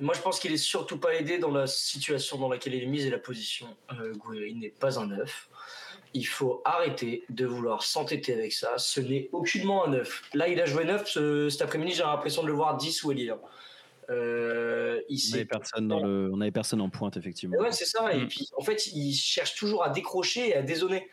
Moi, 0.00 0.14
je 0.14 0.20
pense 0.20 0.40
qu'il 0.40 0.52
est 0.52 0.56
surtout 0.56 0.98
pas 0.98 1.14
aidé 1.14 1.38
dans 1.38 1.50
la 1.50 1.66
situation 1.66 2.38
dans 2.38 2.48
laquelle 2.48 2.74
il 2.74 2.82
est 2.82 2.86
mis 2.86 3.02
et 3.02 3.10
la 3.10 3.18
position. 3.18 3.66
Euh, 3.92 4.12
Gouiri 4.14 4.54
n'est 4.54 4.70
pas 4.70 4.98
un 4.98 5.06
neuf. 5.06 5.48
Il 6.14 6.24
faut 6.26 6.60
arrêter 6.64 7.24
de 7.30 7.46
vouloir 7.46 7.82
s'entêter 7.82 8.34
avec 8.34 8.52
ça. 8.52 8.76
Ce 8.78 9.00
n'est 9.00 9.28
aucunement 9.32 9.84
un 9.86 9.90
neuf. 9.90 10.22
Là, 10.34 10.48
il 10.48 10.60
a 10.60 10.66
joué 10.66 10.84
neuf 10.84 11.08
ce- 11.08 11.48
cet 11.48 11.62
après-midi. 11.62 11.92
J'ai 11.94 12.02
l'impression 12.02 12.42
de 12.42 12.48
le 12.48 12.52
voir 12.52 12.76
10 12.76 13.02
ou 13.04 13.12
élire. 13.12 13.38
Euh, 14.10 15.00
il 15.08 15.18
On 15.30 15.32
avait 15.34 15.38
s'est 15.42 15.44
personne 15.46 15.88
dans 15.88 16.02
le, 16.02 16.30
on 16.32 16.40
avait 16.40 16.50
personne 16.50 16.80
en 16.80 16.90
pointe 16.90 17.16
effectivement. 17.16 17.56
Ouais, 17.58 17.72
c'est 17.72 17.84
ça. 17.86 18.12
Et 18.12 18.18
Mm. 18.24 18.28
puis, 18.28 18.48
en 18.56 18.62
fait, 18.62 18.88
il 18.88 19.14
cherche 19.14 19.54
toujours 19.54 19.84
à 19.84 19.90
décrocher 19.90 20.48
et 20.50 20.56
à 20.56 20.62
dézonner. 20.62 21.08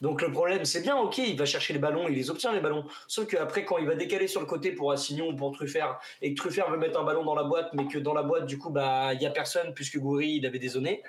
Donc, 0.00 0.22
le 0.22 0.30
problème, 0.30 0.64
c'est 0.64 0.80
bien, 0.80 0.96
ok, 0.96 1.18
il 1.18 1.36
va 1.36 1.46
chercher 1.46 1.72
les 1.72 1.78
ballons, 1.78 2.08
il 2.08 2.14
les 2.14 2.30
obtient, 2.30 2.52
les 2.52 2.60
ballons. 2.60 2.84
Sauf 3.06 3.26
qu'après, 3.26 3.64
quand 3.64 3.78
il 3.78 3.86
va 3.86 3.94
décaler 3.94 4.26
sur 4.26 4.40
le 4.40 4.46
côté 4.46 4.72
pour 4.72 4.92
Assignon 4.92 5.30
ou 5.30 5.36
pour 5.36 5.52
Truffert, 5.52 5.98
et 6.20 6.34
que 6.34 6.40
Truffert 6.40 6.70
veut 6.70 6.78
mettre 6.78 6.98
un 7.00 7.04
ballon 7.04 7.24
dans 7.24 7.34
la 7.34 7.44
boîte, 7.44 7.70
mais 7.72 7.86
que 7.86 7.98
dans 7.98 8.14
la 8.14 8.22
boîte, 8.22 8.46
du 8.46 8.58
coup, 8.58 8.70
bah, 8.70 9.14
il 9.14 9.20
n'y 9.20 9.26
a 9.26 9.30
personne, 9.30 9.72
puisque 9.74 9.98
Goury, 9.98 10.36
il 10.36 10.46
avait 10.46 10.58
dézonné, 10.58 11.02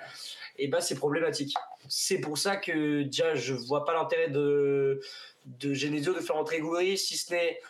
et 0.58 0.68
bah, 0.68 0.80
c'est 0.80 0.96
problématique. 0.96 1.54
C'est 1.88 2.20
pour 2.20 2.38
ça 2.38 2.56
que, 2.56 3.02
déjà, 3.02 3.34
je 3.34 3.54
vois 3.54 3.84
pas 3.84 3.94
l'intérêt 3.94 4.28
de, 4.28 5.00
de 5.44 5.74
Genesio 5.74 6.14
de 6.14 6.20
faire 6.20 6.36
entrer 6.36 6.60
Goury, 6.60 6.96
si 6.96 7.16
ce 7.16 7.34
n'est 7.34 7.60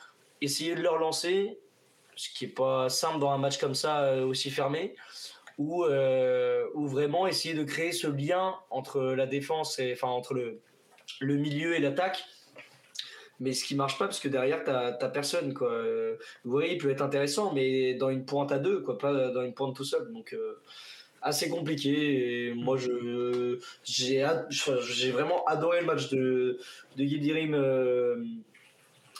essayer 0.40 0.74
de 0.74 0.83
le 0.83 0.88
relancer, 0.88 1.59
ce 2.14 2.29
qui 2.31 2.46
est 2.46 2.55
pas 2.55 2.88
simple 2.88 3.18
dans 3.18 3.31
un 3.31 3.38
match 3.38 3.59
comme 3.59 3.74
ça, 3.74 4.05
euh, 4.05 4.24
aussi 4.24 4.50
fermé 4.50 4.94
ou, 5.59 5.85
euh, 5.85 6.66
ou 6.74 6.87
vraiment 6.87 7.26
essayer 7.26 7.55
de 7.55 7.64
créer 7.64 7.92
ce 7.92 8.07
lien 8.07 8.57
entre 8.70 9.00
la 9.00 9.26
défense 9.26 9.79
et 9.79 9.92
enfin 9.94 10.09
entre 10.09 10.35
le, 10.35 10.61
le 11.21 11.37
milieu 11.37 11.75
et 11.75 11.79
l'attaque. 11.79 12.25
Mais 13.38 13.53
ce 13.53 13.64
qui 13.64 13.75
marche 13.75 13.99
pas 13.99 14.07
parce 14.07 14.19
que 14.19 14.29
derrière 14.29 14.64
t'as 14.64 14.92
t'as 14.92 15.11
personne 15.11 15.53
quoi. 15.53 15.83
Vous 16.45 16.51
voyez, 16.51 16.73
il 16.75 16.79
peut 16.79 16.90
être 16.90 17.03
intéressant, 17.03 17.53
mais 17.53 17.95
dans 17.95 18.09
une 18.09 18.25
pointe 18.25 18.51
à 18.51 18.59
deux 18.59 18.81
quoi, 18.81 18.97
pas 18.97 19.29
dans 19.31 19.42
une 19.42 19.53
pointe 19.53 19.77
tout 19.77 19.85
seul. 19.85 20.11
Donc 20.12 20.33
euh, 20.33 20.59
assez 21.21 21.51
compliqué. 21.51 22.49
Et 22.49 22.55
moi 22.55 22.79
je 22.79 23.59
j'ai 23.85 24.23
ad- 24.23 24.47
j'ai 24.51 25.11
vraiment 25.11 25.45
adoré 25.45 25.81
le 25.81 25.87
match 25.87 26.09
de 26.09 26.59
de 26.97 27.55
euh, 27.55 28.25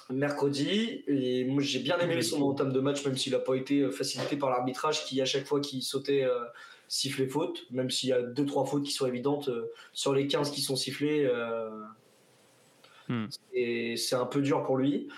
mercredi 0.09 1.05
et 1.09 1.44
moi 1.44 1.62
j'ai 1.62 1.81
bien 1.81 1.99
aimé 1.99 2.22
son 2.22 2.40
entame 2.42 2.72
de 2.72 2.81
match 2.81 3.05
même 3.05 3.16
s'il 3.16 3.33
n'a 3.33 3.38
pas 3.38 3.55
été 3.55 3.81
euh, 3.81 3.90
facilité 3.90 4.37
par 4.37 4.51
l'arbitrage 4.51 5.05
qui 5.05 5.20
à 5.20 5.25
chaque 5.25 5.46
fois 5.46 5.61
qu'il 5.61 5.83
sautait 5.83 6.25
euh, 6.25 6.44
sifflait 6.88 7.29
faute 7.29 7.66
même 7.70 7.90
s'il 7.90 8.11
y 8.11 8.12
a 8.12 8.22
deux 8.22 8.46
trois 8.46 8.64
fautes 8.64 8.85
qui 8.85 8.92
sont 8.92 9.07
évidentes 9.07 9.49
euh, 9.49 9.72
sur 9.92 10.14
les 10.14 10.27
15 10.27 10.51
qui 10.51 10.61
sont 10.62 10.77
sifflées 10.77 11.25
euh, 11.25 11.70
Hmm. 13.09 13.27
et 13.53 13.96
c'est 13.96 14.16
un 14.16 14.27
peu 14.27 14.40
dur 14.42 14.64
pour 14.64 14.77
lui. 14.79 15.09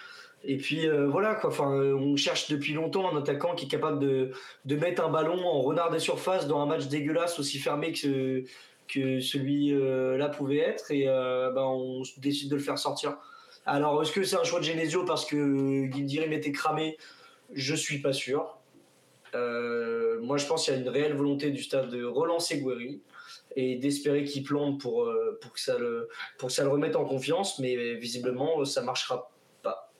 Et 0.44 0.56
puis 0.56 0.86
euh, 0.86 1.08
voilà 1.08 1.34
quoi. 1.34 1.50
Enfin 1.50 1.72
euh, 1.74 1.94
on 1.94 2.16
cherche 2.16 2.48
depuis 2.48 2.72
longtemps 2.74 3.10
un 3.12 3.18
attaquant 3.18 3.54
qui 3.54 3.64
est 3.64 3.68
capable 3.68 3.98
de, 3.98 4.32
de 4.66 4.76
mettre 4.76 5.02
un 5.04 5.08
ballon 5.10 5.44
en 5.44 5.60
renard 5.62 5.90
des 5.90 5.98
surfaces 5.98 6.46
dans 6.46 6.60
un 6.60 6.66
match 6.66 6.86
dégueulasse 6.86 7.38
aussi 7.38 7.58
fermé 7.58 7.92
que 7.92 8.44
que 8.88 9.20
celui 9.20 9.72
euh, 9.74 10.16
là 10.16 10.28
pouvait 10.28 10.58
être. 10.58 10.90
Et 10.90 11.06
ben, 11.06 11.62
on 11.62 12.02
décide 12.18 12.50
de 12.50 12.56
le 12.56 12.62
faire 12.62 12.78
sortir. 12.78 13.16
Alors, 13.66 14.00
est-ce 14.02 14.12
que 14.12 14.22
c'est 14.22 14.36
un 14.36 14.44
choix 14.44 14.60
de 14.60 14.64
Genesio 14.64 15.04
parce 15.04 15.26
que 15.26 15.90
Gildirim 15.92 16.32
était 16.32 16.52
cramé? 16.52 16.96
Je 17.52 17.74
suis 17.74 18.00
pas 18.00 18.12
sûr. 18.14 18.57
Euh, 19.34 20.20
moi, 20.20 20.36
je 20.36 20.46
pense 20.46 20.64
qu'il 20.64 20.74
y 20.74 20.76
a 20.76 20.80
une 20.80 20.88
réelle 20.88 21.14
volonté 21.14 21.50
du 21.50 21.62
stade 21.62 21.90
de 21.90 22.04
relancer 22.04 22.60
Guerri 22.60 23.00
et 23.56 23.76
d'espérer 23.76 24.24
qu'il 24.24 24.42
plante 24.42 24.80
pour, 24.80 25.04
euh, 25.04 25.38
pour, 25.40 25.52
que 25.52 25.60
ça 25.60 25.78
le, 25.78 26.08
pour 26.38 26.48
que 26.48 26.54
ça 26.54 26.62
le 26.62 26.70
remette 26.70 26.96
en 26.96 27.04
confiance, 27.04 27.58
mais 27.58 27.94
visiblement, 27.94 28.64
ça 28.64 28.82
marchera 28.82 29.30
pas. 29.62 29.90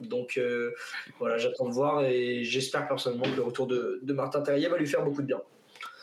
Donc, 0.00 0.36
euh, 0.36 0.72
voilà, 1.18 1.38
j'attends 1.38 1.68
de 1.68 1.74
voir 1.74 2.04
et 2.04 2.44
j'espère 2.44 2.88
personnellement 2.88 3.24
que 3.24 3.36
le 3.36 3.42
retour 3.42 3.66
de, 3.66 4.00
Martin 4.06 4.42
Terrier 4.42 4.68
va 4.68 4.78
lui 4.78 4.86
faire 4.86 5.04
beaucoup 5.04 5.22
de 5.22 5.26
bien. 5.26 5.40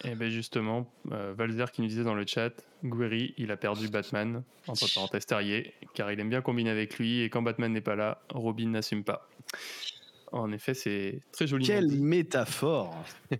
Et 0.05 0.15
bien 0.15 0.29
justement, 0.29 0.89
euh, 1.11 1.33
Valzer 1.35 1.71
qui 1.71 1.81
nous 1.81 1.87
disait 1.87 2.03
dans 2.03 2.15
le 2.15 2.25
chat, 2.25 2.51
Guerri, 2.83 3.33
il 3.37 3.51
a 3.51 3.57
perdu 3.57 3.89
Batman, 3.89 4.43
entre 4.67 4.93
parenthèses 4.93 5.25
Terrier, 5.25 5.73
car 5.93 6.11
il 6.11 6.19
aime 6.19 6.29
bien 6.29 6.41
combiner 6.41 6.69
avec 6.69 6.97
lui, 6.97 7.21
et 7.21 7.29
quand 7.29 7.41
Batman 7.41 7.71
n'est 7.71 7.81
pas 7.81 7.95
là, 7.95 8.21
Robin 8.29 8.69
n'assume 8.69 9.03
pas. 9.03 9.27
En 10.31 10.51
effet, 10.51 10.73
c'est 10.73 11.21
très 11.31 11.47
joli. 11.47 11.65
Quelle 11.65 11.91
métaphore 11.91 12.95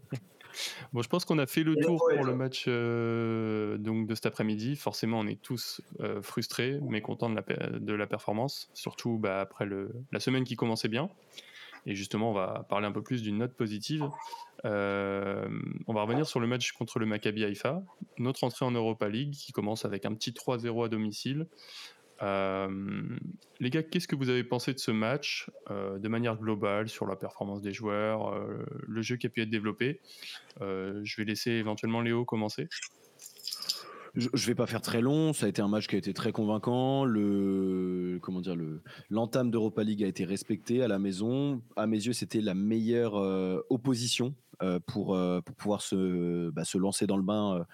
Bon, 0.94 1.02
je 1.02 1.10
pense 1.10 1.26
qu'on 1.26 1.38
a 1.38 1.46
fait 1.46 1.64
le 1.64 1.76
tour 1.76 2.04
pour 2.14 2.26
le 2.26 2.36
match 2.36 2.66
euh, 2.68 3.78
donc 3.78 4.08
de 4.08 4.16
cet 4.16 4.26
après-midi. 4.26 4.76
Forcément, 4.76 5.20
on 5.20 5.28
est 5.28 5.42
tous 5.42 5.82
euh, 6.02 6.22
frustrés, 6.22 6.80
mécontents 6.82 7.30
de 7.30 7.36
la, 7.36 7.80
de 7.80 7.94
la 7.94 8.08
performance, 8.08 8.70
surtout 8.74 9.18
bah, 9.18 9.40
après 9.42 9.66
le, 9.66 9.92
la 10.12 10.20
semaine 10.20 10.44
qui 10.44 10.56
commençait 10.56 10.88
bien. 10.88 11.10
Et 11.86 11.96
justement, 11.96 12.32
on 12.32 12.34
va 12.34 12.66
parler 12.70 12.88
un 12.88 12.92
peu 12.92 13.02
plus 13.02 13.22
d'une 13.22 13.38
note 13.38 13.54
positive. 13.54 14.10
Euh, 14.66 15.48
on 15.88 15.94
va 15.94 16.02
revenir 16.02 16.28
sur 16.28 16.40
le 16.40 16.48
match 16.48 16.74
contre 16.74 17.00
le 17.00 17.06
Maccabi 17.06 17.46
Haïfa, 17.46 17.82
notre 18.18 18.44
entrée 18.44 18.66
en 18.66 18.72
Europa 18.72 19.08
League 19.08 19.32
qui 19.32 19.54
commence 19.54 19.86
avec 19.86 20.06
un 20.06 20.14
petit 20.14 20.32
3-0 20.32 20.86
à 20.86 20.90
domicile. 20.90 21.48
Euh, 22.22 23.18
les 23.60 23.70
gars, 23.70 23.84
qu'est-ce 23.84 24.08
que 24.08 24.16
vous 24.16 24.30
avez 24.30 24.44
pensé 24.44 24.74
de 24.74 24.80
ce 24.80 24.92
match 24.92 25.50
euh, 25.70 25.98
de 26.00 26.08
manière 26.08 26.36
globale 26.38 26.90
sur 26.90 27.06
la 27.06 27.16
performance 27.16 27.62
des 27.62 27.74
joueurs, 27.74 28.34
euh, 28.34 28.66
le 28.88 29.02
jeu 29.02 29.16
qui 29.16 29.28
a 29.28 29.30
pu 29.30 29.42
être 29.42 29.50
développé? 29.50 30.02
Je 30.60 31.16
vais 31.18 31.26
laisser 31.26 31.52
éventuellement 31.52 32.02
Léo 32.02 32.26
commencer. 32.26 32.68
Je, 34.16 34.28
je 34.34 34.48
vais 34.48 34.56
pas 34.56 34.66
faire 34.66 34.82
très 34.82 35.02
long. 35.02 35.34
Ça 35.34 35.46
a 35.46 35.50
été 35.50 35.62
un 35.62 35.68
match 35.68 35.88
qui 35.88 35.96
a 35.96 35.98
été 36.00 36.14
très 36.14 36.32
convaincant. 36.32 37.06
Le 37.06 38.18
comment 38.22 38.42
dire 38.42 38.56
le 38.56 38.82
l'entame 39.10 39.52
d'Europa 39.52 39.84
League 39.84 40.04
a 40.04 40.08
été 40.08 40.26
respecté 40.26 40.82
à 40.82 40.88
la 40.88 41.00
maison. 41.00 41.62
À 41.76 41.86
mes 41.86 41.98
yeux, 41.98 42.14
c'était 42.14 42.42
la 42.42 42.56
meilleure 42.56 43.14
opposition 43.70 44.34
pour 44.88 45.18
pour 45.46 45.56
pouvoir 45.56 45.82
se 45.82 46.50
bah, 46.50 46.66
se 46.66 46.78
lancer 46.78 47.08
dans 47.08 47.18
le 47.18 47.24
bain. 47.24 47.66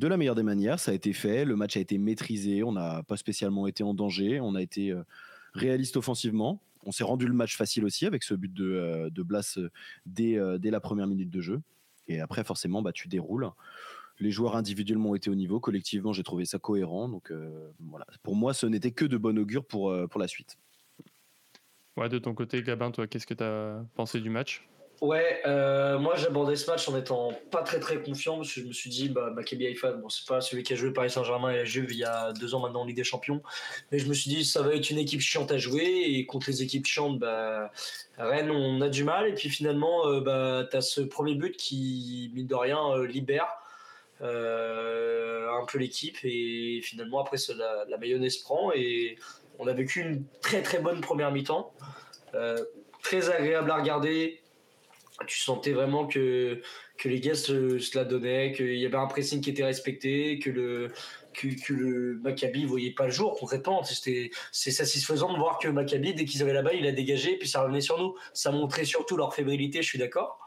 De 0.00 0.08
la 0.08 0.16
meilleure 0.16 0.34
des 0.34 0.42
manières, 0.42 0.80
ça 0.80 0.92
a 0.92 0.94
été 0.94 1.12
fait. 1.12 1.44
Le 1.44 1.56
match 1.56 1.76
a 1.76 1.80
été 1.80 1.98
maîtrisé. 1.98 2.62
On 2.64 2.72
n'a 2.72 3.02
pas 3.02 3.18
spécialement 3.18 3.66
été 3.66 3.84
en 3.84 3.92
danger. 3.92 4.40
On 4.40 4.54
a 4.54 4.62
été 4.62 4.90
euh, 4.90 5.02
réaliste 5.52 5.98
offensivement. 5.98 6.62
On 6.86 6.90
s'est 6.90 7.04
rendu 7.04 7.26
le 7.26 7.34
match 7.34 7.54
facile 7.54 7.84
aussi 7.84 8.06
avec 8.06 8.22
ce 8.22 8.32
but 8.32 8.52
de, 8.52 8.64
euh, 8.64 9.10
Blas 9.22 9.58
euh, 9.58 9.68
dès, 10.06 10.70
la 10.70 10.80
première 10.80 11.06
minute 11.06 11.28
de 11.28 11.42
jeu. 11.42 11.60
Et 12.08 12.18
après, 12.18 12.44
forcément, 12.44 12.80
bah, 12.80 12.92
tu 12.92 13.08
déroules. 13.08 13.50
Les 14.20 14.30
joueurs 14.30 14.56
individuellement 14.56 15.10
ont 15.10 15.14
été 15.14 15.28
au 15.28 15.34
niveau. 15.34 15.60
Collectivement, 15.60 16.14
j'ai 16.14 16.22
trouvé 16.22 16.46
ça 16.46 16.58
cohérent. 16.58 17.08
Donc 17.10 17.32
voilà. 17.78 18.06
Pour 18.22 18.36
moi, 18.36 18.54
ce 18.54 18.66
n'était 18.66 18.90
que 18.90 19.04
de 19.04 19.16
bon 19.16 19.38
augure 19.38 19.64
pour, 19.64 19.94
pour 20.08 20.20
la 20.20 20.28
suite. 20.28 20.56
Ouais, 21.96 22.08
de 22.08 22.18
ton 22.18 22.34
côté, 22.34 22.62
Gabin, 22.62 22.90
toi, 22.90 23.06
qu'est-ce 23.06 23.26
que 23.26 23.34
tu 23.34 23.44
as 23.44 23.84
pensé 23.94 24.20
du 24.20 24.28
match? 24.28 24.66
Ouais, 25.00 25.40
euh, 25.46 25.98
moi 25.98 26.14
j'abordais 26.16 26.56
ce 26.56 26.70
match 26.70 26.86
en 26.86 26.94
étant 26.94 27.32
pas 27.50 27.62
très 27.62 27.80
très 27.80 28.02
confiant 28.02 28.36
parce 28.36 28.52
que 28.52 28.60
je 28.60 28.66
me 28.66 28.72
suis 28.72 28.90
dit, 28.90 29.08
bah, 29.08 29.30
Maccabi 29.30 29.66
Haïfa, 29.66 29.92
bon, 29.92 30.10
c'est 30.10 30.26
pas 30.26 30.42
celui 30.42 30.62
qui 30.62 30.74
a 30.74 30.76
joué 30.76 30.92
Paris 30.92 31.08
Saint-Germain 31.08 31.50
et 31.52 31.56
la 31.56 31.64
Juve 31.64 31.90
il 31.90 31.96
y 31.96 32.04
a 32.04 32.34
deux 32.34 32.54
ans 32.54 32.60
maintenant 32.60 32.82
en 32.82 32.84
Ligue 32.84 32.96
des 32.96 33.04
Champions, 33.04 33.40
mais 33.90 33.98
je 33.98 34.06
me 34.06 34.12
suis 34.12 34.28
dit, 34.28 34.44
ça 34.44 34.60
va 34.60 34.74
être 34.74 34.90
une 34.90 34.98
équipe 34.98 35.22
chiante 35.22 35.52
à 35.52 35.56
jouer 35.56 35.86
et 35.86 36.26
contre 36.26 36.50
les 36.50 36.62
équipes 36.62 36.84
chiantes, 36.84 37.18
bah, 37.18 37.70
Rennes, 38.18 38.50
on 38.50 38.82
a 38.82 38.90
du 38.90 39.02
mal 39.04 39.26
et 39.26 39.32
puis 39.32 39.48
finalement, 39.48 40.06
euh, 40.06 40.20
bah, 40.20 40.68
tu 40.70 40.76
as 40.76 40.82
ce 40.82 41.00
premier 41.00 41.34
but 41.34 41.56
qui, 41.56 42.30
mine 42.34 42.46
de 42.46 42.54
rien, 42.54 42.78
euh, 42.90 43.06
libère 43.06 43.48
un 44.20 45.64
peu 45.66 45.78
l'équipe 45.78 46.18
et 46.24 46.80
finalement 46.82 47.20
après 47.20 47.38
la, 47.56 47.86
la 47.88 47.96
mayonnaise 47.96 48.36
prend 48.36 48.70
et 48.74 49.16
on 49.58 49.66
a 49.66 49.72
vécu 49.72 50.02
une 50.02 50.24
très 50.42 50.60
très 50.60 50.78
bonne 50.78 51.00
première 51.00 51.32
mi-temps. 51.32 51.72
très 53.02 53.30
agréable 53.30 53.70
à 53.70 53.76
regarder, 53.76 54.39
tu 55.26 55.38
sentais 55.38 55.72
vraiment 55.72 56.06
que, 56.06 56.60
que 56.98 57.08
les 57.08 57.20
gars 57.20 57.34
se, 57.34 57.96
la 57.96 58.04
donnaient, 58.04 58.52
qu'il 58.52 58.76
y 58.76 58.86
avait 58.86 58.96
un 58.96 59.06
pressing 59.06 59.40
qui 59.40 59.50
était 59.50 59.64
respecté, 59.64 60.38
que 60.38 60.50
le, 60.50 60.92
que, 61.34 61.48
le 61.72 62.20
Maccabi 62.22 62.62
ne 62.62 62.68
voyait 62.68 62.92
pas 62.92 63.06
le 63.06 63.12
jour 63.12 63.36
concrètement. 63.38 63.82
C'est 63.82 64.70
satisfaisant 64.70 65.32
de 65.32 65.38
voir 65.38 65.58
que 65.58 65.68
Maccabi, 65.68 66.14
dès 66.14 66.24
qu'ils 66.24 66.42
avaient 66.42 66.52
la 66.52 66.62
balle, 66.62 66.76
il 66.76 66.86
a 66.86 66.92
dégagé, 66.92 67.36
puis 67.36 67.48
ça 67.48 67.62
revenait 67.62 67.80
sur 67.80 67.98
nous. 67.98 68.14
Ça 68.32 68.50
montrait 68.50 68.84
surtout 68.84 69.16
leur 69.16 69.34
fébrilité, 69.34 69.82
je 69.82 69.88
suis 69.88 69.98
d'accord. 69.98 70.38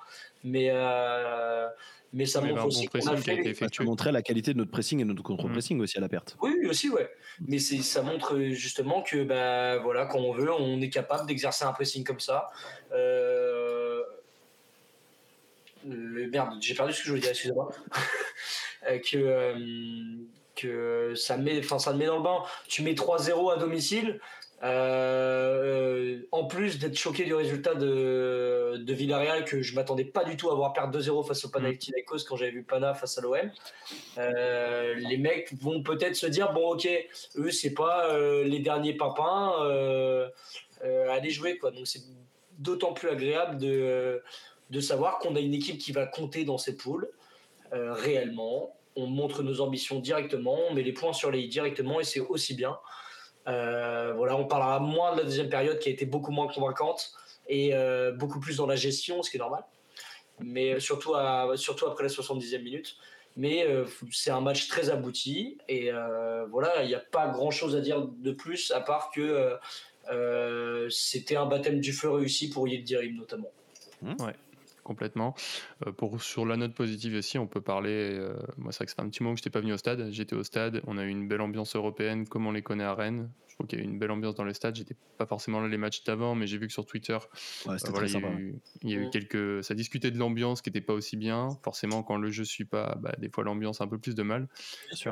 Mais, 0.44 0.70
euh, 0.72 1.68
mais 2.12 2.26
ça 2.26 2.42
montre 2.42 2.66
aussi 2.66 2.88
Ça 3.00 3.84
montrait 3.84 4.12
la 4.12 4.22
qualité 4.22 4.54
de 4.54 4.60
notre 4.60 4.72
pressing 4.72 5.00
et 5.00 5.04
de 5.04 5.10
notre 5.10 5.24
contre-pressing 5.24 5.80
aussi 5.82 5.98
à 5.98 6.02
la 6.02 6.10
perte. 6.10 6.38
Oui, 6.42 6.54
aussi, 6.70 6.90
ouais. 6.90 7.10
Mais 7.48 7.60
ça 7.60 8.04
montre 8.04 8.38
justement 8.52 9.02
que 9.02 9.24
bah, 9.24 9.80
voilà, 9.80 10.06
quand 10.06 10.20
on 10.20 10.34
veut, 10.34 10.52
on 10.52 10.82
est 10.82 10.90
capable 10.90 11.28
d'exercer 11.28 11.66
un 11.66 11.74
pressing 11.74 12.04
comme 12.04 12.20
ça. 12.20 12.52
Euh, 12.92 13.53
merde, 15.86 16.58
j'ai 16.62 16.76
perdu 16.76 16.94
ce 16.94 17.00
que 17.00 17.06
je 17.06 17.10
voulais 17.10 17.22
dire, 17.22 17.32
excusez-moi. 17.32 17.72
Euh, 18.90 19.00
que, 19.00 19.18
euh, 19.18 19.56
que 20.56 21.16
ça, 21.16 21.38
met, 21.38 21.62
ça 21.62 21.78
te 21.78 21.98
met 21.98 22.06
dans 22.06 22.18
le 22.18 22.24
bain. 22.24 22.44
Tu 22.68 22.82
mets 22.84 22.94
3-0 22.94 23.54
à 23.54 23.58
domicile. 23.58 24.20
Euh, 24.64 26.22
en 26.32 26.46
plus 26.46 26.80
d'être 26.80 26.98
choqué 26.98 27.26
du 27.26 27.34
résultat 27.34 27.76
de, 27.76 28.78
de 28.78 28.94
Villarreal, 28.94 29.44
que 29.44 29.62
je 29.62 29.76
m'attendais 29.76 30.06
pas 30.06 30.24
du 30.24 30.38
tout 30.38 30.50
à 30.52 30.56
voir 30.56 30.72
perdre 30.72 30.98
2-0 30.98 31.28
face 31.28 31.44
au 31.44 31.50
Panathinaikos 31.50 32.24
quand 32.26 32.38
j'avais 32.38 32.52
vu 32.52 32.64
Pana 32.64 32.94
face 32.94 33.18
à 33.18 33.22
l'OM, 33.22 33.52
les 34.16 35.18
mecs 35.18 35.54
vont 35.62 35.84
peut-être 35.84 36.16
se 36.16 36.28
dire 36.28 36.54
bon 36.54 36.76
ok, 36.76 36.88
eux 37.36 37.52
c'est 37.52 37.74
pas 37.74 38.18
les 38.46 38.60
derniers 38.60 38.94
papins, 38.94 39.52
allez 41.10 41.30
jouer 41.30 41.58
quoi. 41.58 41.72
Donc 41.72 41.86
c'est 41.86 42.04
d'autant 42.58 42.94
plus 42.94 43.10
agréable 43.10 43.58
de 43.58 44.22
de 44.74 44.82
savoir 44.82 45.20
qu'on 45.20 45.36
a 45.36 45.40
une 45.40 45.54
équipe 45.54 45.78
qui 45.78 45.92
va 45.92 46.08
compter 46.08 46.46
dans 46.46 46.58
cette 46.58 46.78
poules 46.78 47.08
euh, 47.74 47.94
réellement. 47.94 48.76
On 48.96 49.06
montre 49.06 49.44
nos 49.44 49.62
ambitions 49.62 50.00
directement, 50.00 50.58
on 50.70 50.74
met 50.74 50.82
les 50.82 50.94
points 50.94 51.14
sur 51.14 51.30
les 51.30 51.42
i 51.42 51.48
directement 51.48 52.00
et 52.00 52.04
c'est 52.04 52.20
aussi 52.20 52.56
bien. 52.56 52.78
Euh, 53.48 54.14
voilà, 54.16 54.36
on 54.36 54.46
parlera 54.46 54.80
moins 54.80 55.14
de 55.14 55.20
la 55.20 55.24
deuxième 55.26 55.50
période 55.50 55.78
qui 55.78 55.90
a 55.90 55.92
été 55.92 56.06
beaucoup 56.06 56.32
moins 56.32 56.48
convaincante 56.48 57.14
et 57.48 57.74
euh, 57.74 58.12
beaucoup 58.12 58.40
plus 58.40 58.58
dans 58.58 58.66
la 58.66 58.76
gestion, 58.76 59.22
ce 59.22 59.30
qui 59.30 59.38
est 59.38 59.40
normal. 59.40 59.64
Mais 60.40 60.80
surtout, 60.80 61.14
surtout 61.56 61.86
après 61.86 62.04
la 62.04 62.10
70e 62.10 62.64
minute. 62.64 62.96
Mais 63.36 63.68
c'est 64.12 64.30
un 64.30 64.42
match 64.42 64.68
très 64.68 64.90
abouti 64.92 65.58
et 65.68 65.92
voilà, 66.50 66.84
il 66.84 66.88
n'y 66.88 66.96
a 66.96 67.00
pas 67.00 67.28
grand 67.28 67.52
chose 67.52 67.76
à 67.76 67.82
dire 67.82 68.08
de 68.08 68.32
plus 68.32 68.72
à 68.72 68.80
part 68.80 69.10
que 69.12 69.58
c'était 70.90 71.36
un 71.36 71.46
baptême 71.46 71.80
du 71.80 71.94
feu 71.94 72.10
réussi 72.10 72.50
pour 72.50 72.68
Yildirim 72.68 73.16
notamment. 73.16 73.52
Ouais 74.20 74.34
complètement. 74.84 75.36
Euh, 75.86 75.92
pour, 75.92 76.22
sur 76.22 76.46
la 76.46 76.58
note 76.58 76.74
positive 76.74 77.16
aussi, 77.16 77.38
on 77.38 77.48
peut 77.48 77.62
parler. 77.62 78.18
Euh, 78.20 78.36
moi, 78.58 78.72
c'est 78.72 78.80
vrai 78.80 78.86
que 78.86 78.92
ça 78.92 78.96
fait 78.96 79.02
un 79.02 79.10
petit 79.10 79.24
moment 79.24 79.36
que 79.36 79.40
je 79.40 79.42
n'étais 79.42 79.50
pas 79.50 79.62
venu 79.62 79.74
au 79.74 79.78
stade. 79.78 80.10
J'étais 80.12 80.36
au 80.36 80.44
stade. 80.44 80.82
On 80.86 80.98
a 80.98 81.04
eu 81.04 81.10
une 81.10 81.28
belle 81.28 81.42
ambiance 81.42 81.76
européenne, 81.76 82.28
comme 82.28 82.46
on 82.46 82.52
les 82.52 82.62
connaît 82.62 82.84
à 82.84 82.94
Rennes. 82.94 83.30
Je 83.48 83.56
trouve 83.56 83.68
qu'il 83.68 83.80
y 83.80 83.82
a 83.82 83.86
eu 83.86 83.88
une 83.88 84.00
belle 84.00 84.12
ambiance 84.12 84.36
dans 84.36 84.44
le 84.44 84.54
stade. 84.54 84.76
J'étais 84.76 84.96
pas 85.18 85.26
forcément 85.26 85.62
là 85.62 85.68
les 85.68 85.78
matchs 85.78 86.04
d'avant, 86.04 86.34
mais 86.34 86.48
j'ai 86.48 86.58
vu 86.58 86.68
que 86.68 86.74
sur 86.74 86.86
Twitter, 86.86 87.18
euh, 87.68 87.78
il 88.82 88.90
y 88.90 88.96
a 88.96 88.98
eu, 88.98 89.10
quelques. 89.12 89.64
Ça 89.64 89.76
discutait 89.76 90.12
de 90.12 90.18
l'ambiance 90.18 90.62
qui 90.62 90.70
n'était 90.70 90.82
pas 90.82 90.94
aussi 90.94 91.18
bien. 91.18 91.50
Forcément, 91.64 92.04
quand 92.04 92.18
le 92.18 92.32
jeu 92.32 92.46
suit 92.46 92.66
pas, 92.66 92.98
bah, 93.00 93.14
des 93.20 93.30
fois 93.30 93.44
l'ambiance 93.44 93.82
a 93.82 93.84
un 93.84 93.88
peu 93.88 94.00
plus 94.00 94.16
de 94.16 94.24
mal. 94.24 94.48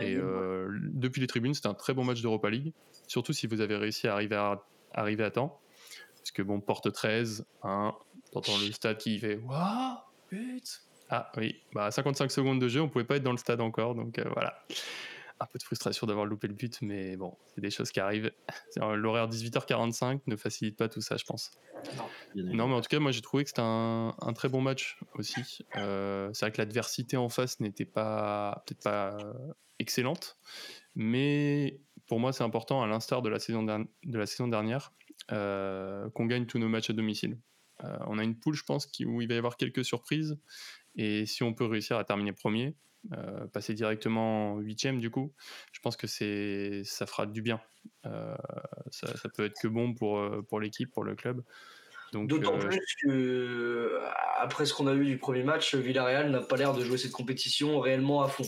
Et 0.01 0.17
depuis 0.93 1.21
les 1.21 1.27
tribunes, 1.27 1.53
c'était 1.53 1.67
un 1.69 1.73
très 1.73 1.93
bon 1.93 2.03
match 2.03 2.21
d'Europa 2.21 2.49
League. 2.49 2.73
Surtout 3.07 3.33
si 3.33 3.45
vous 3.45 3.61
avez 3.61 3.75
réussi 3.75 4.07
à 4.07 4.13
arriver 4.13 4.35
à, 4.35 4.63
arriver 4.93 5.23
à 5.23 5.31
temps. 5.31 5.59
Parce 6.21 6.31
que 6.31 6.43
bon, 6.43 6.61
porte 6.61 6.91
13, 6.91 7.45
hein, 7.63 7.95
T'entends 8.31 8.57
le 8.57 8.71
stade 8.71 8.97
qui 8.97 9.19
fait 9.19 9.37
Waouh, 9.37 9.97
but 10.31 10.81
Ah 11.09 11.31
oui, 11.37 11.61
bah 11.73 11.91
55 11.91 12.31
secondes 12.31 12.59
de 12.59 12.67
jeu, 12.67 12.81
on 12.81 12.89
pouvait 12.89 13.03
pas 13.03 13.17
être 13.17 13.23
dans 13.23 13.31
le 13.31 13.37
stade 13.37 13.61
encore, 13.61 13.95
donc 13.95 14.19
euh, 14.19 14.25
voilà. 14.33 14.63
Un 15.39 15.45
peu 15.47 15.57
de 15.57 15.63
frustration 15.63 16.05
d'avoir 16.05 16.25
loupé 16.25 16.47
le 16.47 16.53
but, 16.53 16.81
mais 16.81 17.17
bon, 17.17 17.35
c'est 17.47 17.61
des 17.61 17.71
choses 17.71 17.91
qui 17.91 17.99
arrivent. 17.99 18.31
L'horaire 18.77 19.27
18h45 19.27 20.21
ne 20.27 20.35
facilite 20.35 20.77
pas 20.77 20.87
tout 20.87 21.01
ça, 21.01 21.17
je 21.17 21.25
pense. 21.25 21.51
Non, 22.35 22.67
mais 22.67 22.75
en 22.75 22.81
tout 22.81 22.89
cas, 22.89 22.99
moi 22.99 23.11
j'ai 23.11 23.21
trouvé 23.21 23.43
que 23.43 23.49
c'était 23.49 23.61
un, 23.61 24.33
très 24.35 24.49
bon 24.49 24.61
match 24.61 24.99
aussi. 25.15 25.65
Euh, 25.75 26.29
c'est 26.33 26.45
vrai 26.45 26.51
que 26.51 26.59
l'adversité 26.59 27.17
en 27.17 27.27
face 27.27 27.59
n'était 27.59 27.85
pas 27.85 28.63
peut-être 28.65 28.83
pas 28.83 29.17
excellente, 29.79 30.37
mais 30.95 31.79
pour 32.07 32.19
moi 32.19 32.33
c'est 32.33 32.43
important, 32.43 32.83
à 32.83 32.87
l'instar 32.87 33.21
de, 33.21 33.29
la 33.29 33.39
saison 33.39 33.63
de 33.63 34.17
la 34.17 34.25
saison 34.25 34.47
dernière, 34.47 34.93
euh, 35.31 36.09
qu'on 36.11 36.25
gagne 36.25 36.45
tous 36.45 36.59
nos 36.59 36.69
matchs 36.69 36.89
à 36.89 36.93
domicile. 36.93 37.37
Euh, 37.83 37.97
on 38.07 38.17
a 38.17 38.23
une 38.23 38.37
poule, 38.37 38.55
je 38.55 38.63
pense, 38.63 38.89
où 39.05 39.21
il 39.21 39.27
va 39.27 39.35
y 39.35 39.37
avoir 39.37 39.57
quelques 39.57 39.85
surprises. 39.85 40.37
Et 40.95 41.25
si 41.25 41.43
on 41.43 41.53
peut 41.53 41.65
réussir 41.65 41.97
à 41.97 42.03
terminer 42.03 42.33
premier, 42.33 42.75
euh, 43.13 43.47
passer 43.47 43.73
directement 43.73 44.59
huitième 44.59 44.99
du 44.99 45.09
coup, 45.09 45.33
je 45.71 45.79
pense 45.79 45.97
que 45.97 46.05
c'est 46.05 46.83
ça 46.83 47.05
fera 47.05 47.25
du 47.25 47.41
bien. 47.41 47.59
Euh, 48.05 48.35
ça, 48.91 49.29
peut 49.29 49.45
être 49.45 49.59
que 49.59 49.67
bon 49.67 49.93
pour, 49.93 50.21
pour 50.49 50.59
l'équipe, 50.59 50.91
pour 50.91 51.03
le 51.03 51.15
club. 51.15 51.43
D'autant 52.13 52.59
plus 52.59 52.77
que 53.01 54.01
après 54.37 54.65
ce 54.65 54.73
qu'on 54.73 54.87
a 54.87 54.93
vu 54.93 55.05
du 55.05 55.17
premier 55.17 55.43
match, 55.43 55.75
Villarreal 55.75 56.29
n'a 56.29 56.41
pas 56.41 56.57
l'air 56.57 56.73
de 56.73 56.83
jouer 56.83 56.97
cette 56.97 57.13
compétition 57.13 57.79
réellement 57.79 58.21
à 58.21 58.27
fond. 58.27 58.43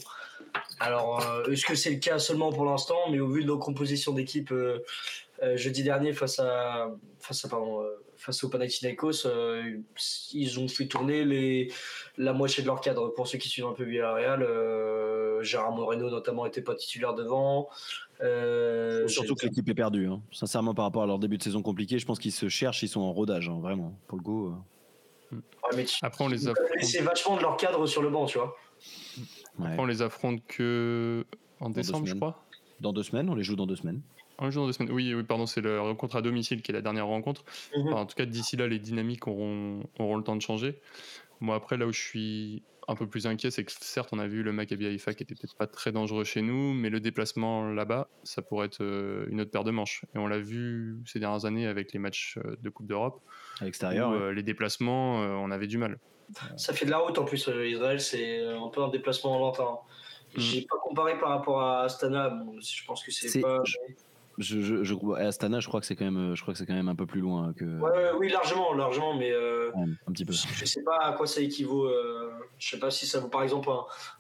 Alors, 0.81 1.25
est-ce 1.49 1.65
que 1.65 1.73
c'est 1.73 1.91
le 1.91 1.99
cas 1.99 2.19
seulement 2.19 2.51
pour 2.51 2.65
l'instant 2.65 2.97
Mais 3.09 3.21
au 3.21 3.29
vu 3.29 3.41
de 3.41 3.47
nos 3.47 3.57
compositions 3.57 4.11
d'équipe 4.11 4.53
jeudi 5.55 5.83
dernier 5.83 6.13
face 6.13 6.39
à 6.39 6.91
face 7.19 7.45
à 7.45 7.49
pardon, 7.49 7.83
face 8.23 8.43
au 8.43 8.49
Panathinaikos, 8.49 9.25
euh, 9.25 9.79
ils 10.33 10.59
ont 10.59 10.67
fait 10.67 10.87
tourner 10.87 11.25
les, 11.25 11.71
la 12.17 12.33
moitié 12.33 12.63
de 12.63 12.67
leur 12.67 12.81
cadre. 12.81 13.09
Pour 13.09 13.27
ceux 13.27 13.37
qui 13.37 13.49
suivent 13.49 13.65
un 13.65 13.73
peu 13.73 13.83
Villarreal, 13.83 14.43
euh, 14.43 15.43
Gérard 15.43 15.73
Moreno 15.73 16.09
notamment 16.09 16.45
n'était 16.45 16.61
pas 16.61 16.75
titulaire 16.75 17.13
devant. 17.13 17.69
Euh, 18.21 19.07
surtout 19.07 19.35
que 19.35 19.45
l'équipe 19.45 19.67
est 19.67 19.73
perdue. 19.73 20.07
Hein. 20.07 20.21
Sincèrement, 20.31 20.73
par 20.73 20.85
rapport 20.85 21.03
à 21.03 21.07
leur 21.07 21.19
début 21.19 21.37
de 21.37 21.43
saison 21.43 21.61
compliqué, 21.61 21.99
je 21.99 22.05
pense 22.05 22.19
qu'ils 22.19 22.31
se 22.31 22.47
cherchent, 22.47 22.83
ils 22.83 22.87
sont 22.87 23.01
en 23.01 23.11
rodage, 23.11 23.49
hein, 23.49 23.59
vraiment, 23.61 23.99
pour 24.07 24.17
le 24.17 24.23
coup. 24.23 24.55
Après, 26.01 26.23
on 26.23 26.27
les 26.27 26.47
affronte. 26.47 26.67
C'est 26.81 27.01
vachement 27.01 27.37
de 27.37 27.41
leur 27.41 27.57
cadre 27.57 27.85
sur 27.87 28.01
le 28.01 28.09
banc, 28.09 28.25
tu 28.25 28.37
vois. 28.37 28.55
Après, 29.59 29.79
on 29.79 29.85
les 29.85 30.01
affronte 30.01 30.45
que 30.47 31.25
en 31.59 31.69
décembre, 31.69 32.05
je 32.05 32.15
crois. 32.15 32.45
Dans 32.79 32.93
deux 32.93 33.03
semaines, 33.03 33.29
on 33.29 33.35
les 33.35 33.43
joue 33.43 33.55
dans 33.55 33.65
deux 33.65 33.75
semaines. 33.75 34.01
Un 34.43 34.49
jour, 34.49 34.65
deux 34.65 34.73
semaines. 34.73 34.91
Oui, 34.91 35.13
oui, 35.13 35.23
pardon, 35.23 35.45
c'est 35.45 35.61
la 35.61 35.79
rencontre 35.79 36.17
à 36.17 36.21
domicile 36.21 36.61
qui 36.61 36.71
est 36.71 36.73
la 36.73 36.81
dernière 36.81 37.07
rencontre. 37.07 37.45
Mhm. 37.75 37.93
en 37.93 38.05
tout 38.05 38.15
cas, 38.15 38.25
d'ici 38.25 38.57
là, 38.57 38.67
les 38.67 38.77
dynamiques 38.77 39.25
auront, 39.25 39.83
auront 39.99 40.17
le 40.17 40.23
temps 40.23 40.35
de 40.35 40.41
changer. 40.41 40.81
Moi, 41.39 41.55
après, 41.55 41.77
là 41.77 41.87
où 41.87 41.93
je 41.93 42.01
suis 42.01 42.63
un 42.89 42.95
peu 42.95 43.07
plus 43.07 43.25
inquiet, 43.25 43.51
c'est 43.51 43.63
que 43.63 43.71
certes, 43.71 44.09
on 44.11 44.19
a 44.19 44.27
vu 44.27 44.43
le 44.43 44.51
Maccabi 44.51 44.85
Haïfa 44.85 45.13
qui 45.13 45.23
était 45.23 45.33
peut-être 45.33 45.55
pas 45.55 45.67
très 45.67 45.93
dangereux 45.93 46.25
chez 46.25 46.41
nous, 46.41 46.73
mais 46.73 46.89
le 46.89 46.99
déplacement 46.99 47.69
là-bas, 47.69 48.09
ça 48.23 48.41
pourrait 48.41 48.65
être 48.65 48.81
euh, 48.81 49.25
une 49.29 49.39
autre 49.39 49.51
paire 49.51 49.63
de 49.63 49.71
manches. 49.71 50.03
Et 50.13 50.17
on 50.17 50.27
l'a 50.27 50.39
vu 50.39 50.97
ces 51.05 51.19
dernières 51.19 51.45
années 51.45 51.65
avec 51.65 51.93
les 51.93 51.99
matchs 51.99 52.37
euh, 52.43 52.57
de 52.61 52.69
Coupe 52.69 52.87
d'Europe. 52.87 53.21
À 53.61 53.65
l'extérieur. 53.65 54.11
Euh, 54.11 54.33
les 54.33 54.43
déplacements, 54.43 55.19
on 55.19 55.51
avait 55.51 55.67
du 55.67 55.77
mal. 55.77 55.99
Ça 56.57 56.73
fait 56.73 56.85
de 56.85 56.91
la 56.91 56.97
route 56.97 57.17
en 57.17 57.23
plus, 57.23 57.47
Israël, 57.47 58.01
c'est 58.01 58.45
un 58.45 58.67
peu 58.67 58.83
un 58.83 58.89
déplacement 58.89 59.39
longtemps. 59.39 59.85
Mm. 60.35 60.39
J'ai 60.39 60.61
pas 60.63 60.77
comparé 60.83 61.17
par 61.17 61.29
rapport 61.29 61.61
à 61.61 61.83
Astana, 61.83 62.43
je 62.59 62.85
pense 62.85 63.03
que 63.03 63.11
c'est 63.11 63.39
pas. 63.39 63.63
Je, 64.39 64.61
je, 64.61 64.83
je, 64.83 64.95
Astana, 65.15 65.59
je 65.59 65.67
crois 65.67 65.79
que 65.79 65.85
c'est 65.85 65.95
quand 65.95 66.09
même, 66.09 66.35
je 66.35 66.41
crois 66.41 66.53
que 66.53 66.57
c'est 66.57 66.65
quand 66.65 66.73
même 66.73 66.89
un 66.89 66.95
peu 66.95 67.05
plus 67.05 67.21
loin 67.21 67.53
que. 67.53 67.65
Ouais, 67.79 68.11
oui, 68.17 68.29
largement, 68.29 68.73
largement, 68.73 69.15
mais 69.15 69.31
euh, 69.31 69.71
un 70.07 70.11
petit 70.11 70.25
peu. 70.25 70.33
Je, 70.33 70.65
sais 70.65 70.83
pas 70.83 70.97
à 71.01 71.13
quoi 71.13 71.27
ça 71.27 71.41
équivaut. 71.41 71.85
Euh, 71.85 72.31
je 72.57 72.69
sais 72.69 72.79
pas 72.79 72.89
si 72.89 73.05
ça 73.05 73.19
vaut 73.19 73.27
par 73.27 73.43
exemple 73.43 73.69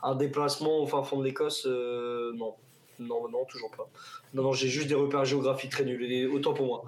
un, 0.03 0.15
déplacement 0.15 0.79
au 0.79 0.87
fin 0.87 1.03
fond 1.03 1.19
de 1.19 1.23
l'Écosse. 1.23 1.65
Euh, 1.65 2.31
non, 2.33 2.55
non, 2.99 3.27
non, 3.29 3.45
toujours 3.45 3.71
pas. 3.71 3.89
Non, 4.33 4.43
non, 4.43 4.53
j'ai 4.53 4.67
juste 4.67 4.87
des 4.87 4.95
repères 4.95 5.25
géographiques 5.25 5.71
très 5.71 5.85
nuls. 5.85 6.29
autant 6.31 6.53
pour 6.53 6.67
moi. 6.67 6.83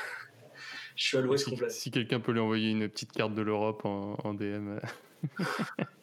je 0.96 1.04
suis 1.04 1.16
à 1.16 1.20
l'ouest 1.20 1.48
complet. 1.48 1.70
Si 1.70 1.90
quelqu'un 1.90 2.20
peut 2.20 2.32
lui 2.32 2.40
envoyer 2.40 2.70
une 2.70 2.88
petite 2.88 3.12
carte 3.12 3.34
de 3.34 3.42
l'Europe 3.42 3.84
en, 3.84 4.16
en 4.22 4.34
DM. 4.34 4.78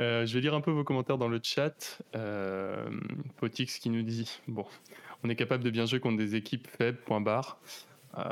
Euh, 0.00 0.26
je 0.26 0.34
vais 0.34 0.40
lire 0.40 0.54
un 0.54 0.60
peu 0.60 0.70
vos 0.70 0.84
commentaires 0.84 1.18
dans 1.18 1.28
le 1.28 1.40
chat. 1.42 2.02
Euh, 2.14 2.88
Potix 3.36 3.78
qui 3.78 3.90
nous 3.90 4.02
dit 4.02 4.40
Bon, 4.48 4.64
on 5.24 5.28
est 5.28 5.36
capable 5.36 5.64
de 5.64 5.70
bien 5.70 5.86
jouer 5.86 6.00
contre 6.00 6.18
des 6.18 6.34
équipes 6.34 6.66
faibles, 6.66 6.98
point 7.04 7.20
barre. 7.20 7.58
Euh, 8.18 8.22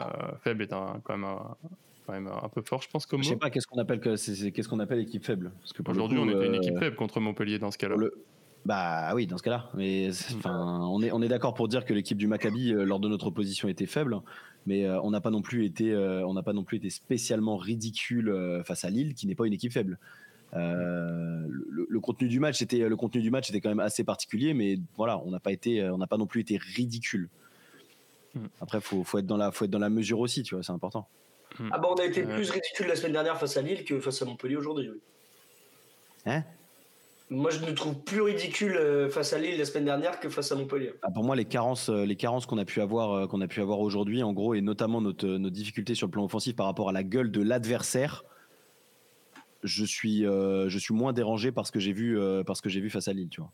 faible 0.43 0.63
est 0.63 0.73
un, 0.73 1.01
quand 1.05 1.17
même 1.17 1.39
quand 2.07 2.13
même 2.13 2.29
un 2.29 2.49
peu 2.49 2.63
fort, 2.63 2.83
je 2.83 2.89
pense. 2.89 3.07
Comme 3.07 3.23
je 3.23 3.31
sais 3.31 3.37
pas 3.37 3.51
qu'est-ce 3.51 3.67
qu'on 3.67 3.79
appelle 3.79 4.01
qu'est-ce 4.01 4.69
qu'on 4.69 4.81
appelle 4.81 5.01
équipe 5.01 5.25
faible? 5.25 5.53
Aujourd'hui, 5.87 6.19
on 6.19 6.29
était 6.29 6.47
une 6.47 6.57
équipe 6.57 6.79
faible 6.79 6.97
contre 6.97 7.21
Montpellier 7.21 7.59
dans 7.59 7.71
ce 7.71 7.79
cas-là. 7.79 7.97
Bah 8.67 9.15
oui, 9.15 9.27
dans 9.27 9.39
ce 9.39 9.43
cas-là. 9.43 9.71
Mais 9.75 10.11
enfin, 10.37 10.81
on 10.83 11.03
est 11.03 11.13
on 11.13 11.23
est 11.23 11.29
d'accord 11.29 11.55
pour 11.55 11.69
dire 11.69 11.85
que 11.85 11.95
l'équipe 11.95 12.19
du 12.19 12.27
Maccabi 12.27 12.73
lors 12.73 13.01
de 13.01 13.09
notre 13.09 13.29
opposition 13.29 13.69
était 13.69 13.87
faible, 13.87 14.21
mais 14.67 14.89
on 14.89 15.11
n'a 15.11 15.21
pas 15.21 15.31
non 15.31 15.43
plus 15.43 15.65
été 15.65 15.95
on 15.97 16.35
n'a 16.35 16.43
pas 16.43 16.53
non 16.53 16.65
plus 16.65 16.79
été 16.79 16.91
spécialement 16.91 17.57
ridicule 17.57 18.63
face 18.65 18.85
à 18.85 18.91
Lille, 18.91 19.15
qui 19.15 19.27
n'est 19.27 19.35
pas 19.35 19.47
une 19.47 19.55
équipe 19.55 19.73
faible. 19.73 19.99
Euh, 20.55 21.47
le, 21.89 22.01
contenu 22.01 22.29
du 22.29 22.41
match 22.41 22.61
était 22.63 22.79
le 22.79 22.97
contenu 22.97 23.21
du 23.21 23.31
match 23.31 23.51
était 23.51 23.61
quand 23.61 23.69
même 23.69 23.81
assez 23.81 24.05
particulier, 24.05 24.55
mais 24.55 24.79
voilà, 24.97 25.19
on 25.19 25.31
n'a 25.31 25.41
pas 25.41 25.53
été, 25.53 25.83
on 25.91 25.99
n'a 25.99 26.07
pas 26.07 26.17
non 26.17 26.27
plus 26.27 26.41
été 26.41 26.57
ridicule. 26.57 27.29
Hmm. 28.35 28.47
Après, 28.61 28.81
faut, 28.81 29.05
faut 29.05 29.19
être 29.19 29.27
dans 29.27 29.37
la, 29.37 29.51
faut 29.51 29.65
être 29.65 29.71
dans 29.71 29.79
la 29.79 29.91
mesure 29.91 30.21
aussi, 30.21 30.43
tu 30.43 30.55
vois, 30.55 30.65
c'est 30.65 30.73
important. 30.73 31.09
Hmm. 31.59 31.69
Ah 31.73 31.79
bah 31.79 31.89
on 31.91 31.97
a 31.97 32.05
été 32.05 32.23
plus 32.23 32.51
ridicule 32.51 32.87
la 32.87 32.97
semaine 32.97 33.13
dernière 33.13 33.39
face 33.39 33.57
à 33.57 33.63
Lille 33.63 33.85
que 33.85 33.99
face 34.01 34.23
à 34.23 34.25
Montpellier 34.25 34.57
aujourd'hui. 34.57 34.91
Hein? 36.27 36.45
Moi, 37.29 37.51
je 37.51 37.65
ne 37.65 37.71
trouve 37.71 37.95
plus 38.03 38.23
ridicule 38.23 38.77
euh, 38.77 39.09
face 39.09 39.33
à 39.33 39.39
Lille 39.39 39.57
la 39.57 39.65
semaine 39.65 39.85
dernière 39.85 40.19
que 40.19 40.29
face 40.29 40.51
à 40.51 40.57
Montpellier. 40.57 40.95
Ah, 41.03 41.11
pour 41.13 41.23
moi, 41.23 41.37
les 41.37 41.45
carences, 41.45 41.89
euh, 41.89 42.05
les 42.05 42.17
carences 42.17 42.47
qu'on 42.47 42.59
a 42.59 42.65
pu 42.65 42.81
avoir, 42.81 43.29
qu'on 43.29 43.41
a 43.41 43.47
pu 43.47 43.61
avoir 43.61 43.81
aujourd'hui, 43.81 44.23
en 44.23 44.33
gros, 44.33 44.55
et 44.55 44.61
notamment 44.61 45.01
notre, 45.01 45.27
nos 45.27 45.51
difficultés 45.51 45.95
sur 45.95 46.09
le 46.09 46.11
plan 46.11 46.25
offensif 46.25 46.57
par 46.57 46.67
rapport 46.67 46.89
à 46.89 46.93
la 46.93 47.05
gueule 47.05 47.31
de 47.31 47.41
l'adversaire, 47.41 48.25
je 49.63 49.85
suis, 49.85 50.27
euh, 50.27 50.69
je 50.69 50.79
suis 50.79 50.95
moins 50.95 51.13
dérangé 51.13 51.53
parce 51.53 51.71
que 51.71 51.81
j'ai 51.81 51.93
vu, 51.93 52.19
euh, 52.19 52.43
parce 52.43 52.61
que 52.61 52.69
j'ai 52.69 52.81
vu 52.81 52.91
face 52.91 53.09
à 53.09 53.13
Lille, 53.13 53.29
tu 53.29 53.41
vois. 53.41 53.53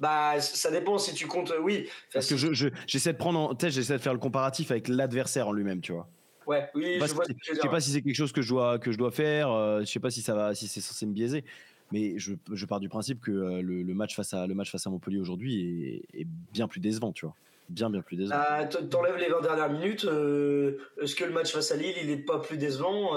Bah, 0.00 0.40
ça 0.40 0.70
dépend 0.70 0.98
si 0.98 1.14
tu 1.14 1.26
comptes, 1.26 1.52
oui. 1.62 1.88
Parce 2.12 2.28
que 2.28 2.36
je, 2.36 2.68
j'essaie 2.86 3.12
de 3.12 3.18
prendre, 3.18 3.56
j'essaie 3.58 3.94
de 3.94 4.02
faire 4.02 4.12
le 4.12 4.18
comparatif 4.18 4.70
avec 4.70 4.88
l'adversaire 4.88 5.48
en 5.48 5.52
lui-même, 5.52 5.80
tu 5.80 5.92
vois. 5.92 6.08
Ouais, 6.46 6.68
oui, 6.74 7.00
je, 7.00 7.06
je 7.54 7.60
sais 7.60 7.68
pas 7.68 7.80
si 7.80 7.90
c'est 7.90 8.02
quelque 8.02 8.14
chose 8.14 8.30
que 8.30 8.42
je 8.42 8.48
dois, 8.50 8.78
que 8.78 8.92
je 8.92 8.98
dois 8.98 9.10
faire. 9.10 9.50
Euh, 9.50 9.80
je 9.80 9.86
sais 9.86 9.98
pas 9.98 10.10
si 10.10 10.22
ça 10.22 10.34
va, 10.34 10.54
si 10.54 10.68
c'est 10.68 10.80
censé 10.80 11.06
me 11.06 11.12
biaiser. 11.12 11.44
Mais 11.92 12.18
je, 12.18 12.34
je 12.52 12.66
pars 12.66 12.78
du 12.78 12.88
principe 12.88 13.20
que 13.20 13.30
le, 13.30 13.94
match 13.94 14.14
face 14.14 14.34
à, 14.34 14.46
le 14.46 14.54
match 14.54 14.70
face 14.70 14.86
à 14.86 14.90
Montpellier 14.90 15.18
aujourd'hui 15.18 16.04
est, 16.12 16.20
est, 16.20 16.26
bien 16.52 16.68
plus 16.68 16.80
décevant, 16.80 17.12
tu 17.12 17.24
vois. 17.24 17.34
Bien, 17.68 17.90
bien 17.90 18.02
plus 18.02 18.16
décevant. 18.16 18.36
Ah, 18.38 18.64
t'enlèves 18.64 19.16
les 19.16 19.28
20 19.28 19.40
dernières 19.40 19.70
minutes. 19.70 20.04
Est-ce 21.00 21.14
que 21.16 21.24
le 21.24 21.32
match 21.32 21.52
face 21.52 21.72
à 21.72 21.76
Lille, 21.76 21.94
il 22.00 22.08
n'est 22.08 22.16
pas 22.16 22.38
plus 22.38 22.58
décevant 22.58 23.16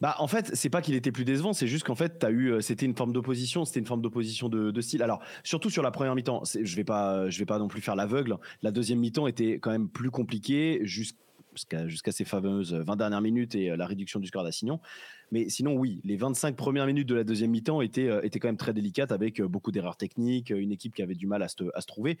bah, 0.00 0.14
en 0.18 0.26
fait, 0.26 0.50
c'est 0.54 0.70
pas 0.70 0.82
qu'il 0.82 0.94
était 0.94 1.12
plus 1.12 1.24
décevant, 1.24 1.52
c'est 1.52 1.66
juste 1.66 1.84
qu'en 1.84 1.94
fait, 1.94 2.22
as 2.24 2.30
eu, 2.30 2.52
euh, 2.52 2.60
c'était 2.60 2.86
une 2.86 2.96
forme 2.96 3.12
d'opposition, 3.12 3.64
c'était 3.64 3.80
une 3.80 3.86
forme 3.86 4.02
d'opposition 4.02 4.48
de, 4.48 4.80
style. 4.80 5.02
Alors, 5.02 5.20
surtout 5.42 5.70
sur 5.70 5.82
la 5.82 5.90
première 5.90 6.14
mi-temps, 6.14 6.42
je 6.44 6.76
vais 6.76 6.84
pas, 6.84 7.28
je 7.30 7.38
vais 7.38 7.46
pas 7.46 7.58
non 7.58 7.68
plus 7.68 7.80
faire 7.80 7.96
l'aveugle. 7.96 8.36
La 8.62 8.70
deuxième 8.70 9.00
mi-temps 9.00 9.26
était 9.26 9.58
quand 9.58 9.70
même 9.70 9.88
plus 9.88 10.10
compliquée 10.10 10.80
jusqu'à 10.82 11.18
jusqu'à 11.88 12.12
ces 12.12 12.24
fameuses 12.24 12.72
20 12.72 12.94
dernières 12.94 13.20
minutes 13.20 13.56
et 13.56 13.70
euh, 13.70 13.76
la 13.76 13.86
réduction 13.86 14.20
du 14.20 14.28
score 14.28 14.44
d'Assignon. 14.44 14.80
Mais 15.32 15.48
sinon, 15.48 15.74
oui, 15.74 16.00
les 16.04 16.16
25 16.16 16.54
premières 16.54 16.86
minutes 16.86 17.08
de 17.08 17.16
la 17.16 17.24
deuxième 17.24 17.50
mi-temps 17.50 17.80
étaient, 17.80 18.08
euh, 18.08 18.22
étaient 18.22 18.38
quand 18.38 18.46
même 18.48 18.56
très 18.56 18.72
délicates 18.72 19.10
avec 19.10 19.42
beaucoup 19.42 19.72
d'erreurs 19.72 19.96
techniques, 19.96 20.50
une 20.50 20.70
équipe 20.70 20.94
qui 20.94 21.02
avait 21.02 21.16
du 21.16 21.26
mal 21.26 21.42
à 21.42 21.48
se, 21.48 21.64
à 21.74 21.80
se 21.80 21.86
trouver. 21.86 22.18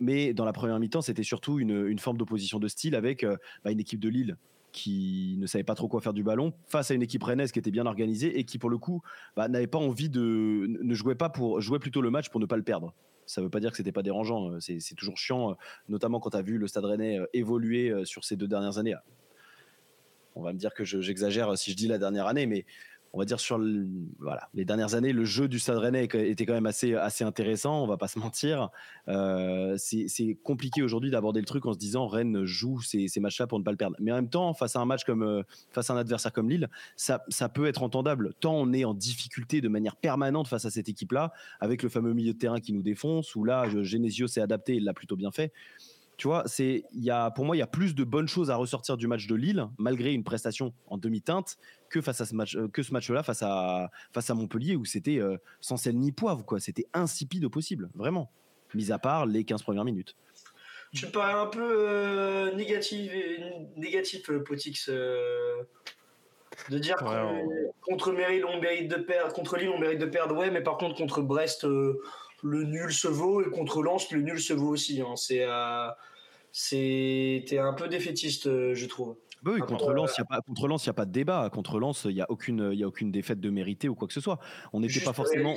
mais 0.00 0.34
dans 0.34 0.44
la 0.44 0.52
première 0.52 0.78
mi-temps, 0.80 1.02
c'était 1.02 1.22
surtout 1.22 1.60
une, 1.60 1.86
une 1.86 1.98
forme 2.00 2.16
d'opposition 2.16 2.58
de 2.58 2.66
style 2.66 2.96
avec 2.96 3.24
bah, 3.64 3.70
une 3.70 3.80
équipe 3.80 4.00
de 4.00 4.08
Lille 4.08 4.36
qui 4.78 5.36
ne 5.38 5.46
savait 5.46 5.64
pas 5.64 5.74
trop 5.74 5.88
quoi 5.88 6.00
faire 6.00 6.12
du 6.12 6.22
ballon 6.22 6.52
face 6.68 6.92
à 6.92 6.94
une 6.94 7.02
équipe 7.02 7.24
rennaise 7.24 7.50
qui 7.50 7.58
était 7.58 7.72
bien 7.72 7.84
organisée 7.84 8.38
et 8.38 8.44
qui 8.44 8.58
pour 8.58 8.70
le 8.70 8.78
coup 8.78 9.02
bah, 9.36 9.48
n'avait 9.48 9.66
pas 9.66 9.78
envie 9.78 10.08
de 10.08 10.66
ne 10.68 10.94
jouait 10.94 11.16
pas 11.16 11.28
pour 11.28 11.60
jouer 11.60 11.80
plutôt 11.80 12.00
le 12.00 12.10
match 12.10 12.28
pour 12.28 12.40
ne 12.40 12.46
pas 12.46 12.56
le 12.56 12.62
perdre. 12.62 12.94
Ça 13.26 13.40
ne 13.40 13.46
veut 13.46 13.50
pas 13.50 13.58
dire 13.58 13.72
que 13.72 13.76
c'était 13.76 13.92
pas 13.92 14.04
dérangeant, 14.04 14.52
euh, 14.52 14.60
c'est 14.60 14.94
toujours 14.94 15.18
chiant, 15.18 15.50
euh, 15.50 15.54
notamment 15.88 16.20
quand 16.20 16.30
tu 16.30 16.36
as 16.36 16.42
vu 16.42 16.58
le 16.58 16.68
Stade 16.68 16.84
Rennais 16.84 17.18
euh, 17.18 17.26
évoluer 17.34 17.92
sur 18.04 18.24
ces 18.24 18.36
deux 18.36 18.46
dernières 18.46 18.78
années. 18.78 18.94
On 20.36 20.42
va 20.42 20.52
me 20.52 20.58
dire 20.58 20.72
que 20.72 20.84
j'exagère 20.84 21.58
si 21.58 21.72
je 21.72 21.76
dis 21.76 21.88
la 21.88 21.98
dernière 21.98 22.28
année, 22.28 22.46
mais 22.46 22.64
on 23.12 23.18
va 23.18 23.24
dire 23.24 23.40
sur 23.40 23.60
voilà, 24.18 24.48
les 24.54 24.64
dernières 24.64 24.94
années, 24.94 25.12
le 25.12 25.24
jeu 25.24 25.48
du 25.48 25.58
Stade 25.58 25.78
Rennais 25.78 26.04
était 26.04 26.46
quand 26.46 26.52
même 26.52 26.66
assez, 26.66 26.94
assez 26.94 27.24
intéressant, 27.24 27.82
on 27.82 27.86
va 27.86 27.96
pas 27.96 28.08
se 28.08 28.18
mentir. 28.18 28.70
Euh, 29.08 29.76
c'est 29.78 30.38
compliqué 30.42 30.82
aujourd'hui 30.82 31.10
d'aborder 31.10 31.40
le 31.40 31.46
truc 31.46 31.66
en 31.66 31.72
se 31.72 31.78
disant 31.78 32.06
Rennes 32.06 32.44
joue 32.44 32.80
ces, 32.80 33.08
ces 33.08 33.20
matchs-là 33.20 33.46
pour 33.46 33.58
ne 33.58 33.64
pas 33.64 33.70
le 33.70 33.76
perdre. 33.76 33.96
Mais 34.00 34.12
en 34.12 34.16
même 34.16 34.28
temps, 34.28 34.52
face 34.54 34.76
à 34.76 34.80
un 34.80 34.84
match 34.84 35.04
comme 35.04 35.22
euh, 35.22 35.42
face 35.70 35.90
à 35.90 35.94
un 35.94 35.96
adversaire 35.96 36.32
comme 36.32 36.50
Lille, 36.50 36.68
ça, 36.96 37.24
ça 37.28 37.48
peut 37.48 37.66
être 37.66 37.82
entendable. 37.82 38.34
Tant 38.40 38.54
on 38.54 38.72
est 38.72 38.84
en 38.84 38.94
difficulté 38.94 39.60
de 39.60 39.68
manière 39.68 39.96
permanente 39.96 40.48
face 40.48 40.64
à 40.64 40.70
cette 40.70 40.88
équipe-là, 40.88 41.32
avec 41.60 41.82
le 41.82 41.88
fameux 41.88 42.12
milieu 42.12 42.32
de 42.32 42.38
terrain 42.38 42.60
qui 42.60 42.72
nous 42.72 42.82
défonce, 42.82 43.34
où 43.34 43.44
là, 43.44 43.68
Genesio 43.82 44.26
s'est 44.26 44.40
adapté, 44.40 44.76
il 44.76 44.84
l'a 44.84 44.92
plutôt 44.92 45.16
bien 45.16 45.30
fait 45.30 45.52
tu 46.18 46.26
vois, 46.26 46.42
c'est, 46.46 46.82
y 46.92 47.10
a, 47.10 47.30
pour 47.30 47.44
moi, 47.44 47.54
il 47.54 47.60
y 47.60 47.62
a 47.62 47.68
plus 47.68 47.94
de 47.94 48.02
bonnes 48.02 48.26
choses 48.26 48.50
à 48.50 48.56
ressortir 48.56 48.96
du 48.96 49.06
match 49.06 49.28
de 49.28 49.36
Lille, 49.36 49.68
malgré 49.78 50.12
une 50.12 50.24
prestation 50.24 50.74
en 50.88 50.98
demi-teinte, 50.98 51.56
que 51.88 52.00
face 52.00 52.20
à 52.20 52.26
ce 52.26 52.34
match, 52.34 52.56
euh, 52.56 52.66
que 52.66 52.82
ce 52.82 52.92
match-là 52.92 53.22
face 53.22 53.42
à, 53.42 53.88
face 54.12 54.28
à 54.28 54.34
Montpellier, 54.34 54.74
où 54.74 54.84
c'était 54.84 55.18
euh, 55.18 55.38
sans 55.60 55.76
sel 55.76 55.96
ni 55.96 56.10
poivre, 56.10 56.44
quoi. 56.44 56.58
C'était 56.58 56.86
insipide 56.92 57.44
au 57.44 57.50
possible, 57.50 57.88
vraiment. 57.94 58.32
Mis 58.74 58.90
à 58.90 58.98
part 58.98 59.26
les 59.26 59.44
15 59.44 59.62
premières 59.62 59.84
minutes. 59.84 60.16
Tu 60.92 61.06
me 61.06 61.12
parais 61.12 61.34
un 61.34 61.46
peu 61.46 61.62
euh, 61.62 62.52
négatif, 62.56 63.12
négatif 63.76 64.28
Potix, 64.44 64.88
de 64.88 66.78
dire 66.78 66.96
que 66.96 67.80
contre 67.82 68.10
Lille, 68.10 68.44
on 68.44 68.60
mérite 68.60 68.88
de 68.90 68.96
perdre, 68.96 69.32
contre 69.32 69.56
Lille, 69.56 69.70
on 69.70 69.78
mérite 69.78 70.00
de 70.00 70.06
perdre, 70.06 70.36
ouais, 70.36 70.50
mais 70.50 70.62
par 70.62 70.78
contre, 70.78 70.96
contre 70.96 71.22
Brest, 71.22 71.64
le 72.42 72.64
nul 72.64 72.92
se 72.92 73.08
vaut, 73.08 73.42
et 73.42 73.50
contre 73.50 73.82
Lens, 73.82 74.10
le 74.10 74.22
nul 74.22 74.40
se 74.40 74.52
vaut 74.52 74.68
aussi. 74.68 75.00
Hein. 75.00 75.16
C'est 75.16 75.46
c'était 76.50 77.58
un 77.58 77.72
peu 77.74 77.88
défaitiste, 77.88 78.46
euh, 78.46 78.74
je 78.74 78.86
trouve. 78.86 79.16
Bah 79.42 79.52
oui, 79.54 79.60
contre 79.60 79.92
Lens, 79.92 80.16
il 80.18 80.22
n'y 80.22 80.24
a, 80.90 80.92
pas, 80.92 81.04
de 81.04 81.12
débat. 81.12 81.48
Contre 81.50 81.78
Lens, 81.78 82.06
il 82.08 82.14
n'y 82.14 82.20
a, 82.20 82.26
aucune, 82.28 82.72
y 82.72 82.82
a 82.82 82.88
aucune 82.88 83.12
défaite 83.12 83.38
de 83.38 83.50
mérité 83.50 83.88
ou 83.88 83.94
quoi 83.94 84.08
que 84.08 84.14
ce 84.14 84.20
soit. 84.20 84.40
On 84.72 84.80
n'était 84.80 85.00
pas 85.00 85.12
forcément. 85.12 85.54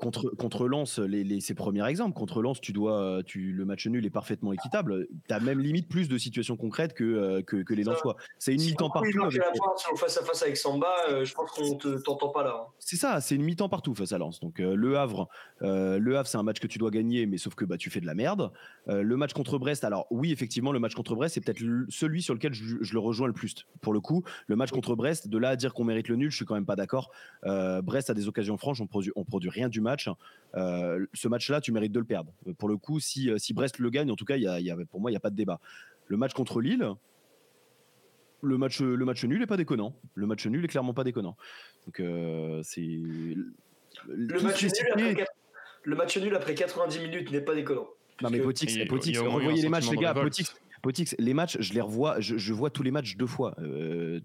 Contre, 0.00 0.30
contre 0.30 0.68
Lens, 0.68 0.98
les, 0.98 1.24
les, 1.24 1.40
ces 1.40 1.54
premiers 1.54 1.86
exemples, 1.88 2.16
contre 2.16 2.42
Lens, 2.42 2.60
tu 2.60 2.72
dois, 2.72 3.22
tu, 3.24 3.52
le 3.52 3.64
match 3.64 3.86
nul 3.86 4.04
est 4.06 4.10
parfaitement 4.10 4.52
équitable. 4.52 5.08
Tu 5.28 5.34
as 5.34 5.40
même 5.40 5.60
limite 5.60 5.88
plus 5.88 6.08
de 6.08 6.18
situations 6.18 6.56
concrètes 6.56 6.94
que, 6.94 7.04
euh, 7.04 7.42
que, 7.42 7.62
que, 7.62 7.74
les 7.74 7.84
Lensois. 7.84 8.16
C'est 8.38 8.54
une 8.54 8.62
mi-temps 8.62 8.90
partout. 8.90 9.22
Avec... 9.22 9.38
La 9.38 9.52
sur 9.76 9.98
face 9.98 10.16
à 10.18 10.24
face 10.24 10.42
avec 10.42 10.56
Samba, 10.56 10.88
euh, 11.10 11.24
je 11.24 11.34
pense 11.34 11.50
qu'on 11.50 11.88
ne 11.88 11.98
t'entend 11.98 12.28
pas 12.28 12.44
là. 12.44 12.62
Hein. 12.62 12.72
C'est 12.78 12.96
ça, 12.96 13.20
c'est 13.20 13.34
une 13.34 13.42
mi-temps 13.42 13.68
partout 13.68 13.94
face 13.94 14.12
à 14.12 14.18
Lens. 14.18 14.40
Donc 14.40 14.60
euh, 14.60 14.74
le 14.74 14.98
Havre, 14.98 15.28
le 15.60 16.16
Havre, 16.16 16.28
c'est 16.28 16.38
un 16.38 16.42
match 16.42 16.60
que 16.60 16.66
tu 16.66 16.78
dois 16.78 16.90
gagner, 16.90 17.26
mais 17.26 17.38
sauf 17.38 17.54
que 17.54 17.64
bah, 17.64 17.76
tu 17.76 17.90
fais 17.90 18.00
de 18.00 18.06
la 18.06 18.14
merde. 18.14 18.52
le 18.86 19.16
match 19.16 19.32
contre 19.32 19.58
Brest, 19.58 19.84
alors 19.84 20.06
oui, 20.10 20.32
effectivement, 20.32 20.72
le 20.72 20.78
match 20.78 20.94
contre 20.94 21.14
Brest, 21.14 21.34
c'est 21.34 21.40
peut-être 21.40 21.62
celui 21.88 22.22
sur 22.22 22.34
lequel 22.34 22.54
je, 22.54 22.76
je, 22.80 22.92
le 22.92 22.98
rejoins 22.98 23.26
le 23.26 23.32
plus. 23.32 23.54
Pour 23.80 23.92
le 23.92 24.00
coup, 24.00 24.24
le 24.46 24.56
match 24.56 24.70
contre 24.70 24.94
Brest, 24.94 25.28
de 25.28 25.38
là 25.38 25.50
à 25.50 25.56
dire 25.56 25.74
qu'on 25.74 25.84
mérite 25.84 26.08
le 26.08 26.16
nul, 26.16 26.30
je 26.30 26.36
suis 26.36 26.44
quand 26.44 26.54
même 26.54 26.66
pas 26.66 26.76
d'accord. 26.76 27.10
Brest 27.44 28.10
a 28.10 28.14
des 28.14 28.28
occasions 28.28 28.56
franches, 28.56 28.80
on 28.80 28.86
produit, 28.86 29.12
on 29.16 29.24
produit 29.24 29.47
rien 29.48 29.68
du 29.68 29.80
match. 29.80 30.08
Euh, 30.54 31.06
ce 31.12 31.28
match-là, 31.28 31.60
tu 31.60 31.72
mérites 31.72 31.92
de 31.92 31.98
le 31.98 32.04
perdre. 32.04 32.32
Pour 32.58 32.68
le 32.68 32.76
coup, 32.76 33.00
si, 33.00 33.30
euh, 33.30 33.38
si 33.38 33.52
Brest 33.54 33.78
le 33.78 33.90
gagne, 33.90 34.10
en 34.10 34.16
tout 34.16 34.24
cas, 34.24 34.36
y 34.36 34.46
a, 34.46 34.60
y 34.60 34.70
a, 34.70 34.76
pour 34.90 35.00
moi, 35.00 35.10
il 35.10 35.12
n'y 35.12 35.18
a 35.18 35.20
pas 35.20 35.30
de 35.30 35.36
débat. 35.36 35.60
Le 36.06 36.16
match 36.16 36.32
contre 36.32 36.60
Lille, 36.60 36.94
le 38.42 38.58
match, 38.58 38.80
le 38.80 39.04
match 39.04 39.24
nul 39.24 39.40
n'est 39.40 39.46
pas 39.46 39.56
déconnant. 39.56 39.94
Le 40.14 40.26
match 40.26 40.46
nul 40.46 40.64
est 40.64 40.68
clairement 40.68 40.94
pas 40.94 41.04
déconnant. 41.04 41.36
Donc, 41.86 42.00
euh, 42.00 42.60
c'est. 42.62 42.80
Le 44.06 44.40
match, 44.40 44.62
nul 44.62 44.72
après, 44.92 45.26
le 45.82 45.96
match 45.96 46.16
nul 46.18 46.34
après 46.34 46.54
90 46.54 47.00
minutes 47.00 47.30
n'est 47.30 47.40
pas 47.40 47.54
déconnant. 47.54 47.88
Non, 48.22 48.30
mais 48.30 48.40
Potix, 48.40 48.84
Potix 48.88 49.18
revoyez 49.18 49.62
les 49.62 49.68
matchs, 49.68 49.90
les 49.90 49.96
gars. 49.96 50.14
Potix, 50.14 50.54
Potix, 50.82 51.14
les 51.18 51.34
matchs, 51.34 51.58
je 51.60 51.72
les 51.74 51.80
revois, 51.80 52.20
je, 52.20 52.36
je 52.36 52.52
vois 52.52 52.70
tous 52.70 52.82
les 52.82 52.90
matchs 52.90 53.16
deux 53.16 53.26
fois. 53.26 53.54
Euh, 53.58 54.20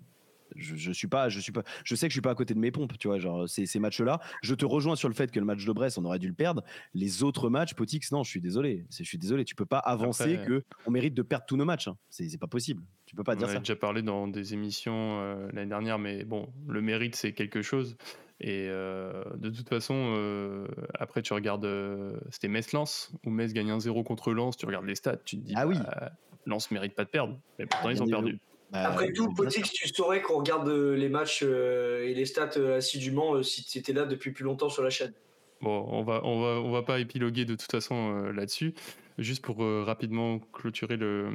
je, 0.55 0.75
je, 0.75 0.91
suis 0.91 1.07
pas, 1.07 1.29
je 1.29 1.39
suis 1.39 1.51
pas, 1.51 1.63
je 1.83 1.95
sais 1.95 2.07
que 2.07 2.11
je 2.11 2.15
suis 2.15 2.21
pas 2.21 2.31
à 2.31 2.35
côté 2.35 2.53
de 2.53 2.59
mes 2.59 2.71
pompes, 2.71 2.97
tu 2.97 3.07
vois, 3.07 3.19
genre 3.19 3.47
ces, 3.47 3.65
ces 3.65 3.79
matchs-là. 3.79 4.19
Je 4.41 4.55
te 4.55 4.65
rejoins 4.65 4.95
sur 4.95 5.09
le 5.09 5.15
fait 5.15 5.31
que 5.31 5.39
le 5.39 5.45
match 5.45 5.65
de 5.65 5.71
Brest, 5.71 5.97
on 5.97 6.05
aurait 6.05 6.19
dû 6.19 6.27
le 6.27 6.33
perdre. 6.33 6.63
Les 6.93 7.23
autres 7.23 7.49
matchs, 7.49 7.73
Potix, 7.73 8.11
non, 8.11 8.23
je 8.23 8.29
suis 8.29 8.41
désolé, 8.41 8.85
je 8.89 9.03
suis 9.03 9.17
désolé, 9.17 9.45
tu 9.45 9.55
peux 9.55 9.65
pas 9.65 9.79
avancer 9.79 10.35
Après, 10.35 10.47
que 10.47 10.63
on 10.85 10.91
mérite 10.91 11.13
de 11.13 11.21
perdre 11.21 11.45
tous 11.47 11.57
nos 11.57 11.65
matchs. 11.65 11.87
Hein. 11.87 11.97
C'est 12.09 12.37
pas 12.39 12.47
possible. 12.47 12.83
Tu 13.05 13.15
peux 13.15 13.23
pas 13.23 13.35
dire 13.35 13.47
ça. 13.47 13.53
On 13.53 13.57
a 13.57 13.59
déjà 13.59 13.75
parlé 13.75 14.01
dans 14.01 14.27
des 14.27 14.53
émissions 14.53 15.21
euh, 15.21 15.49
l'année 15.53 15.69
dernière, 15.69 15.99
mais 15.99 16.23
bon, 16.23 16.49
le 16.67 16.81
mérite 16.81 17.15
c'est 17.15 17.33
quelque 17.33 17.61
chose. 17.61 17.97
Et 18.43 18.67
euh, 18.69 19.23
de 19.35 19.49
toute 19.49 19.69
façon, 19.69 20.15
euh, 20.17 20.67
après 20.95 21.21
tu 21.21 21.33
regardes, 21.33 21.63
euh, 21.63 22.19
c'était 22.29 22.49
Metz-Lens, 22.49 23.13
où 23.25 23.29
Metz 23.29 23.53
gagne 23.53 23.71
1-0 23.71 24.03
contre 24.03 24.33
Lens, 24.33 24.57
tu 24.57 24.65
regardes 24.65 24.85
les 24.85 24.95
stats, 24.95 25.17
tu 25.17 25.37
te 25.37 25.45
dis, 25.45 25.53
ah 25.55 25.65
oui. 25.65 25.77
Bah, 25.79 26.11
Lens 26.45 26.69
mérite 26.71 26.93
pas 26.93 27.05
de 27.05 27.09
perdre, 27.09 27.39
mais 27.57 27.65
pourtant 27.65 27.87
ah, 27.87 27.93
ils 27.93 28.03
ont 28.03 28.07
perdu. 28.07 28.39
Bah, 28.73 28.89
Après 28.89 29.13
tout, 29.13 29.31
Potix, 29.31 29.61
tu 29.61 29.87
saurais 29.89 30.23
qu'on 30.23 30.39
regarde 30.39 30.67
euh, 30.67 30.95
les 30.95 31.07
matchs 31.07 31.43
euh, 31.43 32.07
et 32.07 32.15
les 32.15 32.25
stats 32.25 32.57
euh, 32.57 32.77
assidûment 32.77 33.43
si 33.43 33.63
tu 33.63 33.77
étais 33.77 33.93
là 33.93 34.05
depuis 34.05 34.31
plus 34.31 34.43
longtemps 34.43 34.69
sur 34.69 34.81
la 34.81 34.89
chaîne. 34.89 35.13
Bon, 35.61 35.85
on 35.91 36.03
va, 36.03 36.21
on 36.23 36.41
va, 36.41 36.59
on 36.59 36.71
va 36.71 36.81
pas 36.81 36.99
épiloguer 36.99 37.45
de 37.45 37.53
toute 37.53 37.69
façon 37.69 38.15
là-dessus. 38.33 38.73
Juste 39.19 39.45
pour 39.45 39.59
rapidement 39.59 40.39
clôturer 40.39 40.97
le, 40.97 41.29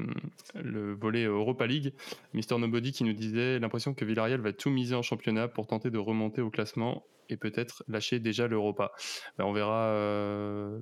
le 0.55 0.93
volet 0.95 1.25
Europa 1.25 1.67
League, 1.67 1.95
Mister 2.35 2.59
Nobody 2.59 2.91
qui 2.91 3.05
nous 3.05 3.13
disait 3.13 3.59
l'impression 3.61 3.95
que 3.95 4.05
Villarreal 4.05 4.41
va 4.41 4.53
tout 4.53 4.69
miser 4.69 4.97
en 4.97 5.03
championnat 5.03 5.47
pour 5.47 5.67
tenter 5.67 5.91
de 5.91 5.97
remonter 5.97 6.43
au 6.43 6.51
classement 6.51 7.05
et 7.31 7.37
peut-être 7.37 7.85
lâcher 7.89 8.19
déjà 8.19 8.49
l'Europa. 8.49 8.93
Ben, 9.39 9.45
on 9.45 9.53
verra. 9.53 9.95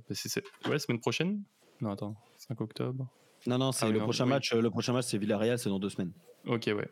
Bah, 0.09 0.15
c'est 0.15 0.43
ouais, 0.65 0.73
la 0.73 0.79
semaine 0.81 1.01
prochaine? 1.01 1.43
Non, 1.83 1.91
attends, 1.91 2.17
5 2.39 2.61
octobre. 2.63 3.07
Non, 3.47 3.59
non, 3.59 3.73
c'est 3.73 3.87
ah, 3.87 3.91
le, 3.91 4.01
prochain 4.01 4.27
match, 4.27 4.53
le 4.53 4.71
prochain 4.71 4.93
match, 4.93 5.07
c'est 5.07 5.19
Villarreal, 5.19 5.59
c'est 5.59 5.69
dans 5.69 5.79
deux 5.79 5.91
semaines. 5.91 6.13
Ok, 6.47 6.67
ouais. 6.67 6.89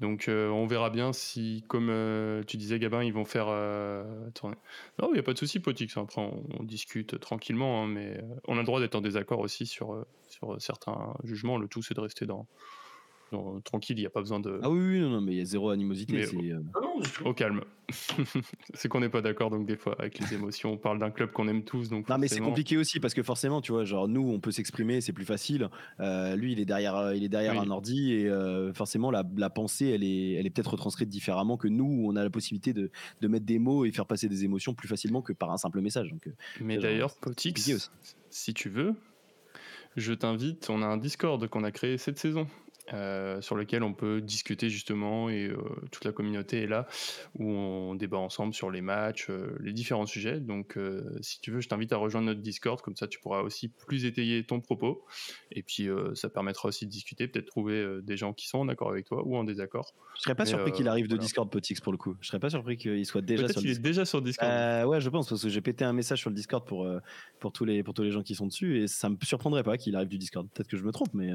Donc 0.00 0.28
on 0.28 0.66
verra 0.66 0.88
bien 0.88 1.12
si, 1.12 1.62
comme 1.68 1.92
tu 2.46 2.56
disais 2.56 2.78
Gabin, 2.78 3.04
ils 3.04 3.12
vont 3.12 3.26
faire 3.26 3.48
tourner. 4.32 4.56
Non, 4.98 5.08
il 5.10 5.12
n'y 5.12 5.18
a 5.18 5.22
pas 5.22 5.34
de 5.34 5.38
souci, 5.38 5.60
Potix. 5.60 5.94
Hein. 5.96 6.04
Après, 6.04 6.22
on, 6.22 6.62
discute 6.62 7.20
tranquillement, 7.20 7.82
hein, 7.82 7.86
mais 7.86 8.24
on 8.48 8.54
a 8.54 8.60
le 8.60 8.64
droit 8.64 8.80
d'être 8.80 8.94
en 8.94 9.02
désaccord 9.02 9.40
aussi 9.40 9.66
sur, 9.66 10.06
sur 10.30 10.60
certains 10.60 11.14
jugements. 11.22 11.58
Le 11.58 11.68
tout, 11.68 11.82
c'est 11.82 11.92
de 11.92 12.00
rester 12.00 12.24
dans, 12.24 12.46
tranquille, 13.64 13.98
il 13.98 14.02
n'y 14.02 14.06
a 14.06 14.10
pas 14.10 14.20
besoin 14.20 14.40
de. 14.40 14.58
Ah 14.62 14.70
oui, 14.70 14.78
oui 14.78 15.00
non, 15.00 15.20
mais 15.20 15.32
il 15.32 15.38
y 15.38 15.40
a 15.40 15.44
zéro 15.44 15.70
animosité. 15.70 16.24
Euh, 16.24 16.60
ah 16.74 16.80
au 17.24 17.34
calme. 17.34 17.62
c'est 18.74 18.88
qu'on 18.88 19.00
n'est 19.00 19.08
pas 19.08 19.20
d'accord, 19.20 19.50
donc 19.50 19.66
des 19.66 19.76
fois, 19.76 19.96
avec 19.98 20.18
les 20.18 20.34
émotions, 20.34 20.72
on 20.72 20.76
parle 20.76 20.98
d'un 20.98 21.10
club 21.10 21.32
qu'on 21.32 21.48
aime 21.48 21.64
tous. 21.64 21.88
Donc 21.88 22.08
non, 22.08 22.18
mais 22.18 22.28
c'est 22.28 22.40
compliqué 22.40 22.76
aussi 22.76 23.00
parce 23.00 23.14
que 23.14 23.22
forcément, 23.22 23.60
tu 23.60 23.72
vois, 23.72 23.84
genre 23.84 24.08
nous, 24.08 24.28
on 24.28 24.40
peut 24.40 24.50
s'exprimer, 24.50 25.00
c'est 25.00 25.12
plus 25.12 25.24
facile. 25.24 25.68
Euh, 26.00 26.36
lui, 26.36 26.52
il 26.52 26.60
est 26.60 26.64
derrière, 26.64 26.96
euh, 26.96 27.14
il 27.14 27.24
est 27.24 27.28
derrière 27.28 27.60
un 27.60 27.70
ordi 27.70 28.12
et 28.12 28.30
forcément, 28.74 29.10
la, 29.10 29.24
la, 29.36 29.50
pensée, 29.50 29.86
elle 29.86 30.04
est, 30.04 30.32
elle 30.32 30.46
est 30.46 30.50
peut-être 30.50 30.72
retranscrite 30.72 31.08
différemment 31.08 31.56
que 31.56 31.68
nous, 31.68 31.84
où 31.84 32.10
on 32.10 32.16
a 32.16 32.22
la 32.22 32.30
possibilité 32.30 32.72
de, 32.72 32.90
de, 33.20 33.28
mettre 33.28 33.46
des 33.46 33.58
mots 33.58 33.84
et 33.84 33.92
faire 33.92 34.06
passer 34.06 34.28
des 34.28 34.44
émotions 34.44 34.74
plus 34.74 34.88
facilement 34.88 35.22
que 35.22 35.32
par 35.32 35.50
un 35.50 35.56
simple 35.56 35.80
message. 35.80 36.10
Donc, 36.10 36.28
mais 36.60 36.78
d'ailleurs, 36.78 37.14
Potix, 37.16 37.90
si 38.30 38.54
tu 38.54 38.68
veux, 38.68 38.94
je 39.96 40.12
t'invite, 40.12 40.70
on 40.70 40.82
a 40.82 40.86
un 40.86 40.96
Discord 40.96 41.46
qu'on 41.48 41.64
a 41.64 41.72
créé 41.72 41.98
cette 41.98 42.18
saison 42.18 42.46
euh, 42.92 43.40
sur 43.40 43.54
lequel 43.54 43.82
on 43.82 43.92
peut 43.92 44.20
discuter 44.20 44.68
justement 44.68 45.30
et 45.30 45.46
euh, 45.46 45.56
toute 45.92 46.04
la 46.04 46.12
communauté 46.12 46.62
est 46.62 46.66
là 46.66 46.88
où 47.38 47.48
on 47.48 47.94
débat 47.94 48.18
ensemble 48.18 48.52
sur 48.52 48.70
les 48.70 48.80
matchs, 48.80 49.28
euh, 49.30 49.56
les 49.60 49.72
différents 49.72 50.06
sujets. 50.06 50.40
Donc 50.40 50.78
si 51.20 51.40
tu 51.40 51.50
veux, 51.50 51.60
je 51.60 51.68
t'invite 51.68 51.92
à 51.92 51.96
rejoindre 51.96 52.26
notre 52.26 52.40
Discord, 52.40 52.80
comme 52.80 52.96
ça 52.96 53.06
tu 53.06 53.20
pourras 53.20 53.42
aussi 53.42 53.68
plus 53.68 54.04
étayer 54.04 54.44
ton 54.44 54.60
propos 54.60 55.04
et 55.52 55.62
puis 55.62 55.88
ça 56.14 56.28
permettra 56.28 56.68
aussi 56.68 56.86
de 56.86 56.90
discuter, 56.90 57.28
peut-être 57.28 57.46
trouver 57.46 58.00
des 58.02 58.16
gens 58.16 58.32
qui 58.32 58.48
sont 58.48 58.58
en 58.58 58.68
accord 58.68 58.90
avec 58.90 59.06
toi 59.06 59.22
ou 59.24 59.36
en 59.36 59.44
désaccord. 59.44 59.94
Je 60.16 60.22
serais 60.22 60.34
pas 60.34 60.46
surpris 60.46 60.72
qu'il 60.72 60.88
arrive 60.88 61.08
de 61.08 61.16
Discord 61.16 61.50
Potix 61.50 61.80
pour 61.80 61.92
le 61.92 61.98
coup. 61.98 62.16
Je 62.20 62.28
serais 62.28 62.40
pas 62.40 62.50
surpris 62.50 62.76
qu'il 62.76 63.04
soit 63.06 63.22
déjà 63.22 63.48
sur 63.48 63.60
Discord. 63.60 63.76
est 63.76 63.88
déjà 63.88 64.04
sur 64.04 64.22
Discord. 64.22 64.50
ouais, 64.88 65.00
je 65.00 65.08
pense 65.08 65.28
parce 65.28 65.42
que 65.42 65.48
j'ai 65.48 65.60
pété 65.60 65.84
un 65.84 65.92
message 65.92 66.20
sur 66.20 66.30
le 66.30 66.36
Discord 66.36 66.66
pour 66.66 66.88
pour 67.38 67.52
tous 67.52 67.64
les 67.64 67.82
pour 67.82 67.94
tous 67.94 68.02
les 68.02 68.10
gens 68.10 68.22
qui 68.22 68.34
sont 68.34 68.46
dessus 68.46 68.82
et 68.82 68.86
ça 68.88 69.08
me 69.08 69.16
surprendrait 69.22 69.62
pas 69.62 69.76
qu'il 69.76 69.94
arrive 69.96 70.08
du 70.08 70.18
Discord. 70.18 70.48
Peut-être 70.52 70.68
que 70.68 70.76
je 70.76 70.84
me 70.84 70.92
trompe, 70.92 71.12
mais 71.14 71.30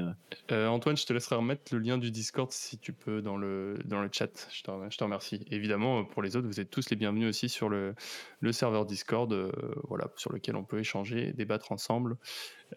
Antoine, 0.50 0.96
je 0.96 1.06
te 1.06 1.12
laisserai 1.12 1.36
mettre 1.46 1.74
le 1.74 1.80
lien 1.80 1.98
du 1.98 2.10
Discord 2.10 2.50
si 2.52 2.78
tu 2.78 2.92
peux 2.92 3.22
dans 3.22 3.36
le, 3.36 3.78
dans 3.84 4.02
le 4.02 4.08
chat. 4.12 4.48
Je 4.52 4.62
te, 4.62 4.70
je 4.90 4.96
te 4.96 5.04
remercie. 5.04 5.44
Évidemment, 5.50 6.04
pour 6.04 6.22
les 6.22 6.36
autres, 6.36 6.46
vous 6.46 6.60
êtes 6.60 6.70
tous 6.70 6.90
les 6.90 6.96
bienvenus 6.96 7.28
aussi 7.28 7.48
sur 7.48 7.68
le, 7.68 7.94
le 8.40 8.52
serveur 8.52 8.84
Discord, 8.84 9.32
euh, 9.32 9.50
voilà, 9.84 10.10
sur 10.16 10.32
lequel 10.32 10.56
on 10.56 10.64
peut 10.64 10.78
échanger, 10.78 11.32
débattre 11.32 11.72
ensemble 11.72 12.16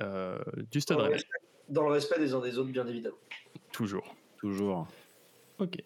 euh, 0.01 0.39
du 0.71 0.79
stade. 0.79 0.97
Dans 0.97 1.07
le, 1.07 1.17
dans 1.69 1.83
le, 1.83 1.91
respect 1.91 2.19
des 2.19 2.33
uns 2.33 2.39
des 2.39 2.57
autres, 2.57 2.71
bien 2.71 2.87
évidemment. 2.87 3.17
Toujours. 3.71 4.15
Toujours. 4.37 4.87
Ok. 5.59 5.83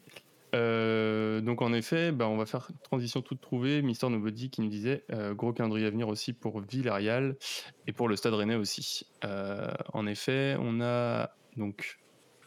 Euh, 0.53 1.41
donc 1.41 1.63
en 1.63 1.73
effet, 1.73 2.11
bah, 2.11 2.27
on 2.27 2.38
va 2.38 2.45
faire 2.45 2.69
transition 2.84 3.23
toute 3.23 3.41
trouvée. 3.41 3.81
Mister 3.81 4.07
Nobody 4.09 4.51
qui 4.51 4.61
nous 4.61 4.69
disait 4.69 5.03
gros 5.31 5.51
calendrier 5.51 5.88
à 5.88 5.89
venir 5.89 6.07
aussi 6.09 6.34
pour 6.34 6.61
Villarreal 6.61 7.36
et 7.88 7.93
pour 7.93 8.07
le 8.07 8.15
Stade 8.15 8.36
Rennais 8.36 8.55
aussi. 8.55 9.07
en 9.23 10.05
effet, 10.05 10.55
on 10.59 10.79
a 10.79 11.31
donc 11.57 11.99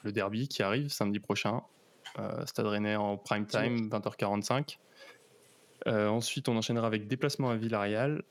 le 0.07 0.13
derby 0.13 0.49
qui 0.49 0.63
arrive 0.63 0.89
samedi 0.89 1.21
prochain. 1.21 1.63
Euh, 2.19 2.47
Stade 2.47 2.67
Rennais 2.67 2.97
en 2.97 3.19
prime 3.19 3.47
time, 3.47 3.89
20h45. 3.89 4.79
Euh, 5.87 6.09
ensuite, 6.09 6.49
on 6.49 6.57
enchaînera 6.57 6.87
avec 6.87 7.07
déplacement 7.07 7.51
à 7.51 7.57
Villarreal 7.57 8.23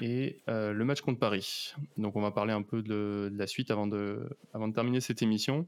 et 0.00 0.40
euh, 0.48 0.72
le 0.72 0.84
match 0.84 1.00
contre 1.00 1.18
Paris. 1.18 1.74
Donc, 1.96 2.14
on 2.14 2.20
va 2.20 2.30
parler 2.30 2.52
un 2.52 2.62
peu 2.62 2.82
de, 2.82 3.32
la 3.34 3.46
suite 3.46 3.70
avant 3.70 3.86
de, 3.86 4.28
avant 4.54 4.68
de 4.68 4.74
terminer 4.74 5.00
cette 5.00 5.22
émission. 5.22 5.66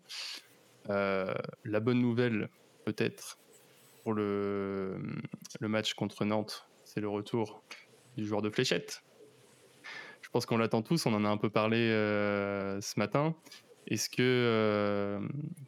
la 0.88 1.80
bonne 1.80 2.00
nouvelle, 2.00 2.48
peut-être, 2.84 3.38
pour 4.02 4.12
le, 4.12 4.98
le 5.60 5.68
match 5.68 5.94
contre 5.94 6.24
Nantes, 6.24 6.68
c'est 6.84 7.00
le 7.00 7.08
retour 7.08 7.64
du 8.16 8.26
joueur 8.26 8.42
de 8.42 8.50
fléchette. 8.50 9.02
Je 10.20 10.28
pense 10.28 10.46
qu'on 10.46 10.58
l'attend 10.58 10.82
tous, 10.82 11.06
on 11.06 11.14
en 11.14 11.24
a 11.24 11.28
un 11.28 11.36
peu 11.38 11.48
parlé 11.48 11.88
ce 11.88 12.98
matin. 12.98 13.34
Est-ce 13.86 14.08
que 14.08 14.22
euh, 14.22 15.20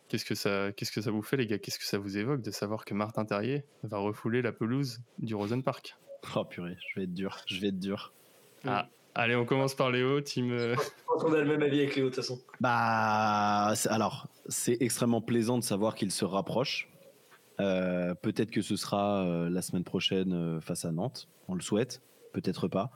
qu'est-ce 0.09 0.25
que 0.25 0.35
ça 0.35 0.73
qu'est-ce 0.73 0.93
que 0.93 1.03
ça 1.03 1.11
vous 1.11 1.23
fait 1.23 1.37
les 1.37 1.47
gars? 1.47 1.59
Qu'est-ce 1.59 1.79
que 1.79 1.85
ça 1.85 1.99
vous 1.99 2.17
évoque 2.17 2.43
de 2.43 2.51
savoir 2.51 2.85
que 2.85 2.95
Martin 2.95 3.25
Terrier 3.25 3.65
va 3.83 3.99
refouler 3.99 4.43
la 4.43 4.53
pelouse 4.53 5.01
du 5.19 5.35
Rosen 5.35 5.63
Park? 5.63 5.97
Oh 6.35 6.45
purée, 6.45 6.77
je 6.89 6.99
vais 6.99 7.05
être 7.05 7.15
dur, 7.15 7.39
je 7.47 7.61
vais 7.61 7.69
être 7.69 7.79
dur. 7.79 8.13
Ah, 8.65 8.89
allez, 9.15 9.37
on 9.37 9.45
commence 9.45 9.75
par 9.75 9.91
Léo, 9.91 10.21
team. 10.21 10.51
Euh. 10.51 10.75
On 11.19 11.33
a 11.33 11.39
le 11.39 11.45
même 11.45 11.63
avis 11.63 11.81
avec 11.81 11.95
Léo 11.97 12.07
de 12.07 12.15
toute 12.15 12.25
façon. 12.25 12.41
Bah 12.61 13.75
alors, 13.91 14.29
c'est 14.49 14.79
extrêmement 14.81 15.21
plaisant 15.21 15.59
de 15.59 15.65
savoir 15.65 15.95
qu'il 15.95 16.11
se 16.11 16.25
rapproche. 16.25 16.89
Euh, 17.61 18.15
peut-être 18.15 18.51
que 18.51 18.63
ce 18.63 18.77
sera 18.77 19.25
la 19.49 19.63
semaine 19.63 19.85
prochaine 19.85 20.61
face 20.61 20.85
à 20.85 20.91
Nantes. 20.91 21.29
On 21.49 21.55
le 21.55 21.63
souhaite, 21.63 22.01
peut-être 22.33 22.67
pas. 22.67 22.91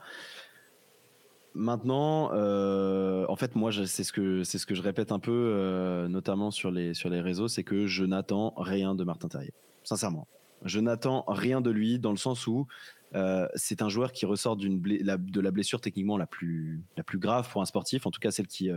Maintenant, 1.55 2.31
euh, 2.33 3.27
en 3.29 3.35
fait, 3.35 3.57
moi, 3.57 3.73
c'est 3.73 4.05
ce 4.05 4.13
que 4.13 4.75
je 4.75 4.83
répète 4.83 5.11
un 5.11 5.19
peu, 5.19 5.33
euh, 5.33 6.07
notamment 6.09 6.51
sur 6.51 6.71
les 6.71 7.21
réseaux, 7.21 7.49
c'est 7.49 7.65
que 7.65 7.87
je 7.87 8.05
n'attends 8.05 8.55
rien 8.57 8.95
de 8.95 9.03
Martin 9.03 9.29
Terrier. 9.29 9.53
Sincèrement, 9.83 10.29
je 10.65 10.79
n'attends 10.79 11.25
rien 11.27 11.61
de 11.61 11.71
lui 11.71 11.99
dans 11.99 12.13
le 12.13 12.17
sens 12.17 12.47
où 12.47 12.69
euh, 13.17 13.49
c'est 13.57 13.83
un 13.83 13.89
joueur 13.89 14.13
qui 14.13 14.27
ressort 14.27 14.57
de 14.57 15.41
la 15.41 15.51
blessure 15.51 15.81
techniquement 15.81 16.17
la 16.17 16.27
plus 16.27 16.85
grave 17.15 17.51
pour 17.51 17.63
un 17.63 17.67
sportif, 17.67 18.07
en 18.07 18.13
tout 18.13 18.21
cas 18.21 18.31
celle 18.31 18.47
qui 18.47 18.71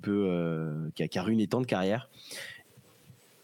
peut 0.00 0.90
qui 0.94 1.02
a, 1.02 1.08
qui, 1.08 1.18
a, 1.18 1.22
ruiné 1.22 1.48
tant 1.48 1.60
de 1.60 1.66
carrières. 1.66 2.08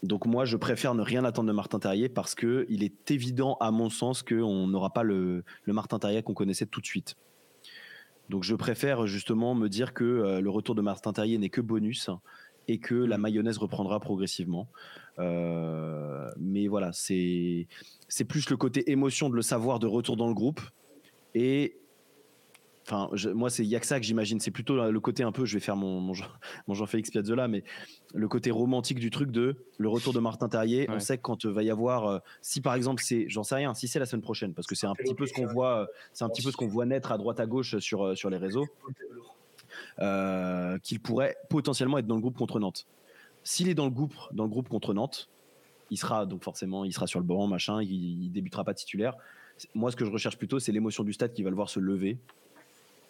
Donc 0.05 0.27
moi, 0.27 0.45
je 0.45 0.57
préfère 0.57 0.95
ne 0.95 1.03
rien 1.03 1.25
attendre 1.25 1.49
de 1.49 1.55
Martin 1.55 1.81
Terrier 1.81 2.09
parce 2.09 2.37
que 2.37 2.67
il 2.69 2.85
est 2.85 3.11
évident, 3.11 3.57
à 3.59 3.73
mon 3.73 3.91
sens, 3.91 4.23
qu'on 4.23 4.69
n'aura 4.69 4.91
pas 4.91 5.03
le 5.03 5.43
Martin 5.67 5.99
Terrier 5.99 6.23
qu'on 6.23 6.35
connaissait 6.35 6.67
tout 6.67 6.81
de 6.81 6.87
suite. 6.87 7.17
Donc 8.29 8.43
je 8.43 8.55
préfère 8.55 9.07
justement 9.07 9.55
me 9.55 9.69
dire 9.69 9.93
que 9.93 10.05
euh, 10.05 10.41
le 10.41 10.51
retour 10.51 10.75
de 10.75 10.83
Martin 10.83 11.13
Terrier 11.13 11.39
n'est 11.39 11.51
que 11.51 11.61
bonus 11.61 12.11
et 12.69 12.79
que 12.79 12.95
la 12.95 13.19
mm. 13.19 13.21
mayonnaise 13.21 13.59
reprendra 13.59 14.01
progressivement. 14.01 14.69
Euh, 15.19 16.31
mais 16.39 16.67
voilà, 16.67 16.93
c'est 16.93 17.67
c'est 18.09 18.25
plus 18.25 18.51
le 18.51 18.57
côté 18.57 18.91
émotion 18.91 19.29
de 19.29 19.37
le 19.37 19.43
savoir 19.43 19.79
de 19.79 19.87
retour 19.87 20.17
dans 20.17 20.29
le 20.29 20.35
groupe 20.35 20.61
et 21.35 21.77
Enfin, 22.87 23.09
moi, 23.35 23.49
c'est 23.49 23.65
y 23.65 23.77
a 23.77 23.81
que 23.81 23.87
ça 23.87 23.99
que 23.99 24.05
j'imagine. 24.05 24.41
C'est 24.41 24.51
plutôt 24.51 24.91
le 24.91 25.01
côté 25.01 25.23
un 25.23 25.33
peu, 25.33 25.47
je 25.47 25.55
vais 25.55 25.61
faire 25.61 25.77
mon, 25.77 26.01
mon, 26.69 26.75
Jean-Félix 26.75 27.11
Piazzolla, 27.11 27.49
mais 27.49 27.65
le 28.15 28.29
côté 28.29 28.51
romantique 28.51 28.99
du 28.99 29.11
truc 29.11 29.31
de 29.31 29.57
le 29.79 29.89
retour 29.89 30.13
de 30.13 30.21
Martin 30.21 30.49
Terrier. 30.49 30.87
On 30.91 31.01
sait 31.01 31.17
que 31.17 31.23
quand 31.23 31.45
il 31.45 31.51
va 31.51 31.63
y 31.63 31.71
avoir, 31.71 32.07
euh, 32.07 32.19
si 32.43 32.61
par 32.61 32.75
exemple 32.75 33.03
c'est, 33.03 33.27
j'en 33.29 33.43
sais 33.43 33.55
rien, 33.55 33.73
si 33.75 33.89
c'est 33.89 33.99
la 33.99 34.07
semaine 34.07 34.23
prochaine, 34.23 34.53
parce 34.53 34.67
que 34.67 34.75
c'est 34.75 34.87
un 34.87 34.95
petit 34.95 35.15
peu 35.15 35.27
ce 35.27 35.33
qu'on 35.33 35.47
voit, 35.47 35.89
c'est 36.13 36.25
un 36.25 36.29
petit 36.29 36.43
peu 36.43 36.51
ce 36.51 36.57
qu'on 36.57 36.69
voit 36.69 36.85
naître 36.85 37.11
à 37.11 37.19
droite 37.19 37.41
à 37.41 37.47
gauche 37.47 37.79
sur 37.79 38.05
euh, 38.05 38.15
sur 38.15 38.29
les 38.29 38.37
réseaux, 38.37 38.67
euh, 40.01 40.79
qu'il 40.81 41.01
pourrait 41.01 41.37
potentiellement 41.49 41.97
être 41.97 42.07
dans 42.07 42.17
le 42.17 42.21
groupe 42.21 42.37
contre 42.37 42.61
Nantes. 42.61 42.87
S'il 43.45 43.69
est 43.69 43.75
dans 43.75 43.87
le 43.87 43.91
groupe, 43.91 44.15
dans 44.33 44.45
le 44.45 44.51
groupe 44.51 44.69
contre 44.69 44.93
Nantes, 44.93 45.31
il 45.91 45.97
sera 45.97 46.27
donc 46.27 46.45
forcément, 46.45 46.85
il 46.85 46.93
sera 46.93 47.07
sur 47.07 47.21
le 47.21 47.27
banc, 47.27 47.47
machin, 47.47 47.83
il, 47.83 48.25
il 48.25 48.31
débutera 48.31 48.63
pas 48.63 48.75
titulaire. 48.75 49.15
Moi, 49.75 49.91
ce 49.91 49.97
que 49.97 50.05
je 50.05 50.11
recherche 50.11 50.37
plutôt, 50.37 50.59
c'est 50.59 50.73
l'émotion 50.73 51.05
du 51.05 51.13
stade 51.13 51.33
qui 51.33 51.43
va 51.43 51.51
le 51.51 51.57
voir 51.57 51.71
se 51.71 51.79
lever 51.81 52.19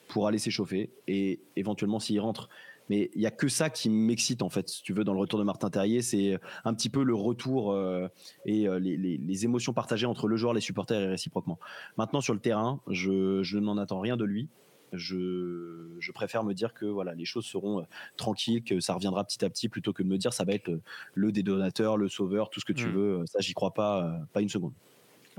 pour 0.09 0.27
aller 0.27 0.39
s'échauffer 0.39 0.91
et 1.09 1.41
éventuellement 1.57 2.01
s'il 2.01 2.21
rentre. 2.21 2.49
Mais 2.91 3.11
il 3.15 3.23
y 3.23 3.27
a 3.27 3.31
que 3.31 3.49
ça 3.49 3.71
qui 3.71 3.89
m'excite 3.89 4.43
en 4.43 4.51
fait, 4.51 4.69
si 4.69 4.83
tu 4.83 4.93
veux, 4.93 5.05
dans 5.05 5.15
le 5.15 5.19
retour 5.19 5.39
de 5.39 5.45
Martin 5.45 5.71
Terrier, 5.71 6.03
c'est 6.03 6.39
un 6.65 6.75
petit 6.75 6.91
peu 6.91 7.03
le 7.03 7.15
retour 7.15 7.73
euh, 7.73 8.09
et 8.45 8.69
euh, 8.69 8.79
les, 8.79 9.45
émotions 9.45 9.73
partagées 9.73 10.07
entre 10.07 10.29
le 10.29 10.37
joueur, 10.37 10.53
les 10.53 10.61
supporters 10.61 11.01
et 11.01 11.07
réciproquement. 11.07 11.59
Maintenant 11.97 12.21
sur 12.21 12.35
le 12.35 12.41
terrain, 12.41 12.81
je, 12.89 13.59
n'en 13.59 13.79
attends 13.79 14.01
rien 14.01 14.17
de 14.17 14.25
lui. 14.25 14.49
Je, 14.93 16.13
préfère 16.13 16.45
me 16.45 16.53
dire 16.53 16.75
que 16.75 16.85
voilà, 16.85 17.15
les 17.15 17.25
choses 17.25 17.47
seront 17.47 17.81
euh, 17.81 17.85
tranquilles, 18.17 18.63
que 18.63 18.81
ça 18.81 18.95
reviendra 18.95 19.25
petit 19.25 19.45
à 19.45 19.51
petit, 19.51 19.69
plutôt 19.69 19.93
que 19.93 20.03
de 20.03 20.09
me 20.09 20.19
dire 20.19 20.33
ça 20.33 20.45
va 20.45 20.53
être 20.53 20.71
le, 21.15 21.33
dédonateur, 21.33 21.97
le 21.97 22.09
sauveur, 22.09 22.51
tout 22.51 22.61
ce 22.61 22.65
que 22.65 22.73
tu 22.73 22.87
mm. 22.87 22.93
veux. 22.93 23.27
Ça, 23.27 23.41
j'y 23.41 23.55
crois 23.55 23.73
pas, 23.73 24.21
pas 24.33 24.43
une 24.43 24.51
seconde. 24.51 24.75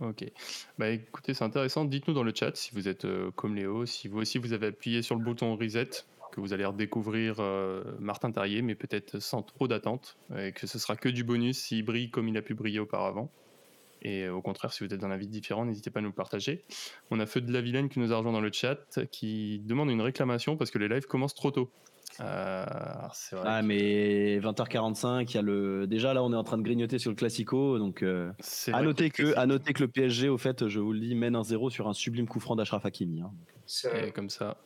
Ok. 0.01 0.25
Bah 0.77 0.89
écoutez, 0.89 1.33
c'est 1.33 1.43
intéressant. 1.43 1.85
Dites-nous 1.85 2.13
dans 2.13 2.23
le 2.23 2.33
chat 2.35 2.55
si 2.55 2.71
vous 2.73 2.87
êtes 2.87 3.05
euh, 3.05 3.31
comme 3.31 3.55
Léo, 3.55 3.85
si 3.85 4.07
vous 4.07 4.19
aussi 4.19 4.37
vous 4.37 4.53
avez 4.53 4.67
appuyé 4.67 5.01
sur 5.01 5.15
le 5.15 5.23
bouton 5.23 5.55
reset, 5.55 5.89
que 6.31 6.41
vous 6.41 6.51
allez 6.51 6.65
redécouvrir 6.65 7.37
euh, 7.39 7.83
Martin 7.99 8.31
Terrier, 8.31 8.61
mais 8.61 8.75
peut-être 8.75 9.19
sans 9.19 9.41
trop 9.41 9.67
d'attente, 9.67 10.17
et 10.37 10.51
que 10.51 10.67
ce 10.67 10.79
sera 10.79 10.97
que 10.97 11.07
du 11.07 11.23
bonus 11.23 11.57
s'il 11.59 11.85
brille 11.85 12.09
comme 12.09 12.27
il 12.27 12.37
a 12.37 12.41
pu 12.41 12.53
briller 12.53 12.79
auparavant. 12.79 13.31
Et 14.07 14.29
au 14.29 14.39
contraire, 14.39 14.71
si 14.71 14.85
vous 14.85 14.93
êtes 14.93 15.01
dans 15.01 15.09
un 15.09 15.17
vie 15.17 15.27
différent, 15.27 15.65
n'hésitez 15.65 15.89
pas 15.89 15.99
à 15.99 16.03
nous 16.03 16.09
le 16.09 16.13
partager. 16.13 16.63
On 17.09 17.19
a 17.19 17.25
Feu 17.25 17.41
de 17.41 17.51
la 17.51 17.59
Vilaine 17.59 17.89
qui 17.89 17.99
nous 17.99 18.13
a 18.13 18.17
rejoint 18.17 18.31
dans 18.31 18.39
le 18.39 18.51
chat, 18.51 18.77
qui 19.11 19.59
demande 19.65 19.89
une 19.89 20.01
réclamation 20.01 20.57
parce 20.57 20.69
que 20.69 20.77
les 20.77 20.87
lives 20.87 21.07
commencent 21.07 21.33
trop 21.33 21.49
tôt. 21.49 21.71
Euh, 22.19 22.65
ah, 23.43 23.61
mais 23.63 24.39
20h45, 24.39 25.31
il 25.31 25.33
y 25.33 25.37
a 25.39 25.41
le. 25.41 25.87
Déjà 25.87 26.13
là, 26.13 26.23
on 26.23 26.31
est 26.31 26.35
en 26.35 26.43
train 26.43 26.59
de 26.59 26.61
grignoter 26.61 26.99
sur 26.99 27.09
le 27.09 27.15
Classico, 27.15 27.79
donc 27.79 28.03
euh, 28.03 28.31
à 28.71 28.83
noter 28.83 29.09
que, 29.09 29.35
à 29.37 29.47
noter 29.47 29.73
que 29.73 29.81
le 29.81 29.89
PSG, 29.89 30.29
au 30.29 30.37
fait, 30.37 30.67
je 30.67 30.79
vous 30.79 30.93
le 30.93 30.99
dis, 30.99 31.15
mène 31.15 31.35
un 31.35 31.43
0 31.43 31.71
sur 31.71 31.87
un 31.87 31.93
sublime 31.93 32.27
coup 32.27 32.39
franc 32.39 32.55
d'Ashraf 32.55 32.85
Hakimi. 32.85 33.21
Hein. 33.21 33.31
C'est 33.65 34.13
comme 34.13 34.29
ça. 34.29 34.57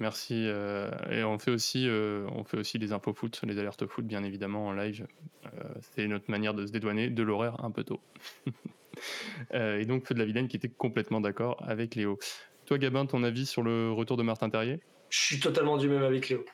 Merci. 0.00 0.44
euh, 0.46 0.90
et 1.10 1.24
on 1.24 1.38
fait 1.38 1.50
aussi, 1.50 1.88
euh, 1.88 2.26
on 2.34 2.44
fait 2.44 2.56
aussi 2.56 2.78
les 2.78 2.92
infos 2.92 3.12
foot, 3.12 3.40
les 3.44 3.58
alertes 3.58 3.86
foot, 3.86 4.04
bien 4.04 4.22
évidemment 4.22 4.66
en 4.66 4.72
live. 4.72 5.06
Euh, 5.46 5.48
c'est 5.80 6.06
notre 6.06 6.30
manière 6.30 6.54
de 6.54 6.66
se 6.66 6.72
dédouaner 6.72 7.10
de 7.10 7.22
l'horaire 7.22 7.64
un 7.64 7.70
peu 7.70 7.84
tôt. 7.84 8.00
Et 9.52 9.84
donc 9.86 10.06
Feu 10.06 10.14
de 10.14 10.18
la 10.18 10.24
Vilaine 10.24 10.48
qui 10.48 10.56
était 10.56 10.68
complètement 10.68 11.20
d'accord 11.20 11.56
avec 11.64 11.94
Léo. 11.94 12.18
Toi, 12.66 12.78
Gabin, 12.78 13.06
ton 13.06 13.22
avis 13.22 13.46
sur 13.46 13.62
le 13.62 13.92
retour 13.92 14.16
de 14.16 14.22
Martin 14.22 14.50
Terrier? 14.50 14.80
Je 15.08 15.20
suis 15.20 15.40
totalement 15.40 15.76
du 15.76 15.88
même 15.88 16.02
avec 16.02 16.28
Léo. 16.28 16.44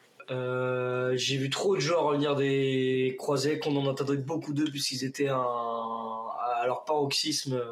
J'ai 1.16 1.36
vu 1.36 1.50
trop 1.50 1.74
de 1.74 1.80
joueurs 1.80 2.04
revenir 2.04 2.36
des 2.36 3.16
croisés, 3.18 3.58
qu'on 3.58 3.76
en 3.76 3.90
attendait 3.90 4.18
beaucoup 4.18 4.52
d'eux, 4.52 4.70
puisqu'ils 4.70 5.04
étaient 5.04 5.28
à 5.28 6.62
leur 6.66 6.84
paroxysme 6.86 7.62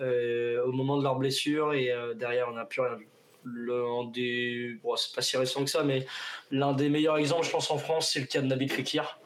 au 0.00 0.72
moment 0.72 0.98
de 0.98 1.02
leur 1.02 1.16
blessure, 1.16 1.74
et 1.74 1.92
derrière, 2.14 2.48
on 2.48 2.54
n'a 2.54 2.64
plus 2.64 2.80
rien 2.80 2.94
vu. 2.94 3.08
L'un 3.46 4.04
des. 4.10 4.76
Bon, 4.82 4.96
c'est 4.96 5.14
pas 5.14 5.22
si 5.22 5.36
récent 5.36 5.62
que 5.64 5.70
ça, 5.70 5.84
mais 5.84 6.04
l'un 6.50 6.72
des 6.72 6.88
meilleurs 6.88 7.18
exemples, 7.18 7.46
je 7.46 7.50
pense, 7.50 7.70
en 7.70 7.78
France, 7.78 8.10
c'est 8.12 8.20
le 8.20 8.26
cas 8.26 8.40
de 8.40 8.46
Nabil 8.46 8.70
Fekir. 8.70 9.20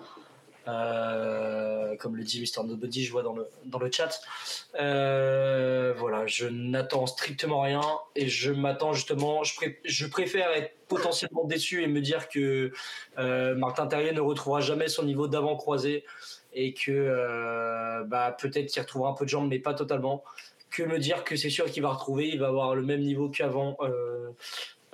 Euh, 0.68 1.97
comme 1.97 2.16
le 2.16 2.23
dit 2.23 2.41
Mr. 2.41 2.64
Nobody, 2.66 3.05
je 3.05 3.11
vois 3.12 3.23
dans 3.23 3.33
le, 3.35 3.49
dans 3.64 3.79
le 3.79 3.91
chat. 3.91 4.21
Euh, 4.79 5.95
voilà, 5.97 6.27
je 6.27 6.47
n'attends 6.47 7.07
strictement 7.07 7.62
rien 7.62 7.81
et 8.14 8.29
je 8.29 8.53
m'attends 8.53 8.93
justement, 8.93 9.43
je, 9.43 9.55
pré- 9.57 9.81
je 9.85 10.07
préfère 10.07 10.51
être 10.53 10.73
potentiellement 10.87 11.45
déçu 11.45 11.83
et 11.83 11.87
me 11.87 12.01
dire 12.01 12.29
que 12.29 12.73
euh, 13.18 13.55
Martin 13.55 13.87
Terrier 13.87 14.12
ne 14.12 14.21
retrouvera 14.21 14.61
jamais 14.61 14.89
son 14.89 15.05
niveau 15.05 15.29
d'avant 15.29 15.57
croisé 15.57 16.05
et 16.53 16.75
que 16.75 18.03
bah, 18.07 18.37
peut-être 18.39 18.66
qu'il 18.66 18.83
retrouvera 18.83 19.11
un 19.11 19.14
peu 19.14 19.25
de 19.25 19.31
jambes, 19.31 19.49
mais 19.49 19.61
pas 19.61 19.75
totalement. 19.75 20.23
Que 20.71 20.83
me 20.85 20.99
dire 20.99 21.25
que 21.25 21.37
c'est 21.37 21.51
sûr 21.51 21.71
qu'il 21.71 21.83
va 21.83 21.91
retrouver, 21.91 22.29
il 22.29 22.39
va 22.39 22.49
avoir 22.49 22.75
le 22.75 22.83
même 22.83 23.01
niveau 23.01 23.29
qu'avant 23.29 23.77
euh, 23.81 24.31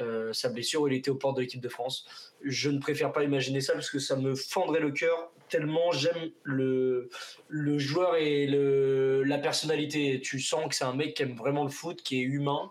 euh, 0.00 0.32
sa 0.32 0.48
blessure 0.48 0.82
où 0.82 0.88
il 0.88 0.94
était 0.94 1.10
aux 1.10 1.16
portes 1.16 1.36
de 1.36 1.42
l'équipe 1.42 1.60
de 1.60 1.68
France. 1.68 2.06
Je 2.42 2.70
ne 2.70 2.78
préfère 2.78 3.12
pas 3.12 3.24
imaginer 3.24 3.60
ça 3.60 3.74
parce 3.74 3.90
que 3.90 3.98
ça 3.98 4.16
me 4.16 4.34
fendrait 4.34 4.80
le 4.80 4.90
cœur 4.90 5.30
tellement 5.48 5.92
j'aime 5.92 6.30
le, 6.42 7.08
le 7.48 7.78
joueur 7.78 8.16
et 8.16 8.46
le, 8.46 9.22
la 9.22 9.38
personnalité. 9.38 10.20
Tu 10.20 10.40
sens 10.40 10.68
que 10.68 10.74
c'est 10.74 10.84
un 10.84 10.94
mec 10.94 11.14
qui 11.14 11.22
aime 11.22 11.36
vraiment 11.36 11.64
le 11.64 11.70
foot, 11.70 12.02
qui 12.02 12.20
est 12.20 12.24
humain. 12.24 12.70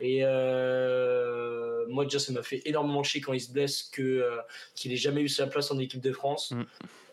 Et 0.00 0.20
euh, 0.22 1.73
moi, 1.88 2.04
déjà, 2.04 2.18
ça 2.18 2.32
m'a 2.32 2.42
fait 2.42 2.62
énormément 2.64 3.02
chier 3.02 3.20
quand 3.20 3.32
il 3.32 3.40
se 3.40 3.52
blesse 3.52 3.82
que, 3.82 4.02
euh, 4.02 4.40
qu'il 4.74 4.92
ait 4.92 4.96
jamais 4.96 5.22
eu 5.22 5.28
sa 5.28 5.46
place 5.46 5.70
en 5.70 5.78
équipe 5.78 6.00
de 6.00 6.12
France. 6.12 6.50
Mm. 6.52 6.62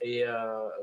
Et 0.02 0.26
euh, 0.26 0.34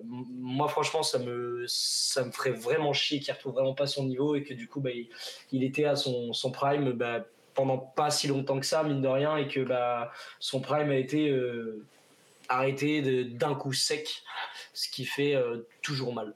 moi, 0.05 0.69
franchement, 0.69 1.03
ça 1.03 1.19
me, 1.19 1.65
ça 1.67 2.25
me 2.25 2.31
ferait 2.31 2.53
vraiment 2.53 2.93
chier 2.93 3.21
qu'il 3.21 3.33
retrouve 3.35 3.55
vraiment 3.55 3.75
pas 3.75 3.87
son 3.87 4.05
niveau 4.05 4.37
et 4.37 4.45
que 4.45 4.55
du 4.55 4.69
coup, 4.69 4.81
bah, 4.81 4.91
il, 4.91 5.09
il 5.53 5.65
était 5.65 5.85
à 5.85 5.97
son, 5.97 6.33
son 6.33 6.53
prime 6.53 6.93
bah, 6.93 7.25
pendant 7.55 7.79
pas 7.79 8.11
si 8.11 8.29
longtemps 8.29 8.61
que 8.61 8.67
ça, 8.67 8.85
mine 8.85 9.03
de 9.03 9.09
rien, 9.09 9.37
et 9.37 9.49
que 9.49 9.61
bah, 9.61 10.13
son 10.39 10.61
prime 10.61 10.91
a 10.91 10.97
été 10.97 11.31
euh, 11.31 11.85
arrêté 12.49 13.03
de- 13.03 13.25
d'un 13.25 13.57
coup 13.57 13.73
sec, 13.73 14.23
ce 14.73 14.89
qui 14.89 15.05
fait 15.05 15.35
toujours 15.83 16.15
mal. 16.15 16.35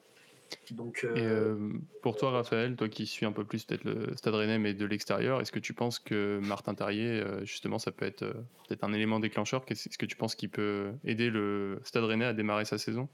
Donc, 0.70 1.04
euh, 1.04 1.16
Et 1.16 1.22
euh, 1.24 1.56
pour 2.00 2.16
toi, 2.16 2.30
Raphaël, 2.30 2.76
toi 2.76 2.88
qui 2.88 3.06
suis 3.06 3.26
un 3.26 3.32
peu 3.32 3.44
plus 3.44 3.64
peut-être 3.64 3.84
le 3.84 4.16
Stade 4.16 4.34
Rennais, 4.34 4.58
mais 4.58 4.74
de 4.74 4.86
l'extérieur, 4.86 5.40
est-ce 5.40 5.52
que 5.52 5.58
tu 5.58 5.74
penses 5.74 5.98
que 5.98 6.40
Martin 6.42 6.74
Terrier, 6.74 7.20
euh, 7.20 7.44
justement, 7.44 7.78
ça 7.78 7.92
peut 7.92 8.06
être 8.06 8.24
peut-être 8.68 8.84
un 8.84 8.92
élément 8.92 9.20
déclencheur? 9.20 9.64
Qu'est-ce- 9.64 9.88
Est-ce 9.88 9.98
que 9.98 10.06
tu 10.06 10.16
penses 10.16 10.34
qu'il 10.34 10.48
peut 10.50 10.92
aider 11.04 11.30
le 11.30 11.80
Stade 11.84 12.04
Rennais 12.04 12.24
à 12.24 12.32
démarrer 12.32 12.64
sa 12.64 12.78
saison? 12.78 13.08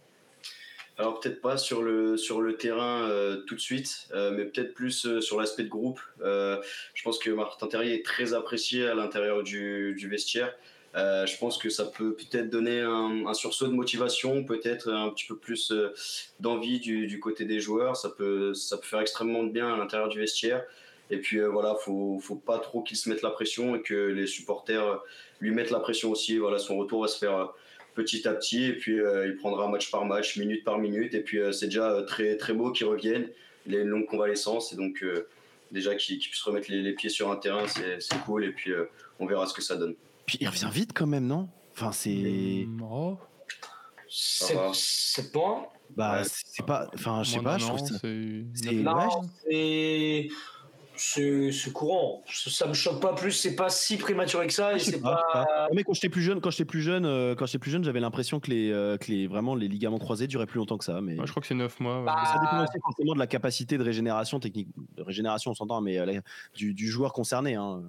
Alors 0.96 1.20
peut-être 1.20 1.40
pas 1.40 1.56
sur 1.56 1.82
le, 1.82 2.16
sur 2.16 2.40
le 2.40 2.56
terrain 2.56 3.08
euh, 3.08 3.42
tout 3.46 3.54
de 3.54 3.60
suite, 3.60 4.08
euh, 4.12 4.32
mais 4.32 4.44
peut-être 4.44 4.74
plus 4.74 5.06
euh, 5.06 5.20
sur 5.20 5.38
l'aspect 5.38 5.62
de 5.62 5.68
groupe. 5.68 6.00
Euh, 6.22 6.60
je 6.94 7.02
pense 7.04 7.20
que 7.20 7.30
Martin 7.30 7.68
Terrier 7.68 7.94
est 7.94 8.04
très 8.04 8.34
apprécié 8.34 8.84
à 8.88 8.96
l'intérieur 8.96 9.44
du, 9.44 9.94
du 9.96 10.08
vestiaire. 10.08 10.52
Euh, 10.94 11.26
je 11.26 11.36
pense 11.36 11.58
que 11.58 11.68
ça 11.68 11.84
peut 11.84 12.14
peut-être 12.14 12.48
donner 12.48 12.80
un, 12.80 13.34
sursaut 13.34 13.66
de 13.66 13.72
motivation, 13.72 14.44
peut-être 14.44 14.90
un 14.90 15.10
petit 15.10 15.26
peu 15.26 15.36
plus 15.36 15.70
euh, 15.70 15.92
d'envie 16.40 16.80
du, 16.80 17.20
côté 17.20 17.44
des 17.44 17.60
joueurs. 17.60 17.96
Ça 17.96 18.08
peut, 18.08 18.54
ça 18.54 18.76
peut 18.78 18.86
faire 18.86 19.00
extrêmement 19.00 19.42
de 19.44 19.50
bien 19.50 19.72
à 19.72 19.76
l'intérieur 19.76 20.08
du 20.08 20.18
vestiaire. 20.18 20.64
Et 21.10 21.18
puis 21.18 21.38
euh, 21.38 21.48
voilà, 21.48 21.74
faut, 21.74 22.18
faut 22.20 22.36
pas 22.36 22.58
trop 22.58 22.82
qu'il 22.82 22.96
se 22.96 23.08
mette 23.08 23.22
la 23.22 23.30
pression 23.30 23.76
et 23.76 23.82
que 23.82 23.94
les 23.94 24.26
supporters 24.26 24.86
euh, 24.86 24.96
lui 25.40 25.50
mettent 25.50 25.70
la 25.70 25.80
pression 25.80 26.10
aussi. 26.10 26.38
Voilà, 26.38 26.58
son 26.58 26.76
retour 26.76 27.02
va 27.02 27.08
se 27.08 27.18
faire 27.18 27.52
petit 27.94 28.26
à 28.28 28.32
petit 28.32 28.64
et 28.64 28.74
puis 28.74 28.96
il 28.96 29.36
prendra 29.36 29.66
match 29.68 29.90
par 29.90 30.04
match, 30.04 30.36
minute 30.36 30.62
par 30.62 30.78
minute 30.78 31.14
et 31.14 31.20
puis 31.20 31.40
c'est 31.50 31.66
déjà 31.66 32.04
très 32.06 32.36
très 32.36 32.52
beau 32.52 32.70
qu'il 32.70 32.86
revienne. 32.86 33.28
Il 33.66 33.74
a 33.74 33.80
une 33.80 33.88
longue 33.88 34.06
convalescence 34.06 34.72
et 34.72 34.76
donc 34.76 35.04
déjà 35.72 35.96
qu'il 35.96 36.18
qu'il 36.18 36.30
puisse 36.30 36.42
remettre 36.42 36.70
les, 36.70 36.92
pieds 36.92 37.10
sur 37.10 37.28
un 37.28 37.36
terrain, 37.36 37.66
c'est 37.66 38.20
cool 38.24 38.44
et 38.44 38.52
puis 38.52 38.70
on 39.18 39.26
verra 39.26 39.46
ce 39.46 39.54
que 39.54 39.62
ça 39.62 39.74
donne. 39.74 39.96
Puis 40.28 40.36
il 40.42 40.46
revient 40.46 40.68
vite 40.70 40.92
quand 40.94 41.06
même, 41.06 41.26
non? 41.26 41.48
Enfin, 41.72 41.90
c'est. 41.90 42.66
Oh, 42.82 43.18
sept 44.10 44.56
va. 44.56 44.70
sept 44.74 45.32
points. 45.32 45.66
Bah, 45.96 46.22
c'est 46.22 46.44
c'est 46.44 46.66
pas. 46.66 46.86
Enfin, 46.94 47.22
je 47.22 47.30
sais 47.30 47.40
pas, 47.40 47.56
je 47.56 47.64
trouve 47.66 47.78
ça. 47.78 47.98
c'est- 47.98 48.44
c'est- 48.54 48.84
c'est 49.48 50.28
c'est 50.96 51.52
c'est 51.52 51.72
courant. 51.72 52.22
Ça 52.30 52.50
ça 52.50 52.66
me 52.66 52.74
choque 52.74 53.00
pas 53.00 53.14
plus. 53.14 53.32
C'est 53.32 53.54
pas 53.56 53.70
si 53.70 53.96
prématuré 53.96 54.46
que 54.48 54.52
ça. 54.52 54.74
Et 54.74 54.78
c'est 54.80 55.00
pas, 55.00 55.24
pas. 55.32 55.44
pas. 55.46 55.68
Mais 55.72 55.82
quand 55.82 55.94
j'étais 55.94 56.08
plus 56.10 56.20
jeune, 56.22 56.42
quand 56.42 56.50
j'étais 56.50 56.64
plus 56.66 56.82
jeune, 56.82 57.06
euh, 57.06 57.34
quand 57.34 57.46
j'étais 57.46 57.58
plus 57.60 57.70
jeune, 57.70 57.84
j'avais 57.84 58.00
l'impression 58.00 58.38
que 58.40 58.50
les, 58.50 58.70
euh, 58.70 58.98
que 58.98 59.06
les 59.10 59.26
vraiment 59.28 59.54
les 59.54 59.68
ligaments 59.68 59.98
croisés 59.98 60.26
duraient 60.26 60.44
plus 60.46 60.58
longtemps 60.58 60.76
que 60.76 60.84
ça. 60.84 61.00
Mais 61.00 61.18
Ouais, 61.18 61.24
je 61.26 61.30
crois 61.30 61.40
que 61.40 61.46
c'est 61.46 61.54
9 61.54 61.80
mois. 61.80 62.00
ouais. 62.00 62.04
Bah, 62.06 62.22
ça 62.26 62.38
dépend 62.40 62.62
aussi 62.64 62.78
forcément 62.82 63.14
de 63.14 63.18
la 63.18 63.26
capacité 63.28 63.78
de 63.78 63.82
régénération 63.84 64.40
technique, 64.40 64.68
de 64.96 65.02
régénération, 65.02 65.52
on 65.52 65.54
s'entend, 65.54 65.80
mais 65.80 65.98
euh, 65.98 66.04
la- 66.04 66.20
du, 66.54 66.74
du 66.74 66.88
joueur 66.88 67.12
concerné. 67.14 67.54
Hein. 67.54 67.82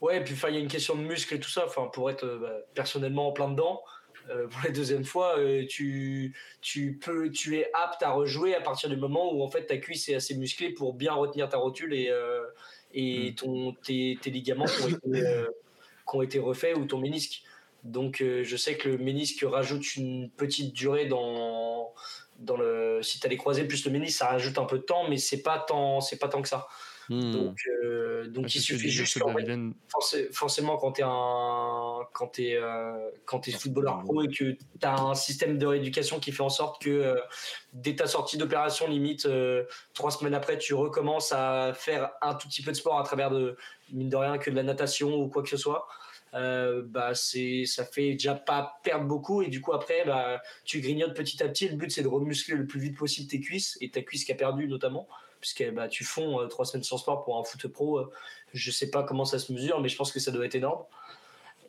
Ouais, 0.00 0.16
et 0.16 0.20
puis 0.24 0.34
il 0.48 0.54
y 0.54 0.56
a 0.56 0.60
une 0.60 0.68
question 0.68 0.94
de 0.94 1.02
muscle 1.02 1.34
et 1.34 1.40
tout 1.40 1.50
ça. 1.50 1.64
Enfin, 1.66 1.88
pour 1.92 2.10
être 2.10 2.24
euh, 2.24 2.38
bah, 2.38 2.56
personnellement 2.74 3.28
en 3.28 3.32
plein 3.32 3.48
dedans, 3.48 3.82
euh, 4.28 4.46
pour 4.48 4.60
la 4.64 4.70
deuxième 4.70 5.04
fois, 5.04 5.38
euh, 5.38 5.64
tu, 5.68 6.34
tu 6.60 6.98
peux, 7.02 7.30
tu 7.30 7.58
es 7.58 7.70
apte 7.74 8.02
à 8.02 8.10
rejouer 8.10 8.54
à 8.54 8.60
partir 8.60 8.88
du 8.88 8.96
moment 8.96 9.32
où 9.32 9.42
en 9.42 9.48
fait 9.48 9.66
ta 9.66 9.78
cuisse 9.78 10.08
est 10.08 10.14
assez 10.14 10.34
musclée 10.36 10.70
pour 10.70 10.94
bien 10.94 11.12
retenir 11.12 11.48
ta 11.48 11.56
rotule 11.56 11.94
et 11.94 12.08
euh, 12.10 12.42
et 12.92 13.34
ton 13.36 13.72
tes, 13.72 14.18
tes 14.20 14.30
ligaments 14.30 14.64
qui 14.64 14.82
ont, 14.82 14.88
été, 14.88 15.22
qui 16.08 16.16
ont 16.16 16.22
été 16.22 16.38
refaits 16.38 16.76
ou 16.76 16.86
ton 16.86 16.98
ménisque. 16.98 17.42
Donc, 17.84 18.16
je 18.20 18.56
sais 18.56 18.76
que 18.76 18.90
le 18.90 18.98
ménisque 18.98 19.44
rajoute 19.48 19.96
une 19.96 20.28
petite 20.28 20.74
durée 20.74 21.06
dans 21.06 21.94
dans 22.40 22.56
le 22.56 23.00
si 23.02 23.20
tu 23.20 23.26
as 23.26 23.30
les 23.30 23.36
croisés 23.36 23.64
plus 23.64 23.84
le 23.84 23.92
ménisque, 23.92 24.18
ça 24.18 24.26
rajoute 24.26 24.58
un 24.58 24.64
peu 24.64 24.78
de 24.78 24.82
temps, 24.82 25.08
mais 25.08 25.18
c'est 25.18 25.42
pas 25.42 25.60
tant 25.60 26.00
c'est 26.00 26.18
pas 26.18 26.28
tant 26.28 26.42
que 26.42 26.48
ça. 26.48 26.66
Hmm. 27.10 27.32
Donc 27.32 27.58
euh, 27.82 28.28
donc 28.28 28.54
il 28.54 28.60
suffit 28.60 28.88
juste 28.88 29.18
fait, 29.18 30.32
forcément 30.32 30.76
quand 30.76 30.92
tu 30.92 31.00
es 31.00 31.04
un 31.04 32.06
quand 32.12 32.28
t'es 32.28 32.54
euh, 32.54 33.10
quand 33.24 33.40
t'es 33.40 33.50
footballeur 33.50 34.04
pro 34.04 34.22
et 34.22 34.28
que 34.28 34.52
tu 34.52 34.58
as 34.82 34.94
un 34.94 35.14
système 35.14 35.58
de 35.58 35.66
rééducation 35.66 36.20
qui 36.20 36.30
fait 36.30 36.44
en 36.44 36.48
sorte 36.48 36.80
que 36.80 36.88
euh, 36.88 37.20
dès 37.72 37.96
ta 37.96 38.06
sortie 38.06 38.36
d'opération 38.36 38.86
limite 38.86 39.26
trois 39.92 40.12
semaines 40.12 40.34
après 40.34 40.56
tu 40.56 40.72
recommences 40.72 41.32
à 41.32 41.72
faire 41.74 42.12
un 42.22 42.36
tout 42.36 42.46
petit 42.46 42.62
peu 42.62 42.70
de 42.70 42.76
sport 42.76 43.00
à 43.00 43.02
travers 43.02 43.32
de 43.32 43.56
mine 43.92 44.08
de 44.08 44.16
rien 44.16 44.38
que 44.38 44.48
de 44.48 44.54
la 44.54 44.62
natation 44.62 45.16
ou 45.16 45.26
quoi 45.28 45.42
que 45.42 45.48
ce 45.48 45.56
soit 45.56 45.88
euh, 46.34 46.82
bah 46.86 47.16
c'est 47.16 47.64
ça 47.66 47.84
fait 47.84 48.12
déjà 48.12 48.34
pas 48.34 48.78
perdre 48.84 49.06
beaucoup. 49.06 49.42
Et 49.42 49.48
du 49.48 49.60
coup 49.60 49.72
après 49.72 50.04
bah 50.06 50.40
tu 50.64 50.80
grignotes 50.80 51.16
petit 51.16 51.42
à 51.42 51.48
petit. 51.48 51.68
Le 51.68 51.76
but 51.76 51.90
c'est 51.90 52.02
de 52.02 52.08
remuscler 52.08 52.54
le 52.54 52.66
plus 52.66 52.78
vite 52.78 52.96
possible 52.96 53.28
tes 53.28 53.40
cuisses 53.40 53.76
et 53.80 53.90
ta 53.90 54.00
cuisse 54.02 54.24
qui 54.24 54.32
a 54.32 54.36
perdu 54.36 54.68
notamment 54.68 55.08
puisque 55.40 55.70
bah, 55.72 55.88
tu 55.88 56.04
fonds 56.04 56.40
euh, 56.40 56.46
trois 56.46 56.64
semaines 56.64 56.84
sans 56.84 56.98
sport 56.98 57.24
pour 57.24 57.38
un 57.38 57.44
foot 57.44 57.66
pro 57.68 57.98
euh, 57.98 58.10
je 58.52 58.70
sais 58.70 58.90
pas 58.90 59.02
comment 59.02 59.24
ça 59.24 59.38
se 59.38 59.52
mesure 59.52 59.80
mais 59.80 59.88
je 59.88 59.96
pense 59.96 60.12
que 60.12 60.20
ça 60.20 60.30
doit 60.30 60.44
être 60.44 60.54
énorme 60.54 60.84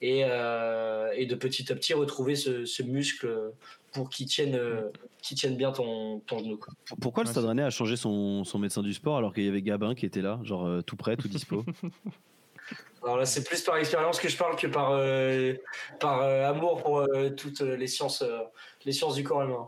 et, 0.01 0.24
euh, 0.26 1.11
et 1.15 1.26
de 1.26 1.36
petit 1.36 1.72
à 1.72 1.76
petit 1.76 1.93
retrouver 1.93 2.36
ce, 2.36 2.65
ce 2.65 2.84
muscle 2.84 3.53
pour 3.91 4.09
qu'il 4.09 4.26
tienne, 4.26 4.55
euh, 4.55 4.89
qu'il 5.22 5.38
tienne 5.38 5.55
bien 5.55 5.72
ton, 5.72 6.19
ton 6.22 6.39
genou. 6.39 6.59
Pourquoi 7.01 7.24
le 7.24 7.30
Stade 7.30 7.45
Rennais 7.45 7.63
a 7.63 7.69
changé 7.69 7.95
son, 7.95 8.43
son 8.43 8.59
médecin 8.59 8.82
du 8.82 8.93
sport 8.93 9.17
alors 9.17 9.34
qu'il 9.34 9.45
y 9.45 9.47
avait 9.47 9.61
Gabin 9.61 9.95
qui 9.95 10.05
était 10.05 10.22
là, 10.22 10.39
genre 10.43 10.65
euh, 10.65 10.82
tout 10.82 10.95
prêt, 10.95 11.17
tout 11.17 11.28
dispo? 11.28 11.63
Alors 13.03 13.17
là, 13.17 13.26
c'est 13.26 13.43
plus 13.43 13.61
par 13.63 13.78
expérience 13.78 14.19
que 14.19 14.30
je 14.30 14.38
parle 14.38 14.55
que 14.55 14.67
par, 14.67 14.91
euh, 14.91 15.55
par 15.99 16.22
euh, 16.22 16.47
amour 16.47 16.84
pour 16.84 16.99
euh, 16.99 17.32
toutes 17.32 17.61
les 17.61 17.88
sciences, 17.88 18.22
euh, 18.22 18.41
les 18.86 18.91
sciences 18.91 19.15
du 19.15 19.24
corps 19.24 19.41
humain. 19.41 19.67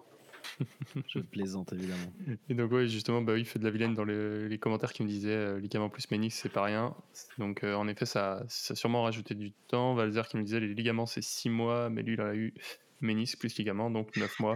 Je 1.07 1.19
plaisante 1.19 1.73
évidemment. 1.73 2.13
Et 2.49 2.53
donc, 2.53 2.71
ouais, 2.71 2.87
justement, 2.87 3.21
bah, 3.21 3.33
oui, 3.33 3.41
il 3.41 3.45
fait 3.45 3.59
de 3.59 3.63
la 3.63 3.71
vilaine 3.71 3.93
dans 3.93 4.05
les, 4.05 4.47
les 4.47 4.57
commentaires 4.59 4.93
qui 4.93 5.03
me 5.03 5.07
disaient 5.07 5.29
euh, 5.29 5.59
ligament 5.59 5.89
plus 5.89 6.09
ménisque, 6.11 6.39
c'est 6.41 6.51
pas 6.51 6.63
rien. 6.63 6.95
Donc, 7.37 7.63
euh, 7.63 7.75
en 7.75 7.87
effet, 7.87 8.05
ça, 8.05 8.43
ça 8.47 8.73
a 8.73 8.75
sûrement 8.75 9.03
rajouté 9.03 9.35
du 9.35 9.51
temps. 9.67 9.95
Valzer 9.95 10.27
qui 10.27 10.37
me 10.37 10.43
disait 10.43 10.59
les 10.59 10.73
ligaments, 10.73 11.05
c'est 11.05 11.23
6 11.23 11.49
mois, 11.49 11.89
mais 11.89 12.01
lui, 12.03 12.13
il 12.13 12.21
a 12.21 12.35
eu 12.35 12.53
ménisque 13.01 13.39
plus 13.39 13.57
ligament, 13.57 13.89
donc 13.89 14.15
9 14.15 14.39
mois. 14.39 14.55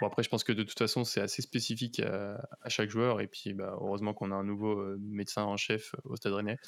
Bon, 0.00 0.06
après, 0.06 0.22
je 0.22 0.28
pense 0.28 0.44
que 0.44 0.52
de 0.52 0.62
toute 0.62 0.78
façon, 0.78 1.02
c'est 1.04 1.20
assez 1.20 1.42
spécifique 1.42 2.00
à, 2.00 2.40
à 2.62 2.68
chaque 2.68 2.90
joueur. 2.90 3.20
Et 3.20 3.26
puis, 3.26 3.54
bah, 3.54 3.76
heureusement 3.80 4.14
qu'on 4.14 4.30
a 4.30 4.34
un 4.36 4.44
nouveau 4.44 4.78
euh, 4.78 4.96
médecin 5.00 5.42
en 5.42 5.56
chef 5.56 5.94
au 6.04 6.14
Stade 6.16 6.34
Rennais, 6.34 6.58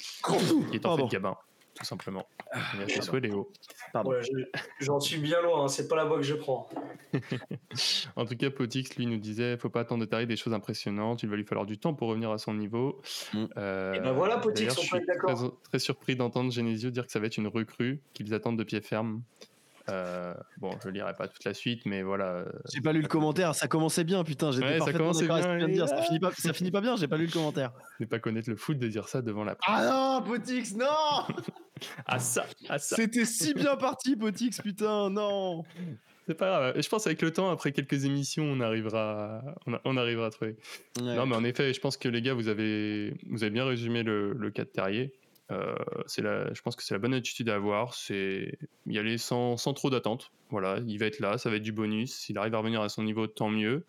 qui 0.69 0.75
est 0.75 0.79
en 0.85 0.89
Pardon. 0.89 1.07
fait 1.07 1.13
Gabin. 1.15 1.37
Tout 1.75 1.85
simplement. 1.85 2.27
À 2.51 2.85
tes 2.85 3.01
souhaits, 3.01 3.23
Léo. 3.23 3.51
Pardon. 3.93 4.11
Ouais, 4.11 4.21
je- 4.23 4.59
J'en 4.85 4.99
suis 4.99 5.17
bien 5.19 5.41
loin, 5.41 5.63
hein, 5.63 5.67
c'est 5.67 5.87
pas 5.87 5.95
la 5.95 6.05
voie 6.05 6.17
que 6.17 6.23
je 6.23 6.35
prends. 6.35 6.67
En 8.15 8.25
tout 8.25 8.35
cas, 8.35 8.49
Potix, 8.49 8.95
lui, 8.97 9.05
nous 9.05 9.17
disait 9.17 9.57
faut 9.57 9.69
pas 9.69 9.81
attendre 9.81 10.01
de 10.01 10.09
Tari 10.09 10.27
des 10.27 10.35
choses 10.35 10.53
impressionnantes. 10.53 11.23
Il 11.23 11.29
va 11.29 11.35
lui 11.35 11.45
falloir 11.45 11.65
du 11.65 11.77
temps 11.77 11.93
pour 11.93 12.09
revenir 12.09 12.31
à 12.31 12.37
son 12.37 12.53
niveau. 12.53 13.01
Mm. 13.33 13.45
Euh, 13.57 13.93
Et 13.93 13.99
ben 13.99 14.11
voilà, 14.11 14.37
Potix, 14.37 14.65
on 14.65 14.69
je 14.69 14.75
peut 14.75 14.81
suis 14.81 14.97
être 14.97 15.05
d'accord. 15.07 15.35
Très, 15.35 15.49
très 15.69 15.79
surpris 15.79 16.15
d'entendre 16.15 16.51
Genesio 16.51 16.89
dire 16.89 17.05
que 17.05 17.11
ça 17.11 17.19
va 17.19 17.27
être 17.27 17.37
une 17.37 17.47
recrue, 17.47 18.01
qu'ils 18.13 18.33
attendent 18.33 18.57
de 18.57 18.63
pied 18.63 18.81
ferme. 18.81 19.21
Euh, 19.89 20.33
bon, 20.57 20.71
je 20.83 20.89
lirai 20.89 21.13
pas 21.13 21.27
toute 21.27 21.43
la 21.43 21.53
suite, 21.53 21.85
mais 21.85 22.01
voilà. 22.03 22.25
euh, 22.25 22.45
J'ai 22.73 22.81
pas 22.81 22.93
lu 22.93 23.01
le 23.01 23.07
commentaire, 23.07 23.55
ça 23.55 23.67
commençait 23.67 24.03
bien, 24.03 24.23
putain. 24.23 24.51
J'étais 24.51 24.65
Ouais, 24.65 24.71
ça 24.73 24.77
parfaitement 24.79 25.11
d'accord 25.11 25.35
avec 25.37 25.43
ce 25.43 25.47
que 25.49 25.53
tu 25.53 25.57
viens 25.57 25.67
de 25.67 25.73
bien, 25.73 25.85
dire. 25.85 25.87
Ça 25.89 26.01
finit 26.03 26.19
pas, 26.19 26.31
ça 26.37 26.53
finit 26.53 26.71
pas 26.71 26.81
bien, 26.81 26.95
j'ai 26.95 27.07
pas 27.07 27.17
lu 27.17 27.25
le 27.25 27.31
commentaire. 27.31 27.71
ne 27.99 28.05
pas 28.05 28.19
connaître 28.19 28.49
le 28.49 28.55
foot 28.55 28.77
de 28.77 28.87
dire 28.87 29.07
ça 29.07 29.21
devant 29.21 29.43
la. 29.43 29.55
Ah 29.65 30.19
non, 30.21 30.25
Potix, 30.25 30.75
non 30.75 30.85
Ah 32.05 32.19
ça, 32.19 32.45
ah 32.69 32.77
ça. 32.77 32.95
C'était 32.95 33.25
si 33.25 33.53
bien 33.53 33.75
parti, 33.75 34.15
Potix, 34.15 34.61
putain, 34.61 35.09
non 35.09 35.63
C'est 36.27 36.35
pas 36.35 36.47
grave. 36.47 36.73
Je 36.81 36.87
pense 36.87 37.07
avec 37.07 37.21
le 37.23 37.31
temps, 37.31 37.49
après 37.49 37.71
quelques 37.71 38.05
émissions, 38.05 38.43
on 38.43 38.59
arrivera, 38.61 39.41
on, 39.65 39.73
a- 39.73 39.81
on 39.85 39.97
arrivera 39.97 40.27
à 40.27 40.29
trouver. 40.29 40.57
Ouais. 41.01 41.15
Non, 41.15 41.25
mais 41.25 41.35
en 41.35 41.43
effet, 41.43 41.73
je 41.73 41.79
pense 41.79 41.97
que 41.97 42.07
les 42.07 42.21
gars, 42.21 42.35
vous 42.35 42.47
avez, 42.49 43.15
vous 43.29 43.43
avez 43.43 43.49
bien 43.51 43.65
résumé 43.65 44.03
le, 44.03 44.33
le 44.33 44.51
cas 44.51 44.63
de 44.63 44.69
Terrier. 44.69 45.11
Euh, 45.51 45.75
la, 46.19 46.53
je 46.53 46.61
pense 46.61 46.75
que 46.75 46.83
c'est 46.83 46.93
la 46.93 46.99
bonne 46.99 47.13
attitude 47.13 47.49
à 47.49 47.55
avoir. 47.55 47.93
C'est 47.93 48.57
y 48.87 48.97
aller 48.97 49.17
sans, 49.17 49.57
sans 49.57 49.73
trop 49.73 49.89
d'attente. 49.89 50.31
Voilà, 50.49 50.79
il 50.87 50.97
va 50.97 51.05
être 51.05 51.19
là, 51.19 51.37
ça 51.37 51.49
va 51.49 51.57
être 51.57 51.63
du 51.63 51.71
bonus. 51.71 52.13
S'il 52.13 52.37
arrive 52.37 52.55
à 52.55 52.57
revenir 52.57 52.81
à 52.81 52.89
son 52.89 53.03
niveau, 53.03 53.27
tant 53.27 53.49
mieux. 53.49 53.85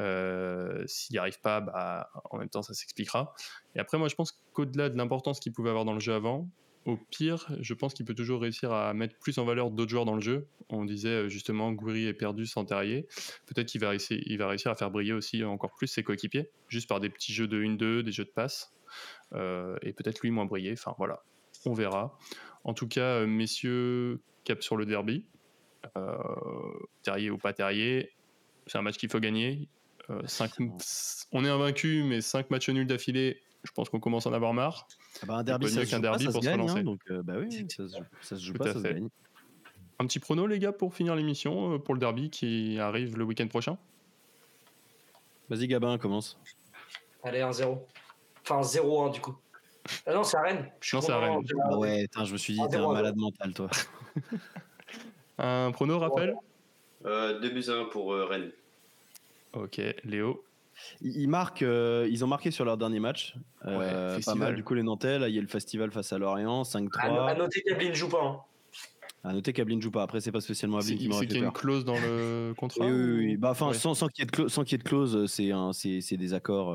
Euh, 0.00 0.82
S'il 0.86 1.14
n'y 1.14 1.18
arrive 1.18 1.40
pas, 1.40 1.60
bah, 1.60 2.10
en 2.30 2.38
même 2.38 2.48
temps, 2.48 2.62
ça 2.62 2.74
s'expliquera. 2.74 3.34
Et 3.74 3.80
après, 3.80 3.98
moi, 3.98 4.08
je 4.08 4.14
pense 4.14 4.38
qu'au-delà 4.52 4.88
de 4.88 4.96
l'importance 4.96 5.40
qu'il 5.40 5.52
pouvait 5.52 5.70
avoir 5.70 5.84
dans 5.84 5.94
le 5.94 6.00
jeu 6.00 6.14
avant, 6.14 6.48
au 6.84 6.96
pire, 6.96 7.46
je 7.60 7.74
pense 7.74 7.94
qu'il 7.94 8.04
peut 8.04 8.14
toujours 8.14 8.40
réussir 8.42 8.72
à 8.72 8.92
mettre 8.92 9.16
plus 9.20 9.38
en 9.38 9.44
valeur 9.44 9.70
d'autres 9.70 9.90
joueurs 9.90 10.04
dans 10.04 10.16
le 10.16 10.20
jeu. 10.20 10.46
On 10.68 10.84
disait 10.84 11.08
euh, 11.10 11.28
justement, 11.28 11.72
Gouiri 11.72 12.06
est 12.06 12.12
perdu 12.14 12.44
sans 12.44 12.64
Terrier. 12.64 13.06
Peut-être 13.46 13.68
qu'il 13.68 13.80
va, 13.80 13.90
réussir- 13.90 14.20
il 14.26 14.36
va 14.38 14.48
réussir 14.48 14.70
à 14.70 14.74
faire 14.74 14.90
briller 14.90 15.12
aussi 15.12 15.44
encore 15.44 15.72
plus 15.76 15.86
ses 15.86 16.02
coéquipiers, 16.02 16.50
juste 16.68 16.88
par 16.88 16.98
des 17.00 17.08
petits 17.08 17.32
jeux 17.32 17.46
de 17.46 17.62
1-2, 17.62 18.02
des 18.02 18.12
jeux 18.12 18.24
de 18.24 18.30
passe. 18.30 18.72
Euh, 19.32 19.76
et 19.82 19.92
peut-être 19.92 20.20
lui 20.20 20.30
moins 20.30 20.44
briller. 20.46 20.72
Enfin 20.72 20.94
voilà, 20.98 21.22
on 21.66 21.72
verra. 21.72 22.18
En 22.64 22.74
tout 22.74 22.88
cas, 22.88 23.20
euh, 23.20 23.26
messieurs, 23.26 24.22
cap 24.44 24.62
sur 24.62 24.76
le 24.76 24.86
derby. 24.86 25.26
Euh, 25.96 26.16
terrier 27.02 27.30
ou 27.30 27.38
pas 27.38 27.52
Terrier, 27.52 28.12
c'est 28.66 28.78
un 28.78 28.82
match 28.82 28.96
qu'il 28.96 29.10
faut 29.10 29.18
gagner. 29.20 29.68
Euh, 30.10 30.20
cinq- 30.26 30.52
on 31.32 31.44
est 31.44 31.48
invaincu, 31.48 32.04
mais 32.04 32.20
5 32.20 32.50
matchs 32.50 32.68
nuls 32.70 32.86
d'affilée, 32.86 33.40
je 33.64 33.70
pense 33.72 33.88
qu'on 33.88 34.00
commence 34.00 34.26
à 34.26 34.30
en 34.30 34.32
avoir 34.32 34.52
marre. 34.54 34.86
Ah 35.22 35.26
bah, 35.26 35.34
un 35.36 35.44
derby, 35.44 35.68
ça 35.68 35.84
se 35.84 35.90
pas, 35.96 36.00
derby 36.00 36.24
ça 36.24 36.30
se 36.30 36.32
pour 36.34 36.42
se 36.42 36.48
gagne, 36.48 36.60
relancer. 36.60 36.78
hein, 36.80 36.84
donc 36.84 37.00
euh, 37.10 37.22
bah 37.22 37.34
oui, 37.38 37.66
ça 37.68 37.88
se 37.88 37.96
joue, 37.96 38.04
ça 38.20 38.36
se 38.36 38.42
joue 38.44 38.52
Tout 38.52 38.58
pas, 38.58 38.70
à 38.70 38.72
ça 38.74 38.78
se 38.78 38.84
gagne. 38.84 39.08
Un 39.98 40.06
petit 40.06 40.18
prono, 40.20 40.46
les 40.46 40.58
gars, 40.58 40.72
pour 40.72 40.94
finir 40.94 41.14
l'émission, 41.16 41.78
pour 41.80 41.94
le 41.94 42.00
derby 42.00 42.30
qui 42.30 42.78
arrive 42.78 43.16
le 43.16 43.24
week-end 43.24 43.46
prochain? 43.48 43.78
Vas-y, 45.48 45.66
Gabin, 45.68 45.98
commence. 45.98 46.38
Allez, 47.22 47.40
1-0. 47.40 47.86
Enfin, 48.44 48.62
0-1 48.62 49.10
du 49.10 49.20
coup. 49.20 49.34
Ah 50.06 50.14
non, 50.14 50.22
c'est 50.24 50.36
à 50.36 50.42
Rennes. 50.42 50.66
Je 50.80 50.86
suis 50.88 50.96
Non, 50.96 51.00
c'est 51.02 51.12
à 51.12 51.18
Rennes. 51.18 51.40
Ah 51.64 51.76
ouais, 51.78 52.02
putain, 52.02 52.24
je 52.24 52.32
me 52.32 52.38
suis 52.38 52.54
dit, 52.54 52.60
Ah, 52.62 52.68
t'es 52.68 52.76
un 52.76 52.92
malade 52.92 53.16
mental, 53.16 53.52
toi. 53.54 53.68
Un 55.38 55.72
prono, 55.72 55.98
rappel 55.98 56.34
Euh, 57.06 57.40
2 57.40 57.50
buts 57.50 57.64
à 57.68 57.72
1 57.72 57.84
pour 57.86 58.12
euh, 58.12 58.26
Rennes. 58.26 58.50
Ok, 59.54 59.80
Léo. 60.04 60.44
Ils, 61.00 61.28
marquent, 61.28 61.62
euh, 61.62 62.08
ils 62.10 62.24
ont 62.24 62.26
marqué 62.28 62.50
sur 62.50 62.64
leur 62.64 62.76
dernier 62.76 63.00
match. 63.00 63.34
Euh, 63.66 63.78
Ouais, 63.78 63.86
pas 63.92 64.14
festival. 64.16 64.38
mal. 64.38 64.54
Du 64.54 64.64
coup, 64.64 64.74
les 64.74 64.82
Nantais, 64.82 65.18
là, 65.18 65.28
il 65.28 65.34
y 65.34 65.38
a 65.38 65.42
le 65.42 65.48
festival 65.48 65.90
face 65.90 66.12
à 66.12 66.18
Lorient, 66.18 66.62
5-3. 66.64 67.00
À, 67.00 67.08
no- 67.10 67.20
à 67.22 67.34
noter 67.34 67.62
qu'Ablin 67.62 67.88
ne 67.90 67.94
joue 67.94 68.08
pas. 68.08 68.22
hein. 68.24 68.40
À 69.24 69.32
noter 69.32 69.52
qu'Ablin 69.52 69.80
joue 69.80 69.90
pas. 69.90 70.02
Après, 70.02 70.20
c'est 70.20 70.32
pas 70.32 70.40
spécialement 70.40 70.78
Ablin 70.78 70.96
qui 70.96 71.08
m'aurait 71.08 71.20
c'est 71.20 71.26
qu'il 71.28 71.38
y 71.38 71.42
a 71.42 71.46
une 71.46 71.52
clause 71.52 71.84
dans 71.84 71.94
le 71.98 72.54
contrat 72.56 72.84
Oui, 72.86 72.92
oui, 72.92 73.00
ou- 73.12 73.16
oui. 73.18 73.36
Bah, 73.36 73.50
enfin, 73.50 73.68
Ouais. 73.68 73.74
sans, 73.74 73.94
sans 73.94 74.08
qu'il 74.08 74.22
y 74.22 74.24
ait 74.24 74.26
de 74.26 74.32
clause, 74.32 74.52
sans 74.52 74.64
qu'il 74.64 74.72
y 74.72 74.74
ait 74.76 74.82
de 74.82 74.88
clause, 74.88 75.26
c'est 75.30 75.50
un, 75.52 75.72
c'est, 75.72 76.00
c'est 76.00 76.16
des 76.16 76.34
accords. 76.34 76.72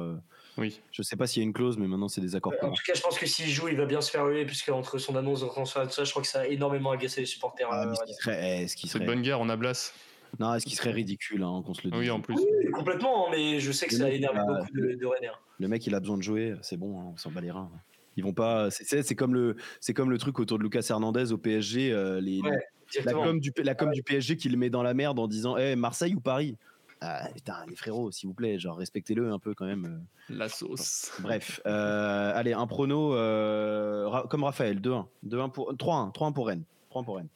Euh, 0.57 0.61
Oui. 0.61 0.79
je 0.91 1.01
sais 1.01 1.15
pas 1.15 1.27
s'il 1.27 1.41
y 1.41 1.45
a 1.45 1.47
une 1.47 1.53
clause, 1.53 1.77
mais 1.77 1.87
maintenant 1.87 2.07
c'est 2.07 2.21
des 2.21 2.35
accords 2.35 2.53
En 2.53 2.57
communs. 2.59 2.73
tout 2.73 2.83
cas, 2.85 2.93
je 2.95 3.01
pense 3.01 3.17
que 3.17 3.25
s'il 3.25 3.47
joue, 3.49 3.67
il 3.69 3.77
va 3.77 3.85
bien 3.85 4.01
se 4.01 4.11
faire 4.11 4.25
huer, 4.25 4.45
puisque 4.45 4.69
entre 4.69 4.97
son 4.97 5.15
annonce 5.15 5.41
de 5.41 5.47
transfert 5.47 5.83
et 5.83 5.87
tout 5.87 5.93
ça, 5.93 6.03
je 6.03 6.09
crois 6.11 6.21
que 6.21 6.27
ça 6.27 6.41
a 6.41 6.47
énormément 6.47 6.91
agacé 6.91 7.21
les 7.21 7.27
supporters. 7.27 7.67
Ah, 7.71 7.83
euh, 7.83 7.89
mais 7.89 7.95
ce 7.95 8.03
qui 8.05 8.13
serait, 8.13 8.61
eh, 8.63 8.67
ce 8.67 8.75
qui 8.75 8.87
C'est 8.87 8.99
de 8.99 9.03
serait, 9.03 9.13
bonne 9.15 9.21
guerre, 9.23 9.39
on 9.39 9.49
a 9.49 9.55
Blas. 9.55 9.93
non, 10.39 10.59
ce 10.59 10.65
qui 10.65 10.75
serait 10.75 10.91
ridicule, 10.91 11.43
hein, 11.43 11.63
qu'on 11.65 11.73
se 11.73 11.81
le 11.83 11.91
dise. 11.91 11.99
Oui, 11.99 12.09
en 12.09 12.21
plus. 12.21 12.35
Oui, 12.35 12.71
complètement, 12.71 13.29
mais 13.29 13.59
je 13.59 13.71
sais 13.71 13.87
que 13.87 13.93
Le 13.93 13.99
ça 13.99 14.05
a- 14.05 14.33
beaucoup 14.45 14.71
de, 14.73 14.95
de 14.95 15.05
hein. 15.05 15.31
Le 15.59 15.67
mec, 15.67 15.85
il 15.87 15.95
a 15.95 15.99
besoin 15.99 16.17
de 16.17 16.23
jouer, 16.23 16.55
c'est 16.61 16.77
bon, 16.77 16.99
hein, 16.99 17.11
on 17.13 17.17
s'en 17.17 17.31
bat 17.31 17.41
les 17.41 17.51
reins. 17.51 17.71
Ils 18.15 18.23
vont 18.23 18.33
pas. 18.33 18.69
C'est, 18.71 19.15
comme 19.15 19.33
le, 19.35 19.55
c'est 19.79 19.93
comme 19.93 20.09
le 20.09 20.17
truc 20.17 20.39
autour 20.39 20.57
de 20.57 20.63
Lucas 20.63 20.85
Hernandez 20.89 21.31
au 21.31 21.37
PSG. 21.37 21.91
euh, 21.91 22.19
les, 22.19 22.41
Ouais, 22.41 22.57
la 23.05 23.13
com 23.13 23.39
du, 23.39 23.51
la 23.57 23.75
com 23.75 23.91
du 23.91 24.01
PSG 24.01 24.37
qui 24.37 24.49
le 24.49 24.57
met 24.57 24.69
dans 24.71 24.81
la 24.81 24.93
merde 24.95 25.19
en 25.19 25.27
disant, 25.27 25.55
eh, 25.57 25.75
Marseille 25.75 26.15
ou 26.15 26.19
Paris? 26.19 26.55
Ah, 27.01 27.27
putain, 27.33 27.63
les 27.69 27.75
frérots, 27.75 28.11
s'il 28.11 28.27
vous 28.27 28.33
plaît, 28.33 28.57
genre 28.57 28.77
respectez-le 28.77 29.31
un 29.31 29.37
peu 29.39 29.53
quand 29.53 29.65
même. 29.65 29.85
euh. 30.29 30.33
La 30.35 30.49
sauce. 30.49 31.11
Bref, 31.21 31.61
euh, 31.67 32.31
allez, 32.35 32.53
un 32.53 32.65
prono 32.67 33.13
euh, 33.13 34.07
Ra- 34.07 34.25
comme 34.29 34.43
Raphaël, 34.43 34.81
2-1. 34.81 35.05
2-1 35.27 35.49
pour 35.51 35.73
3-1, 35.75 36.11
3-1 36.11 36.33
pour 36.33 36.47
Rennes. 36.47 36.63
3-1 36.91 37.03
pour 37.05 37.15
Rennes. 37.17 37.27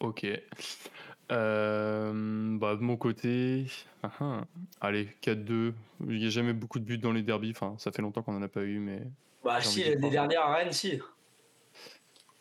Ok. 0.00 0.26
Euh, 1.30 2.58
bah, 2.58 2.76
de 2.76 2.80
mon 2.80 2.96
côté, 2.96 3.66
ah, 4.02 4.10
ah. 4.20 4.40
allez, 4.80 5.08
4-2. 5.22 5.72
Il 6.08 6.18
n'y 6.18 6.26
a 6.26 6.30
jamais 6.30 6.52
beaucoup 6.52 6.78
de 6.78 6.84
buts 6.84 6.98
dans 6.98 7.12
les 7.12 7.22
derbies. 7.22 7.50
Enfin, 7.50 7.74
ça 7.78 7.92
fait 7.92 8.02
longtemps 8.02 8.22
qu'on 8.22 8.32
n'en 8.32 8.42
a 8.42 8.48
pas 8.48 8.62
eu, 8.62 8.78
mais 8.78 9.02
Bah, 9.44 9.60
si, 9.60 9.84
les 9.84 9.96
dernières 10.10 10.42
à 10.42 10.54
Rennes, 10.56 10.72
si. 10.72 11.00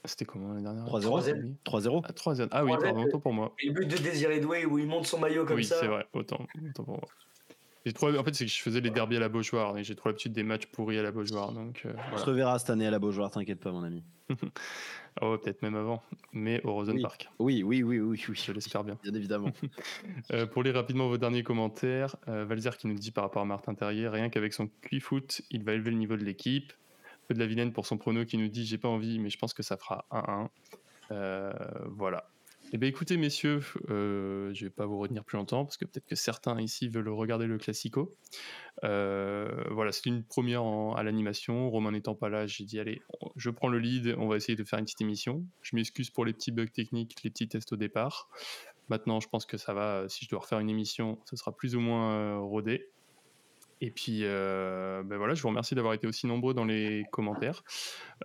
C'était 0.08 0.26
comment 0.26 0.49
l'année 0.49 0.64
dernière? 0.64 0.86
3-0. 0.86 1.55
3-0. 1.66 2.01
Ah, 2.05 2.12
3-0. 2.12 2.47
Ah 2.51 2.66
oui, 2.66 2.72
3-0. 2.72 2.82
pardon, 2.82 3.03
autant 3.03 3.20
pour 3.20 3.34
moi. 3.34 3.53
Et 3.62 3.68
le 3.68 3.74
but 3.74 3.88
de 3.88 3.97
Désiré 3.97 4.39
Doué 4.39 4.66
où 4.66 4.80
il 4.80 4.88
monte 4.88 5.05
son 5.05 5.20
maillot 5.20 5.45
comme 5.45 5.58
oui, 5.58 5.66
ça. 5.66 5.78
c'est 5.80 5.88
vrai, 5.88 6.05
autant, 6.14 6.39
autant 6.70 6.84
pour 6.84 6.97
moi. 6.97 7.08
J'ai 7.86 7.93
trop... 7.93 8.14
En 8.14 8.24
fait, 8.24 8.36
c'est 8.36 8.45
que 8.45 8.51
je 8.51 8.62
faisais 8.62 8.82
les 8.82 8.89
derbies 8.89 9.16
à 9.16 9.22
la 9.22 9.30
Beaujoire 9.30 9.78
et 9.78 9.84
j'ai 9.86 9.95
trop 9.95 10.10
l'habitude 10.10 10.34
des 10.34 10.43
matchs 10.43 10.66
pourris 10.66 10.99
à 10.99 11.03
la 11.03 11.12
Beaujoire. 11.12 11.53
Donc, 11.53 11.84
euh, 11.86 11.93
On 12.12 12.18
se 12.18 12.26
reverra 12.26 12.60
cette 12.60 12.70
année 12.70 12.86
à 12.86 12.91
la 12.91 12.99
Beaujoire, 12.99 13.32
t'inquiète 13.32 13.62
pas, 13.62 13.72
mon 13.72 13.84
ami. 13.84 14.03
Oh, 15.20 15.36
peut-être 15.36 15.64
même 15.64 15.76
avant, 15.76 16.03
mais 16.32 16.62
au 16.64 16.74
Rosen 16.74 16.95
Oui. 16.97 17.01
Park. 17.01 17.28
Oui, 17.39 17.64
oui, 17.64 17.82
oui, 17.82 17.99
oui, 17.99 18.20
oui. 18.28 18.36
Je 18.36 18.51
l'espère 18.51 18.84
bien. 18.84 18.99
Bien 19.01 19.14
évidemment. 19.16 19.49
Euh, 20.32 20.45
pour 20.45 20.62
lire 20.62 20.76
rapidement 20.76 21.08
vos 21.08 21.18
derniers 21.18 21.41
commentaires, 21.41 22.18
euh, 22.28 22.45
Valzer 22.45 22.78
qui 22.78 22.88
nous 22.88 22.95
dit 22.95 23.12
par 23.12 23.24
rapport 23.24 23.41
à 23.41 23.45
Martin 23.45 23.74
Terrier, 23.74 24.10
rien 24.10 24.30
qu'avec 24.30 24.53
son 24.53 24.68
cuit-foot, 24.82 25.41
il 25.49 25.64
va 25.64 25.74
élever 25.74 25.91
le 25.91 25.97
niveau 25.97 26.18
de 26.18 26.24
l'équipe. 26.24 26.74
De 27.30 27.38
la 27.39 27.45
vilaine 27.45 27.73
pour 27.73 27.86
son 27.86 27.97
prono 27.97 28.23
qui 28.25 28.38
nous 28.38 28.47
dit 28.47 28.65
j'ai 28.65 28.78
pas 28.78 28.88
envie, 28.88 29.19
mais 29.19 29.30
je 29.30 29.38
pense 29.38 29.53
que 29.53 29.63
ça 29.63 29.75
fera 29.78 30.05
1-1. 30.11 30.49
Euh, 31.11 31.51
voilà. 31.88 32.30
Eh 32.73 32.78
bien 32.78 32.89
écoutez 32.89 33.15
messieurs, 33.15 33.61
euh, 33.89 34.53
je 34.53 34.65
vais 34.65 34.69
pas 34.69 34.86
vous 34.86 34.97
retenir 34.97 35.23
plus 35.23 35.38
longtemps 35.38 35.63
parce 35.63 35.78
que 35.78 35.86
peut-être 35.86 36.05
que 36.05 36.15
certains 36.15 36.59
ici 36.59 36.89
veulent 36.89 37.07
regarder 37.07 37.47
le 37.47 37.57
Classico. 37.57 38.13
Euh, 38.84 39.63
voilà, 39.71 39.93
c'est 39.93 40.05
une 40.07 40.23
première 40.23 40.63
en- 40.63 40.93
à 40.93 41.03
l'animation. 41.03 41.69
Romain 41.69 41.91
n'étant 41.91 42.13
pas 42.15 42.28
là, 42.28 42.45
j'ai 42.45 42.65
dit 42.65 42.78
allez, 42.80 43.01
je 43.38 43.49
prends 43.49 43.69
le 43.69 43.80
lead, 43.80 44.15
on 44.17 44.28
va 44.28 44.36
essayer 44.36 44.55
de 44.57 44.63
faire 44.65 44.80
une 44.80 44.86
petite 44.86 44.99
émission. 45.01 45.45
Je 45.61 45.75
m'excuse 45.78 46.09
pour 46.09 46.25
les 46.25 46.34
petits 46.34 46.51
bugs 46.51 46.65
techniques, 46.67 47.15
les 47.23 47.30
petits 47.30 47.47
tests 47.47 47.71
au 47.71 47.78
départ. 47.78 48.28
Maintenant, 48.89 49.19
je 49.21 49.30
pense 49.30 49.45
que 49.45 49.57
ça 49.57 49.73
va. 49.73 50.07
Si 50.09 50.25
je 50.25 50.30
dois 50.30 50.39
refaire 50.39 50.59
une 50.59 50.69
émission, 50.69 51.19
ce 51.30 51.36
sera 51.38 51.55
plus 51.55 51.75
ou 51.75 51.80
moins 51.80 52.38
rodé. 52.39 52.89
Et 53.82 53.91
puis, 53.91 54.21
euh, 54.23 55.03
ben 55.03 55.17
voilà, 55.17 55.36
je 55.36 55.41
vous 55.41 55.49
remercie 55.49 55.75
d'avoir 55.75 55.93
été 55.93 56.07
aussi 56.07 56.25
nombreux 56.28 56.53
dans 56.53 56.65
les 56.65 57.05
commentaires. 57.11 57.63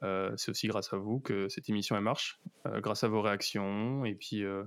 Euh, 0.03 0.33
c'est 0.37 0.51
aussi 0.51 0.67
grâce 0.67 0.93
à 0.93 0.97
vous 0.97 1.21
que 1.21 1.49
cette 1.49 1.69
émission 1.69 1.97
elle 1.97 2.03
marche, 2.03 2.41
euh, 2.67 2.81
grâce 2.81 3.05
à 3.05 3.09
vos 3.09 3.21
réactions 3.21 4.05
et 4.05 4.15
puis 4.15 4.45
euh, 4.45 4.65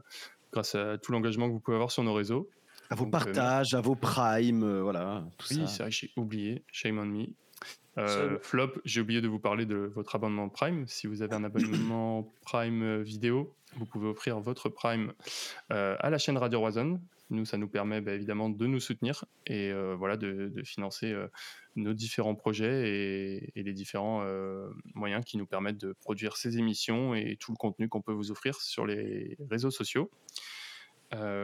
grâce 0.51 0.75
à 0.75 0.97
tout 0.97 1.11
l'engagement 1.11 1.47
que 1.47 1.53
vous 1.53 1.59
pouvez 1.59 1.75
avoir 1.75 1.91
sur 1.91 2.03
nos 2.03 2.13
réseaux. 2.13 2.49
À 2.89 2.95
vos 2.95 3.05
Donc, 3.05 3.15
euh, 3.15 3.17
partages, 3.25 3.73
à 3.73 3.81
vos 3.81 3.95
primes, 3.95 4.63
euh, 4.63 4.81
voilà. 4.83 5.23
Tout 5.37 5.47
Oui, 5.51 5.61
ça. 5.61 5.67
c'est 5.67 5.83
vrai, 5.83 5.91
j'ai 5.91 6.11
oublié. 6.17 6.63
Shame 6.71 6.99
on 6.99 7.05
me. 7.05 7.25
Euh. 7.97 8.37
Flop, 8.41 8.73
j'ai 8.83 9.01
oublié 9.01 9.21
de 9.21 9.27
vous 9.27 9.39
parler 9.39 9.65
de 9.65 9.91
votre 9.95 10.15
abonnement 10.15 10.49
Prime. 10.49 10.85
Si 10.87 11.07
vous 11.07 11.21
avez 11.21 11.33
un 11.33 11.43
abonnement 11.45 12.31
Prime 12.43 13.01
vidéo, 13.01 13.55
vous 13.77 13.85
pouvez 13.85 14.07
offrir 14.07 14.39
votre 14.39 14.69
Prime 14.69 15.13
euh, 15.71 15.95
à 15.99 16.09
la 16.09 16.17
chaîne 16.17 16.37
Radio 16.37 16.59
Roison. 16.59 16.99
Nous, 17.31 17.45
ça 17.45 17.57
nous 17.57 17.67
permet 17.67 18.01
bah, 18.01 18.13
évidemment 18.13 18.49
de 18.49 18.67
nous 18.67 18.79
soutenir 18.79 19.25
et 19.47 19.71
euh, 19.71 19.95
voilà, 19.95 20.15
de, 20.15 20.51
de 20.53 20.63
financer 20.63 21.11
euh, 21.11 21.27
nos 21.75 21.93
différents 21.93 22.35
projets 22.35 22.89
et, 22.89 23.51
et 23.55 23.63
les 23.63 23.73
différents 23.73 24.21
euh, 24.23 24.69
moyens 24.93 25.25
qui 25.25 25.37
nous 25.37 25.47
permettent 25.47 25.79
de 25.79 25.93
produire 25.93 26.37
ces 26.37 26.59
émissions 26.59 27.15
et 27.15 27.37
tout 27.39 27.51
le 27.51 27.57
contenu 27.57 27.89
qu'on 27.89 28.01
peut 28.01 28.13
vous 28.13 28.31
offrir 28.31 28.61
sur 28.61 28.85
les 28.85 29.37
réseaux 29.49 29.71
sociaux. 29.71 30.11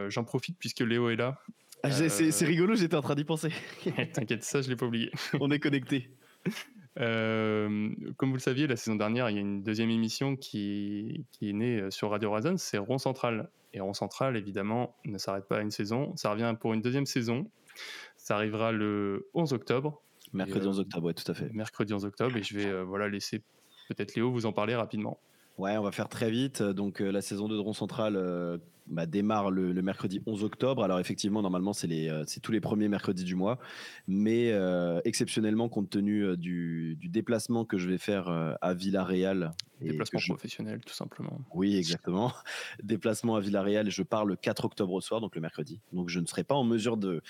J'en 0.08 0.24
profite 0.24 0.58
puisque 0.58 0.80
Léo 0.80 1.08
est 1.08 1.16
là. 1.16 1.40
Ah, 1.82 1.90
c'est, 1.90 2.44
rigolo, 2.44 2.74
j'étais 2.74 2.94
en 2.94 3.02
train 3.02 3.14
d'y 3.14 3.24
penser. 3.24 3.48
T'inquiète, 4.12 4.44
ça, 4.44 4.60
je 4.60 4.68
l'ai 4.68 4.76
pas 4.76 4.86
oublié. 4.86 5.10
On 5.40 5.50
est 5.50 5.58
connectés. 5.58 6.10
Euh, 7.00 7.90
comme 8.16 8.30
vous 8.30 8.36
le 8.36 8.40
saviez, 8.40 8.66
la 8.66 8.76
saison 8.76 8.96
dernière, 8.96 9.30
il 9.30 9.34
y 9.34 9.38
a 9.38 9.40
une 9.40 9.62
deuxième 9.62 9.90
émission 9.90 10.36
qui, 10.36 11.24
qui 11.32 11.50
est 11.50 11.52
née 11.52 11.80
euh, 11.80 11.90
sur 11.90 12.10
Radio 12.10 12.30
Horizon, 12.30 12.56
c'est 12.56 12.78
Rond 12.78 12.98
Central. 12.98 13.50
Et 13.74 13.80
Rond 13.80 13.94
Central, 13.94 14.36
évidemment, 14.36 14.96
ne 15.06 15.16
s'arrête 15.16 15.48
pas 15.48 15.58
à 15.58 15.60
une 15.62 15.70
saison. 15.70 16.14
Ça 16.16 16.30
revient 16.30 16.54
pour 16.60 16.74
une 16.74 16.82
deuxième 16.82 17.06
saison. 17.06 17.50
Ça 18.18 18.36
arrivera 18.36 18.70
le 18.70 19.28
11 19.32 19.54
octobre, 19.54 20.02
Mercredi 20.32 20.66
euh, 20.66 20.70
11 20.70 20.80
octobre, 20.80 21.06
ouais, 21.06 21.14
tout 21.14 21.30
à 21.30 21.34
fait. 21.34 21.50
mercredi 21.52 21.92
11 21.92 22.04
octobre, 22.04 22.36
et 22.36 22.42
je 22.42 22.56
vais 22.56 22.66
euh, 22.66 22.84
voilà, 22.84 23.08
laisser 23.08 23.42
peut-être 23.88 24.14
Léo 24.14 24.30
vous 24.30 24.46
en 24.46 24.52
parler 24.52 24.74
rapidement. 24.74 25.18
Ouais, 25.58 25.76
on 25.76 25.82
va 25.82 25.92
faire 25.92 26.08
très 26.08 26.30
vite. 26.30 26.62
Donc, 26.62 27.00
la 27.00 27.22
saison 27.22 27.48
de 27.48 27.56
Dron 27.56 27.72
Central 27.72 28.16
bah, 28.86 29.06
démarre 29.06 29.50
le, 29.50 29.72
mercredi 29.80 30.20
11 30.26 30.44
octobre. 30.44 30.82
Alors 30.82 30.98
effectivement, 30.98 31.40
normalement, 31.42 31.72
c'est 31.72 31.88
euh, 32.08 32.24
tous 32.42 32.52
les 32.52 32.60
premiers 32.60 32.88
mercredis 32.88 33.24
du 33.24 33.34
mois. 33.34 33.58
Mais 34.08 34.50
euh, 34.52 35.00
exceptionnellement, 35.04 35.68
compte 35.68 35.90
tenu 35.90 36.24
euh, 36.24 36.36
du, 36.36 36.98
déplacement 37.02 37.64
que 37.64 37.78
je 37.78 37.88
vais 37.88 37.98
faire 37.98 38.28
à 38.60 38.74
Villarreal. 38.74 39.52
Déplacement 39.80 40.20
professionnel, 40.28 40.80
tout 40.84 40.94
simplement. 40.94 41.40
Oui, 41.54 41.76
exactement. 41.76 42.32
déplacement 42.82 43.36
à 43.36 43.40
Villarreal, 43.40 43.90
je 43.90 44.02
pars 44.02 44.24
le 44.24 44.36
4 44.36 44.64
octobre 44.64 44.92
au 44.92 45.00
soir, 45.00 45.20
donc 45.20 45.34
le 45.34 45.40
mercredi. 45.40 45.80
Donc 45.92 46.08
je 46.08 46.20
ne 46.20 46.26
serai 46.26 46.44
pas 46.44 46.54
en 46.54 46.64
mesure 46.64 46.96
de, 46.96 47.22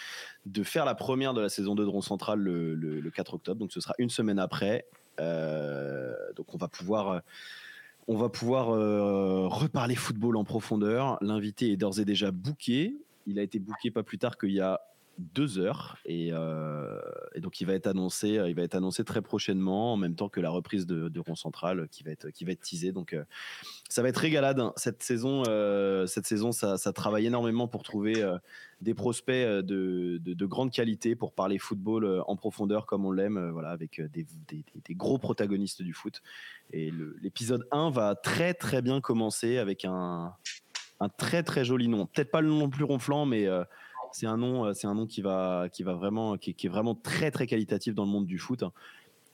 de 0.47 0.63
faire 0.63 0.85
la 0.85 0.95
première 0.95 1.35
de 1.35 1.41
la 1.41 1.49
saison 1.49 1.75
de 1.75 1.85
Dron 1.85 2.03
Central 2.03 2.39
le, 2.39 2.75
le 2.75 3.11
4 3.11 3.35
octobre. 3.35 3.59
Donc 3.59 3.73
ce 3.73 3.81
sera 3.81 3.95
une 3.99 4.11
semaine 4.11 4.39
après. 4.39 4.87
donc 5.19 6.55
on 6.55 6.59
va 6.59 6.69
pouvoir 6.69 7.23
on 8.09 8.17
va 8.17 8.29
pouvoir 8.29 8.71
euh, 8.71 9.47
reparler 9.49 9.95
football 9.95 10.37
en 10.37 10.45
profondeur. 10.45 11.19
L'invité 11.21 11.73
est 11.73 11.77
d'ores 11.77 12.01
et 12.01 12.05
déjà 12.05 12.31
booké. 12.31 12.97
Il 13.27 13.39
a 13.39 13.43
été 13.43 13.59
booké 13.59 13.91
pas 13.91 14.03
plus 14.03 14.19
tard 14.19 14.37
qu'il 14.37 14.51
y 14.51 14.61
a 14.61 14.81
deux 15.19 15.59
heures 15.59 15.99
euh, 16.09 17.01
et, 17.35 17.41
donc 17.41 17.61
il 17.61 17.67
va 17.67 17.75
être 17.75 17.87
annoncé 17.87 18.41
il 18.47 18.55
va 18.55 18.63
être 18.63 18.75
annoncé 18.75 19.05
très 19.05 19.23
prochainement 19.23 19.93
en 19.93 19.97
même 19.97 20.15
temps 20.15 20.29
que 20.29 20.41
la 20.41 20.51
reprise 20.51 20.87
de, 20.87 21.09
de 21.09 21.21
Rond 21.21 21.35
Central 21.35 21.89
qui 21.91 22.03
va 22.03 22.11
être 22.11 22.31
qui 22.31 22.45
va 22.45 22.53
être 22.53 22.61
teasée 22.61 22.93
donc 22.93 23.13
euh, 23.13 23.25
ça 23.89 24.03
va 24.03 24.09
être 24.09 24.17
régalade 24.17 24.61
hein. 24.61 24.73
cette 24.77 25.03
saison 25.03 25.45
cette 26.07 26.27
saison 26.27 26.53
ça, 26.53 26.93
travaille 26.93 27.27
énormément 27.27 27.69
pour 27.69 27.83
trouver 27.83 28.15
des 28.81 28.95
prospects 28.95 29.47
de, 29.47 30.19
de, 30.19 30.47
grande 30.47 30.71
qualité 30.71 31.15
pour 31.15 31.33
parler 31.33 31.59
football 31.59 32.23
en 32.27 32.37
profondeur 32.37 32.87
comme 32.87 33.05
on 33.05 33.13
l'aime 33.13 33.51
voilà 33.51 33.71
avec 33.71 34.01
des, 34.01 34.27
gros 34.95 35.19
protagonistes 35.19 35.83
du 35.83 35.93
foot 35.93 36.23
et 36.73 36.91
l'épisode 37.21 37.67
1 37.71 37.91
va 37.91 38.15
très 38.15 38.55
très 38.55 38.83
bien 38.83 39.01
commencer 39.01 39.59
avec 39.59 39.85
un, 39.85 40.35
un 41.03 41.09
très 41.09 41.43
très 41.43 41.65
joli 41.65 41.89
nom. 41.89 42.07
Peut-être 42.07 42.31
pas 42.31 42.41
le 42.41 42.49
nom 42.49 42.65
le 42.65 42.71
plus 42.71 42.85
ronflant, 42.85 43.27
mais 43.27 43.47
euh, 43.47 43.65
c'est 44.13 44.27
un 44.27 44.37
nom, 44.37 44.67
euh, 44.67 44.75
c'est 44.75 44.87
un 44.87 44.95
nom 44.95 45.07
qui 45.07 45.23
va, 45.23 45.69
qui 45.73 45.83
va 45.83 45.95
vraiment, 45.95 46.37
qui, 46.37 46.55
qui, 46.55 46.67
est 46.67 46.71
vraiment 46.71 46.95
très 46.95 47.31
très 47.31 47.47
qualitatif 47.47 47.95
dans 47.95 48.05
le 48.05 48.11
monde 48.11 48.27
du 48.27 48.39
foot. 48.39 48.65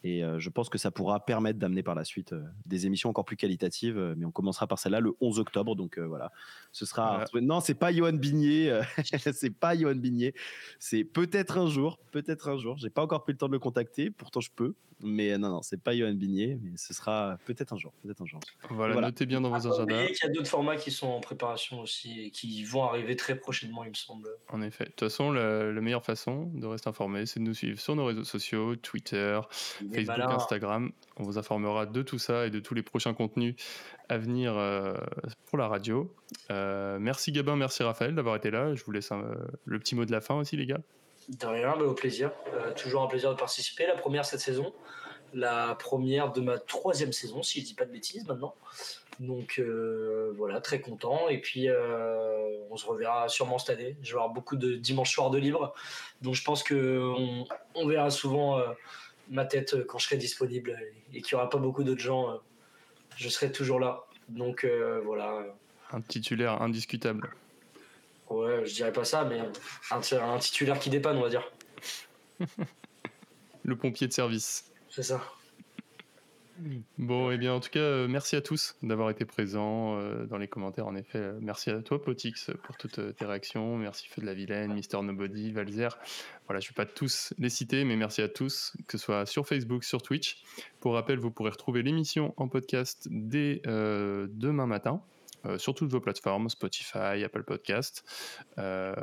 Et 0.05 0.23
euh, 0.23 0.39
je 0.39 0.49
pense 0.49 0.69
que 0.69 0.79
ça 0.79 0.93
pourra 0.93 1.25
permettre 1.25 1.59
d'amener 1.59 1.83
par 1.83 1.97
la 1.97 2.05
suite 2.05 2.33
euh, 2.33 2.45
des 2.67 2.87
émissions 2.87 3.11
encore 3.11 3.25
plus 3.25 3.37
qualitatives. 3.37 4.15
Mais 4.17 4.25
on 4.25 4.31
commencera 4.31 4.67
par 4.67 4.79
celle-là 4.79 5.01
le 5.01 5.13
11 5.21 5.41
octobre. 5.41 5.75
Donc 5.75 5.99
voilà, 5.99 6.31
ce 6.73 6.87
sera. 6.87 7.25
Non, 7.35 7.61
c'est 7.61 7.75
pas 7.75 7.93
Johan 7.93 8.13
Bigné. 8.13 8.81
c'est 9.33 9.51
pas 9.51 9.77
Johan 9.77 9.97
Bigné. 9.97 10.35
C'est 10.79 11.05
peut-être 11.05 11.59
un 11.59 11.69
jour. 11.69 11.99
Peut-être 12.13 12.49
un 12.49 12.57
jour. 12.57 12.79
J'ai 12.79 12.91
pas 12.91 13.03
encore 13.03 13.25
pris 13.25 13.33
le 13.33 13.39
temps 13.39 13.49
de 13.49 13.53
le 13.53 13.59
contacter. 13.59 14.11
Pourtant, 14.11 14.41
je 14.41 14.51
peux. 14.55 14.75
Mais 15.01 15.39
non, 15.39 15.51
non, 15.51 15.63
c'est 15.63 15.83
pas 15.83 15.97
Johan 15.97 16.15
Bigné. 16.15 16.59
Mais 16.63 16.77
ce 16.77 16.93
sera 16.93 17.39
peut-être 17.45 17.73
un 17.73 17.79
jour. 17.79 17.93
Peut-être 18.03 18.23
un 18.23 18.27
jour. 18.27 18.41
Voilà, 18.71 19.01
notez 19.01 19.27
bien 19.27 19.41
dans 19.41 19.51
vos 19.51 19.73
agendas. 19.73 20.05
Il 20.05 20.17
y 20.23 20.27
a 20.27 20.29
d'autres 20.29 20.49
formats 20.49 20.77
qui 20.77 20.91
sont 20.91 21.09
en 21.09 21.21
préparation 21.21 21.81
aussi 21.81 22.21
et 22.21 22.31
qui 22.31 22.65
vont 22.65 22.85
arriver 22.85 23.17
très 23.17 23.37
prochainement, 23.37 23.85
il 23.85 23.91
me 23.91 23.95
semble. 23.95 24.29
En 24.49 24.61
effet. 24.63 24.85
De 24.85 24.91
toute 24.91 25.09
façon, 25.09 25.31
la, 25.31 25.73
la 25.73 25.81
meilleure 25.81 26.05
façon 26.05 26.51
de 26.55 26.67
rester 26.67 26.89
informé, 26.89 27.27
c'est 27.27 27.41
de 27.41 27.45
nous 27.45 27.55
suivre 27.55 27.81
sur 27.81 27.97
nos 27.97 28.05
réseaux 28.05 28.25
sociaux, 28.25 28.77
Twitter, 28.77 29.41
Facebook, 29.93 30.19
Instagram. 30.19 30.93
On 31.17 31.23
vous 31.23 31.39
informera 31.39 31.87
de 31.87 32.03
tout 32.03 32.19
ça 32.19 32.47
et 32.47 32.51
de 32.51 32.61
tous 32.61 32.75
les 32.75 32.83
prochains 32.83 33.15
contenus 33.15 33.55
à 34.09 34.19
venir 34.19 34.57
euh, 34.57 34.95
pour 35.47 35.59
la 35.59 35.69
radio. 35.69 36.15
Euh, 36.51 36.99
merci 37.01 37.33
Gabin, 37.33 37.57
merci 37.57 37.83
Raphaël 37.83 38.15
d'avoir 38.15 38.37
été 38.37 38.51
là. 38.51 38.75
Je 38.75 38.85
vous 38.85 38.93
laisse 38.93 39.11
le 39.65 39.79
petit 39.79 39.95
mot 39.95 40.05
de 40.05 40.13
la 40.13 40.21
fin 40.21 40.37
aussi, 40.37 40.57
les 40.57 40.67
gars. 40.67 40.81
De 41.29 41.47
rien, 41.47 41.75
au 41.75 41.95
plaisir. 41.95 42.31
Euh, 42.55 42.73
toujours 42.75 43.03
un 43.03 43.07
plaisir 43.07 43.31
de 43.31 43.39
participer. 43.39 43.87
La 43.87 43.97
première 43.97 44.25
cette 44.25 44.41
saison, 44.41 44.73
la 45.35 45.75
première 45.75 46.33
de 46.33 46.41
ma 46.41 46.59
troisième 46.59 47.13
saison, 47.13 47.43
si 47.43 47.61
je 47.61 47.67
dis 47.67 47.75
pas 47.75 47.85
de 47.85 47.93
bêtises 47.93 48.27
maintenant. 48.27 48.55
Donc 49.21 49.61
voilà, 50.37 50.61
très 50.61 50.81
content. 50.81 51.29
Et 51.29 51.39
puis 51.39 51.69
on 52.71 52.77
se 52.77 52.87
reverra 52.87 53.29
sûrement 53.29 53.59
cette 53.59 53.79
année. 53.79 53.97
Je 54.01 54.13
vais 54.13 54.21
avoir 54.21 54.31
beaucoup 54.31 54.57
de 54.57 54.77
dimanches 54.77 55.13
soirs 55.13 55.31
de 55.31 55.39
libre. 55.39 55.75
Donc 56.23 56.35
je 56.35 56.45
pense 56.45 56.63
qu'on 56.63 57.45
on 57.75 57.87
verra 57.87 58.11
souvent 58.11 58.63
ma 59.31 59.45
tête 59.45 59.75
euh, 59.75 59.85
quand 59.85 59.99
je 59.99 60.07
serai 60.07 60.17
disponible 60.17 60.77
et 61.13 61.23
qu'il 61.23 61.37
n'y 61.37 61.41
aura 61.41 61.51
pas 61.51 61.59
beaucoup 61.59 61.85
d'autres 61.85 62.01
gens, 62.01 62.31
euh, 62.31 62.37
je 63.17 63.29
serai 63.29 63.53
toujours 63.53 63.81
là. 63.81 64.05
Donc 64.29 64.65
euh, 64.65 65.01
voilà. 65.05 65.45
Un 65.93 66.01
titulaire 66.01 66.61
indiscutable. 66.63 67.31
Ouais, 68.31 68.67
je 68.67 68.75
dirais 68.75 68.93
pas 68.93 69.05
ça, 69.05 69.25
mais 69.25 69.41
un, 69.91 70.39
titulaire 70.39 70.79
qui 70.79 70.91
dépanne, 70.91 71.17
on 71.17 71.23
va 71.23 71.31
dire. 71.31 71.51
Le 73.65 73.77
pompier 73.77 74.07
de 74.07 74.13
service. 74.13 74.71
C'est 74.89 75.03
ça. 75.03 75.21
Bon, 76.99 77.31
et 77.31 77.35
eh 77.35 77.39
bien, 77.39 77.53
en 77.53 77.61
tout 77.61 77.71
cas, 77.71 77.79
euh, 77.79 78.09
merci 78.09 78.35
à 78.35 78.41
tous 78.41 78.75
d'avoir 78.83 79.11
été 79.11 79.25
présents 79.25 79.97
euh, 79.99 80.27
dans 80.27 80.39
les 80.39 80.49
commentaires. 80.49 80.89
En 80.89 80.97
effet, 80.97 81.19
euh, 81.19 81.39
merci 81.41 81.71
à 81.71 81.81
toi, 81.83 82.03
Potix, 82.03 82.51
pour 82.65 82.77
toutes 82.77 83.15
tes 83.15 83.25
réactions. 83.25 83.77
Merci 83.79 84.09
Feu 84.09 84.23
de 84.23 84.27
la 84.27 84.35
Vilaine, 84.35 84.75
Mister 84.75 85.01
Nobody, 85.01 85.53
Valzer. 85.53 85.97
Voilà, 86.47 86.59
je 86.59 86.67
ne 86.67 86.71
vais 86.71 86.75
pas 86.75 86.87
tous 86.87 87.33
les 87.39 87.49
citer, 87.49 87.85
mais 87.85 87.95
merci 87.95 88.23
à 88.23 88.29
tous, 88.29 88.73
que 88.89 88.99
ce 88.99 89.05
soit 89.05 89.25
sur 89.25 89.47
Facebook, 89.47 89.85
sur 89.85 90.03
Twitch. 90.03 90.43
Pour 90.81 90.95
rappel, 90.95 91.19
vous 91.19 91.31
pourrez 91.31 91.51
retrouver 91.51 91.83
l'émission 91.83 92.35
en 92.37 92.49
podcast 92.49 93.07
dès 93.11 93.63
demain 93.65 94.67
matin. 94.67 95.01
Euh, 95.47 95.59
sur 95.59 95.75
toutes 95.75 95.91
vos 95.91 96.01
plateformes, 96.01 96.49
Spotify, 96.49 97.23
Apple 97.25 97.45
Podcast. 97.45 98.05
Euh, 98.59 98.95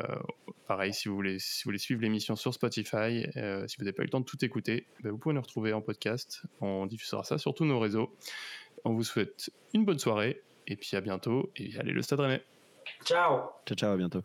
pareil, 0.67 0.93
si 0.93 1.07
vous, 1.07 1.15
voulez, 1.15 1.39
si 1.39 1.63
vous 1.63 1.69
voulez 1.69 1.77
suivre 1.77 2.01
l'émission 2.01 2.35
sur 2.35 2.53
Spotify, 2.53 3.25
euh, 3.37 3.67
si 3.67 3.77
vous 3.77 3.85
n'avez 3.85 3.93
pas 3.93 4.03
eu 4.03 4.05
le 4.05 4.11
temps 4.11 4.19
de 4.19 4.25
tout 4.25 4.43
écouter, 4.43 4.85
ben, 5.01 5.11
vous 5.11 5.17
pouvez 5.17 5.33
nous 5.33 5.41
retrouver 5.41 5.73
en 5.73 5.81
podcast. 5.81 6.43
On 6.61 6.85
diffusera 6.85 7.23
ça 7.23 7.37
sur 7.37 7.53
tous 7.53 7.65
nos 7.65 7.79
réseaux. 7.79 8.13
On 8.83 8.93
vous 8.93 9.03
souhaite 9.03 9.49
une 9.73 9.85
bonne 9.85 9.99
soirée 9.99 10.41
et 10.67 10.75
puis 10.75 10.95
à 10.95 11.01
bientôt. 11.01 11.51
Et 11.55 11.77
allez, 11.79 11.93
le 11.93 12.01
Stade 12.01 12.19
Rennais. 12.19 12.43
Ciao. 13.05 13.49
Ciao, 13.65 13.77
ciao, 13.77 13.93
à 13.93 13.97
bientôt. 13.97 14.21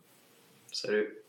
Salut. 0.71 1.20